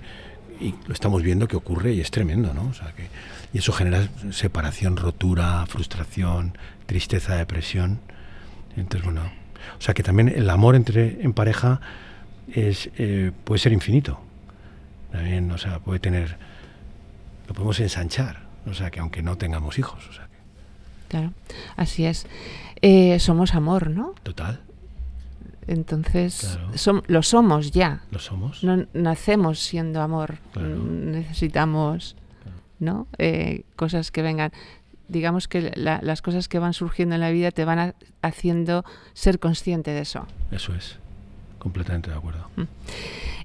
y 0.62 0.76
lo 0.88 0.94
estamos 0.94 1.24
viendo 1.24 1.46
que 1.50 1.58
ocurre 1.58 1.92
y 1.92 2.00
es 2.00 2.10
tremendo, 2.10 2.54
¿no? 2.54 2.70
O 2.70 2.74
sea, 2.74 2.94
que, 2.94 3.10
y 3.52 3.58
eso 3.58 3.74
genera 3.74 4.08
separación, 4.32 4.96
rotura, 4.96 5.66
frustración, 5.66 6.58
tristeza, 6.86 7.36
depresión. 7.36 8.00
Entonces, 8.78 9.04
bueno, 9.04 9.30
o 9.78 9.82
sea 9.82 9.94
que 9.94 10.04
también 10.04 10.30
el 10.30 10.50
amor 10.50 10.76
entre 10.76 11.22
en 11.24 11.34
pareja 11.34 11.80
es 12.54 12.90
eh, 12.98 13.32
puede 13.44 13.60
ser 13.60 13.74
infinito. 13.74 14.20
También, 15.12 15.50
o 15.52 15.58
sea, 15.58 15.80
puede 15.80 16.00
tener 16.00 16.38
lo 17.48 17.54
podemos 17.54 17.80
ensanchar, 17.80 18.40
o 18.66 18.74
sea, 18.74 18.90
que 18.92 19.00
aunque 19.00 19.22
no 19.22 19.38
tengamos 19.38 19.78
hijos, 19.80 20.08
o 20.10 20.14
sea, 20.14 20.26
que, 20.28 20.36
Claro, 21.10 21.34
así 21.76 22.06
es. 22.06 22.26
Eh, 22.82 23.20
somos 23.20 23.54
amor, 23.56 23.90
¿no? 23.92 24.14
total, 24.24 24.60
Entonces, 25.68 26.42
Claro. 26.56 26.72
som- 26.74 27.04
lo 27.08 27.24
somos 27.24 27.72
ya. 27.72 28.02
lo 28.12 28.20
somos. 28.20 28.64
No 28.64 28.86
nacemos 28.94 29.60
siendo 29.60 30.02
amor. 30.02 30.38
Claro. 30.54 30.76
Necesitamos, 30.78 32.16
¿no? 32.80 33.08
Eh, 33.18 33.64
cosas 33.76 34.12
que 34.12 34.22
vengan. 34.22 34.52
Digamos 35.08 35.48
que 35.48 35.72
la- 35.76 36.00
las 36.02 36.22
cosas 36.22 36.48
que 36.48 36.60
van 36.60 36.74
surgiendo 36.74 37.16
en 37.16 37.22
la 37.22 37.30
vida 37.32 37.52
te 37.52 37.66
van 37.66 37.80
ha- 37.80 37.96
haciendo 38.22 38.84
ser 39.14 39.40
consciente 39.40 39.92
de 39.92 40.02
eso. 40.02 40.26
Eso 40.52 40.74
es. 40.74 40.98
Completamente 41.60 42.10
de 42.12 42.16
acuerdo. 42.18 42.48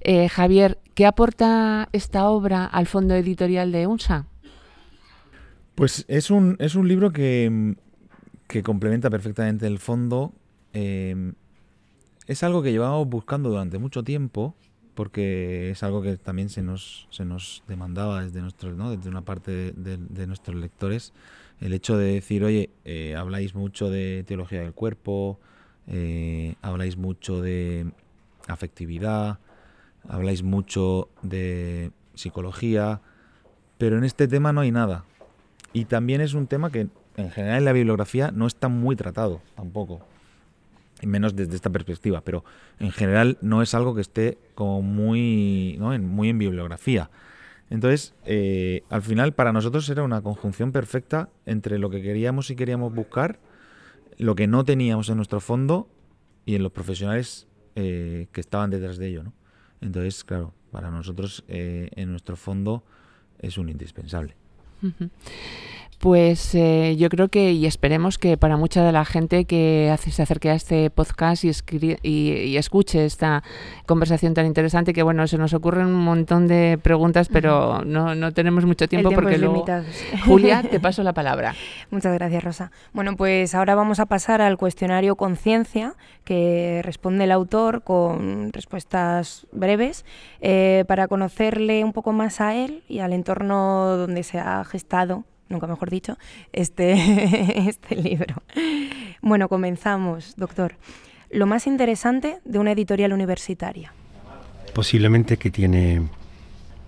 Eh, 0.01 0.29
Javier, 0.29 0.77
¿qué 0.95 1.05
aporta 1.05 1.89
esta 1.91 2.29
obra 2.29 2.65
al 2.65 2.87
fondo 2.87 3.15
editorial 3.15 3.71
de 3.71 3.87
UNSA? 3.87 4.25
Pues 5.75 6.05
es 6.07 6.29
un, 6.31 6.55
es 6.59 6.75
un 6.75 6.87
libro 6.87 7.11
que, 7.11 7.49
mm, 7.51 7.71
que 8.47 8.63
complementa 8.63 9.09
perfectamente 9.09 9.67
el 9.67 9.79
fondo. 9.79 10.33
eh, 10.73 11.33
es 12.27 12.43
algo 12.43 12.61
que 12.63 12.71
llevábamos 12.71 13.09
buscando 13.09 13.49
durante 13.49 13.77
mucho 13.77 14.03
tiempo, 14.03 14.55
porque 14.95 15.71
es 15.71 15.83
algo 15.83 16.01
que 16.01 16.15
también 16.17 16.47
se 16.49 16.61
nos, 16.61 17.07
se 17.09 17.25
nos 17.25 17.63
demandaba 17.67 18.23
desde, 18.23 18.39
nuestros, 18.41 18.77
¿no? 18.77 18.91
desde 18.95 19.09
una 19.09 19.21
parte 19.23 19.51
de, 19.51 19.71
de- 19.73 19.97
de 19.97 20.27
nuestros 20.27 20.55
lectores. 20.55 21.11
El 21.61 21.73
hecho 21.73 21.95
de 21.95 22.13
decir, 22.13 22.43
oye, 22.43 22.71
eh, 22.85 23.15
habláis 23.15 23.53
mucho 23.55 23.89
de 23.89 24.23
teología 24.27 24.61
del 24.61 24.73
cuerpo, 24.73 25.39
eh, 25.87 26.55
habláis 26.61 26.97
mucho 26.97 27.41
de 27.41 27.91
afectividad, 28.47 29.39
habláis 30.09 30.41
mucho 30.41 31.09
de 31.21 31.91
psicología, 32.15 33.01
pero 33.77 33.97
en 33.97 34.03
este 34.03 34.27
tema 34.27 34.53
no 34.53 34.61
hay 34.61 34.71
nada. 34.71 35.05
Y 35.71 35.85
también 35.85 36.19
es 36.19 36.33
un 36.33 36.47
tema 36.47 36.71
que 36.71 36.87
en 37.17 37.31
general 37.31 37.59
en 37.59 37.65
la 37.65 37.73
bibliografía 37.73 38.31
no 38.31 38.47
está 38.47 38.67
muy 38.67 38.95
tratado 38.95 39.41
tampoco. 39.55 40.01
Menos 41.03 41.35
desde 41.35 41.55
esta 41.55 41.69
perspectiva, 41.69 42.21
pero 42.21 42.43
en 42.79 42.91
general 42.91 43.37
no 43.41 43.61
es 43.61 43.73
algo 43.73 43.95
que 43.95 44.01
esté 44.01 44.37
como 44.53 44.81
muy, 44.81 45.77
¿no? 45.79 45.93
en, 45.93 46.07
muy 46.07 46.29
en 46.29 46.37
bibliografía. 46.37 47.09
Entonces, 47.71 48.13
eh, 48.25 48.83
al 48.89 49.01
final 49.01 49.33
para 49.33 49.53
nosotros 49.53 49.87
era 49.87 50.03
una 50.03 50.21
conjunción 50.21 50.73
perfecta 50.73 51.29
entre 51.45 51.79
lo 51.79 51.89
que 51.89 52.01
queríamos 52.01 52.51
y 52.51 52.57
queríamos 52.57 52.93
buscar, 52.93 53.39
lo 54.17 54.35
que 54.35 54.45
no 54.45 54.65
teníamos 54.65 55.07
en 55.07 55.15
nuestro 55.15 55.39
fondo 55.39 55.89
y 56.45 56.55
en 56.55 56.63
los 56.63 56.73
profesionales 56.73 57.47
eh, 57.77 58.27
que 58.33 58.41
estaban 58.41 58.71
detrás 58.71 58.97
de 58.97 59.07
ello. 59.07 59.23
¿no? 59.23 59.33
Entonces, 59.79 60.25
claro, 60.25 60.53
para 60.69 60.91
nosotros 60.91 61.45
eh, 61.47 61.89
en 61.95 62.11
nuestro 62.11 62.35
fondo 62.35 62.83
es 63.39 63.57
un 63.57 63.69
indispensable. 63.69 64.35
Pues 66.01 66.55
eh, 66.55 66.95
yo 66.97 67.09
creo 67.09 67.27
que 67.27 67.51
y 67.51 67.67
esperemos 67.67 68.17
que 68.17 68.35
para 68.35 68.57
mucha 68.57 68.83
de 68.83 68.91
la 68.91 69.05
gente 69.05 69.45
que 69.45 69.91
hace, 69.93 70.09
se 70.09 70.23
acerque 70.23 70.49
a 70.49 70.55
este 70.55 70.89
podcast 70.89 71.43
y, 71.43 71.51
y, 72.01 72.57
escuche 72.57 73.05
esta 73.05 73.43
conversación 73.85 74.33
tan 74.33 74.47
interesante, 74.47 74.93
que 74.93 75.03
bueno, 75.03 75.27
se 75.27 75.37
nos 75.37 75.53
ocurren 75.53 75.85
un 75.85 76.03
montón 76.03 76.47
de 76.47 76.79
preguntas, 76.81 77.29
pero 77.29 77.83
no, 77.85 78.15
no 78.15 78.33
tenemos 78.33 78.65
mucho 78.65 78.87
tiempo, 78.87 79.11
porque 79.11 79.37
luego... 79.37 79.63
Julia, 80.25 80.63
te 80.63 80.79
paso 80.81 81.03
la 81.03 81.13
palabra. 81.13 81.53
Muchas 81.91 82.15
gracias, 82.15 82.43
Rosa. 82.43 82.71
Bueno, 82.93 83.15
pues 83.15 83.53
ahora 83.53 83.75
vamos 83.75 83.99
a 83.99 84.07
pasar 84.07 84.41
al 84.41 84.57
cuestionario 84.57 85.15
Conciencia, 85.15 85.93
que 86.23 86.81
responde 86.83 87.25
el 87.25 87.31
autor 87.31 87.83
con 87.83 88.51
respuestas 88.53 89.45
breves, 89.51 90.03
eh, 90.41 90.83
para 90.87 91.07
conocerle 91.07 91.83
un 91.83 91.93
poco 91.93 92.11
más 92.11 92.41
a 92.41 92.55
él 92.55 92.81
y 92.89 92.99
al 92.99 93.13
entorno 93.13 93.97
donde 93.97 94.23
se 94.23 94.39
ha 94.39 94.65
gestado 94.65 95.25
nunca 95.51 95.67
mejor 95.67 95.89
dicho, 95.89 96.17
este, 96.53 96.93
este 97.69 97.95
libro. 97.95 98.35
Bueno, 99.21 99.47
comenzamos, 99.49 100.35
doctor. 100.35 100.75
Lo 101.29 101.45
más 101.45 101.67
interesante 101.67 102.39
de 102.43 102.59
una 102.59 102.71
editorial 102.71 103.13
universitaria. 103.13 103.93
Posiblemente 104.73 105.37
que 105.37 105.51
tiene, 105.51 106.09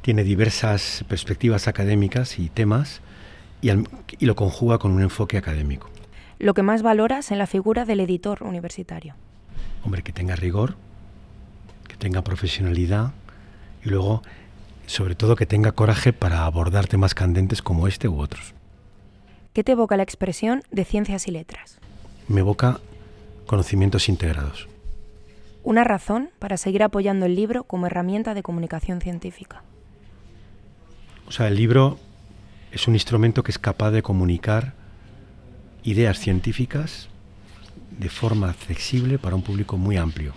tiene 0.02 0.24
diversas 0.24 1.06
perspectivas 1.08 1.68
académicas 1.68 2.40
y 2.40 2.50
temas 2.50 3.02
y, 3.62 3.70
y 3.72 4.26
lo 4.26 4.36
conjuga 4.36 4.80
con 4.80 4.92
un 4.92 5.02
enfoque 5.02 5.38
académico. 5.38 5.90
Lo 6.40 6.54
que 6.54 6.64
más 6.64 6.82
valoras 6.82 7.32
en 7.32 7.38
la 7.38 7.48
figura 7.48 7.86
del 7.86 8.00
editor 8.00 8.44
universitario. 8.44 9.16
Hombre, 9.86 10.02
que 10.02 10.12
tenga 10.12 10.36
rigor, 10.36 10.76
que 11.88 11.96
tenga 11.96 12.24
profesionalidad 12.24 13.14
y 13.86 13.90
luego 13.90 14.24
sobre 14.86 15.16
todo 15.16 15.36
que 15.36 15.46
tenga 15.46 15.72
coraje 15.72 16.14
para 16.14 16.46
abordar 16.46 16.88
temas 16.88 17.16
candentes 17.16 17.62
como 17.62 17.88
este 17.88 18.08
u 18.08 18.20
otros. 18.20 18.54
¿Qué 19.54 19.64
te 19.64 19.74
evoca 19.74 19.98
la 19.98 20.04
expresión 20.04 20.64
de 20.72 20.84
ciencias 20.84 21.28
y 21.28 21.32
letras? 21.32 21.80
Me 22.28 22.40
evoca 22.42 22.80
conocimientos 23.46 24.10
integrados. 24.10 24.68
Una 25.64 25.84
razón 25.84 26.30
para 26.40 26.58
seguir 26.58 26.84
apoyando 26.84 27.26
el 27.26 27.36
libro 27.36 27.64
como 27.64 27.88
herramienta 27.88 28.34
de 28.34 28.44
comunicación 28.44 29.00
científica. 29.00 29.64
O 31.28 31.32
sea, 31.32 31.48
el 31.48 31.56
libro 31.56 32.00
es 32.72 32.88
un 32.88 32.96
instrumento 32.96 33.44
que 33.44 33.52
es 33.52 33.60
capaz 33.60 33.92
de 33.92 34.02
comunicar 34.02 34.74
ideas 35.84 36.20
científicas 36.20 37.10
de 37.92 38.10
forma 38.10 38.50
accesible 38.50 39.20
para 39.20 39.36
un 39.36 39.44
público 39.44 39.78
muy 39.78 39.98
amplio. 39.98 40.34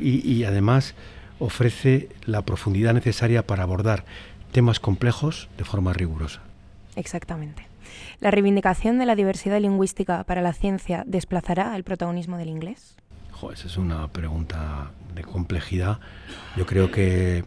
y, 0.00 0.32
y 0.32 0.44
además 0.44 0.94
ofrece 1.38 2.08
la 2.24 2.42
profundidad 2.42 2.94
necesaria 2.94 3.46
para 3.46 3.62
abordar 3.62 4.04
temas 4.52 4.80
complejos 4.80 5.48
de 5.56 5.64
forma 5.64 5.92
rigurosa. 5.92 6.40
Exactamente. 6.96 7.66
¿La 8.20 8.30
reivindicación 8.30 8.98
de 8.98 9.06
la 9.06 9.14
diversidad 9.14 9.60
lingüística 9.60 10.24
para 10.24 10.42
la 10.42 10.52
ciencia 10.52 11.04
desplazará 11.06 11.76
el 11.76 11.84
protagonismo 11.84 12.36
del 12.36 12.48
inglés? 12.48 12.96
esa 13.52 13.68
es 13.68 13.76
una 13.76 14.08
pregunta 14.08 14.90
de 15.14 15.22
complejidad. 15.22 16.00
Yo 16.56 16.66
creo 16.66 16.90
que 16.90 17.44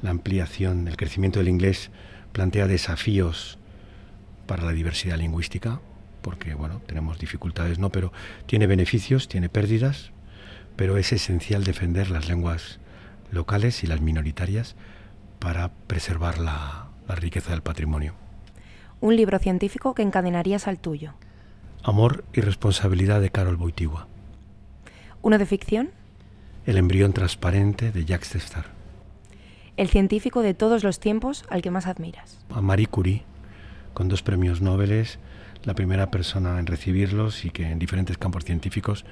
la 0.00 0.10
ampliación, 0.10 0.86
el 0.86 0.96
crecimiento 0.96 1.40
del 1.40 1.48
inglés 1.48 1.90
plantea 2.32 2.68
desafíos 2.68 3.58
para 4.46 4.62
la 4.62 4.70
diversidad 4.70 5.18
lingüística, 5.18 5.80
porque 6.22 6.54
bueno, 6.54 6.80
tenemos 6.86 7.18
dificultades, 7.18 7.80
no, 7.80 7.90
pero 7.90 8.12
tiene 8.46 8.68
beneficios, 8.68 9.26
tiene 9.26 9.48
pérdidas, 9.48 10.12
pero 10.76 10.96
es 10.96 11.12
esencial 11.12 11.64
defender 11.64 12.10
las 12.10 12.28
lenguas 12.28 12.78
locales 13.30 13.84
y 13.84 13.86
las 13.86 14.00
minoritarias 14.00 14.76
para 15.38 15.70
preservar 15.86 16.38
la, 16.38 16.88
riqueza 17.08 17.52
del 17.52 17.62
patrimonio. 17.62 18.12
Un 19.00 19.16
libro 19.16 19.38
científico 19.38 19.94
que 19.94 20.02
encadenarías 20.02 20.68
al 20.68 20.78
tuyo. 20.78 21.14
Amor 21.82 22.24
y 22.34 22.42
responsabilidad 22.42 23.20
de 23.20 23.30
Carol 23.30 23.56
Boitigua. 23.56 24.08
¿Uno 25.22 25.38
de 25.38 25.46
ficción? 25.46 25.90
El 26.66 26.76
embrión 26.76 27.14
transparente 27.14 27.92
de 27.92 28.04
Jacques 28.04 28.30
Testar. 28.30 28.66
El 29.78 29.88
científico 29.88 30.42
de 30.42 30.52
todos 30.52 30.84
los 30.84 31.00
tiempos 31.00 31.44
al 31.48 31.62
que 31.62 31.70
más 31.70 31.86
admiras. 31.86 32.44
A 32.50 32.60
Marie 32.60 32.88
Curie, 32.88 33.22
con 33.94 34.08
dos 34.08 34.22
premios 34.22 34.60
Nobel, 34.60 35.06
la 35.64 35.74
primera 35.74 36.10
persona 36.10 36.58
en 36.58 36.66
recibirlos 36.66 37.44
y 37.44 37.50
que 37.50 37.70
en 37.70 37.78
diferentes 37.78 38.18
campos 38.18 38.44
científicos, 38.44 39.06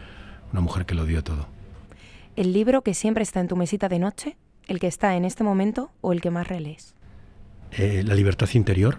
una 0.52 0.60
mujer 0.60 0.84
que 0.84 0.94
lo 0.94 1.06
dio 1.06 1.24
todo 1.24 1.55
el 2.36 2.52
libro 2.52 2.82
que 2.82 2.94
siempre 2.94 3.22
está 3.22 3.40
en 3.40 3.48
tu 3.48 3.56
mesita 3.56 3.88
de 3.88 3.98
noche, 3.98 4.36
el 4.68 4.78
que 4.78 4.86
está 4.86 5.16
en 5.16 5.24
este 5.24 5.42
momento 5.42 5.90
o 6.02 6.12
el 6.12 6.20
que 6.20 6.30
más 6.30 6.46
relees? 6.46 6.94
Eh, 7.72 8.02
la 8.04 8.14
libertad 8.14 8.48
interior, 8.52 8.98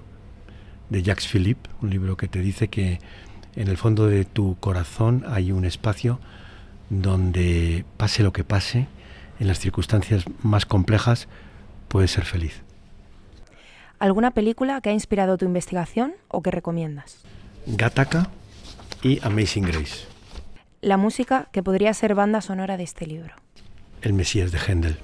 de 0.90 1.04
Jacques 1.04 1.28
Philippe, 1.28 1.70
un 1.82 1.90
libro 1.90 2.18
que 2.18 2.28
te 2.28 2.40
dice 2.40 2.68
que 2.68 3.00
en 3.56 3.68
el 3.68 3.78
fondo 3.78 4.08
de 4.08 4.26
tu 4.26 4.58
corazón 4.60 5.24
hay 5.28 5.52
un 5.52 5.66
espacio 5.66 6.20
donde 6.90 7.86
pase 7.98 8.24
lo 8.24 8.34
que 8.34 8.44
pase, 8.44 8.88
en 9.40 9.48
las 9.48 9.60
circunstancias 9.60 10.26
más 10.42 10.66
complejas, 10.66 11.28
puedes 11.88 12.12
ser 12.12 12.26
feliz. 12.26 12.64
¿Alguna 14.00 14.32
película 14.32 14.80
que 14.82 14.90
ha 14.90 14.94
inspirado 14.94 15.38
tu 15.38 15.46
investigación 15.46 16.14
o 16.28 16.42
que 16.42 16.52
recomiendas? 16.52 17.18
Gattaca 17.66 18.30
y 19.04 19.20
Amazing 19.24 19.66
Grace 19.66 20.17
la 20.82 20.98
música 20.98 21.50
que 21.52 21.64
podría 21.64 21.94
ser 21.94 22.16
banda 22.16 22.42
sonora 22.42 22.78
de 22.78 22.84
este 22.84 23.06
libro. 23.06 23.36
El 24.02 24.14
Mesías 24.14 24.52
de 24.52 24.60
Händel. 24.60 24.98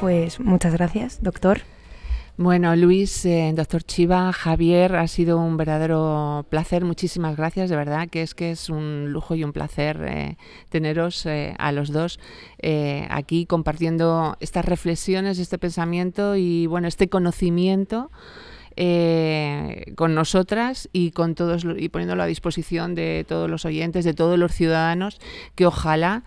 Pues 0.00 0.38
muchas 0.38 0.74
gracias, 0.74 1.22
doctor. 1.22 1.62
Bueno, 2.36 2.74
Luis, 2.74 3.24
eh, 3.26 3.52
doctor 3.54 3.84
Chiva, 3.84 4.32
Javier, 4.32 4.96
ha 4.96 5.06
sido 5.06 5.38
un 5.38 5.56
verdadero 5.56 6.44
placer. 6.48 6.84
Muchísimas 6.84 7.36
gracias, 7.36 7.70
de 7.70 7.76
verdad, 7.76 8.08
que 8.08 8.22
es 8.22 8.34
que 8.34 8.50
es 8.50 8.70
un 8.70 9.12
lujo 9.12 9.36
y 9.36 9.44
un 9.44 9.52
placer 9.52 10.04
eh, 10.04 10.36
teneros 10.68 11.26
eh, 11.26 11.54
a 11.58 11.70
los 11.70 11.92
dos 11.92 12.18
aquí 13.08 13.46
compartiendo 13.46 14.36
estas 14.40 14.64
reflexiones, 14.64 15.38
este 15.38 15.58
pensamiento 15.58 16.34
y 16.34 16.66
bueno, 16.66 16.88
este 16.88 17.08
conocimiento. 17.08 18.10
con 19.94 20.14
nosotras 20.16 20.88
y 20.92 21.12
con 21.12 21.36
todos 21.36 21.64
y 21.64 21.88
poniéndolo 21.88 22.24
a 22.24 22.26
disposición 22.26 22.96
de 22.96 23.24
todos 23.28 23.48
los 23.48 23.64
oyentes, 23.64 24.04
de 24.04 24.14
todos 24.14 24.36
los 24.36 24.52
ciudadanos, 24.52 25.20
que 25.54 25.66
ojalá 25.66 26.24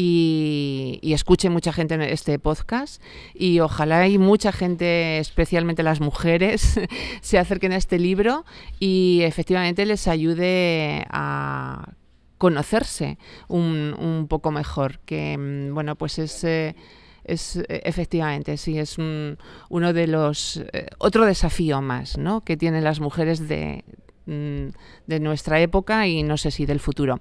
y, 0.00 1.12
escuche 1.12 1.50
mucha 1.50 1.72
gente 1.72 1.94
en 1.94 2.02
este 2.02 2.38
podcast 2.38 3.02
y 3.34 3.60
ojalá 3.60 4.08
y 4.08 4.16
mucha 4.16 4.50
gente, 4.50 5.18
especialmente 5.18 5.82
las 5.82 6.00
mujeres, 6.00 6.80
se 7.20 7.38
acerquen 7.38 7.72
a 7.72 7.76
este 7.76 7.98
libro 7.98 8.44
y 8.78 9.20
efectivamente 9.22 9.84
les 9.84 10.08
ayude 10.08 11.04
a 11.10 11.92
conocerse 12.38 13.18
un, 13.48 14.26
poco 14.30 14.50
mejor, 14.50 15.00
que 15.00 15.36
mm, 15.36 15.74
bueno, 15.74 15.96
pues 15.96 16.18
es... 16.18 16.44
Eh, 16.44 16.74
es 17.22 17.62
efectivamente, 17.68 18.56
sí, 18.56 18.78
es 18.78 18.96
uno 18.98 19.92
de 19.92 20.06
los 20.06 20.64
eh, 20.72 20.86
otro 20.98 21.26
desafío 21.26 21.82
más, 21.82 22.16
¿no? 22.16 22.40
que 22.40 22.56
tienen 22.56 22.82
las 22.82 22.98
mujeres 22.98 23.46
de, 23.46 23.84
de 24.26 25.20
nuestra 25.20 25.60
época 25.60 26.06
y 26.06 26.22
no 26.22 26.36
sé 26.36 26.50
si 26.50 26.66
del 26.66 26.80
futuro. 26.80 27.20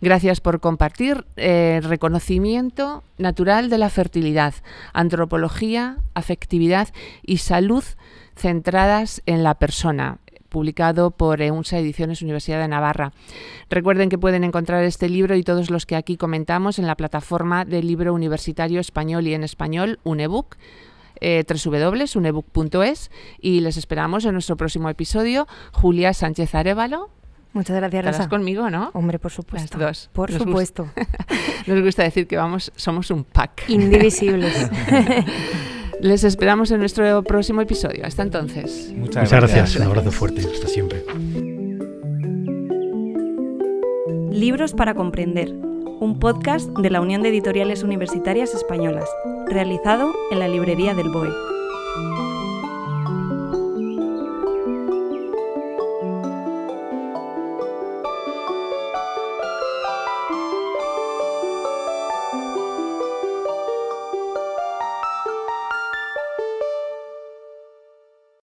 Gracias 0.00 0.40
por 0.40 0.60
compartir 0.60 1.24
eh, 1.36 1.80
reconocimiento 1.82 3.02
natural 3.18 3.70
de 3.70 3.78
la 3.78 3.88
fertilidad, 3.88 4.54
antropología, 4.92 5.98
afectividad 6.14 6.88
y 7.22 7.38
salud 7.38 7.84
centradas 8.36 9.22
en 9.26 9.42
la 9.42 9.54
persona 9.54 10.18
publicado 10.54 11.10
por 11.10 11.42
EUNSA 11.42 11.80
Ediciones 11.80 12.22
Universidad 12.22 12.60
de 12.60 12.68
Navarra. 12.68 13.12
Recuerden 13.70 14.08
que 14.08 14.18
pueden 14.18 14.44
encontrar 14.44 14.84
este 14.84 15.08
libro 15.08 15.34
y 15.34 15.42
todos 15.42 15.68
los 15.68 15.84
que 15.84 15.96
aquí 15.96 16.16
comentamos 16.16 16.78
en 16.78 16.86
la 16.86 16.94
plataforma 16.94 17.64
del 17.64 17.88
libro 17.88 18.14
universitario 18.14 18.78
español 18.78 19.26
y 19.26 19.34
en 19.34 19.42
español, 19.42 19.98
Unebook 20.04 20.56
eh, 21.20 21.44
www.unebook.es 21.48 23.10
y 23.40 23.60
les 23.60 23.76
esperamos 23.76 24.24
en 24.24 24.32
nuestro 24.32 24.56
próximo 24.56 24.88
episodio. 24.88 25.46
Julia 25.72 26.12
Sánchez 26.14 26.54
Arevalo. 26.54 27.10
Muchas 27.52 27.76
gracias, 27.76 28.04
Rosa. 28.04 28.28
conmigo, 28.28 28.68
¿no? 28.68 28.90
Hombre, 28.94 29.20
por 29.20 29.30
supuesto. 29.30 29.78
Las 29.78 29.86
dos. 29.88 30.10
Por 30.12 30.30
Nos 30.30 30.44
gusta. 30.44 30.84
supuesto. 30.84 30.88
Nos 31.72 31.82
gusta 31.84 32.02
decir 32.02 32.26
que 32.26 32.36
vamos, 32.36 32.72
somos 32.74 33.10
un 33.12 33.22
pack. 33.22 33.68
Indivisibles. 33.68 34.70
Les 36.00 36.24
esperamos 36.24 36.70
en 36.72 36.80
nuestro 36.80 37.22
próximo 37.22 37.60
episodio. 37.60 38.04
Hasta 38.04 38.22
entonces. 38.22 38.92
Muchas, 38.96 39.22
Muchas 39.22 39.30
gracias. 39.30 39.52
gracias. 39.58 39.76
Un 39.76 39.86
abrazo 39.86 40.10
fuerte. 40.10 40.40
Hasta 40.40 40.66
siempre. 40.66 41.04
Libros 44.30 44.72
para 44.74 44.94
comprender, 44.94 45.54
un 46.00 46.18
podcast 46.18 46.68
de 46.70 46.90
la 46.90 47.00
Unión 47.00 47.22
de 47.22 47.28
Editoriales 47.28 47.82
Universitarias 47.82 48.54
Españolas, 48.54 49.08
realizado 49.46 50.12
en 50.30 50.38
la 50.38 50.48
librería 50.48 50.94
del 50.94 51.08
BOE. 51.10 51.53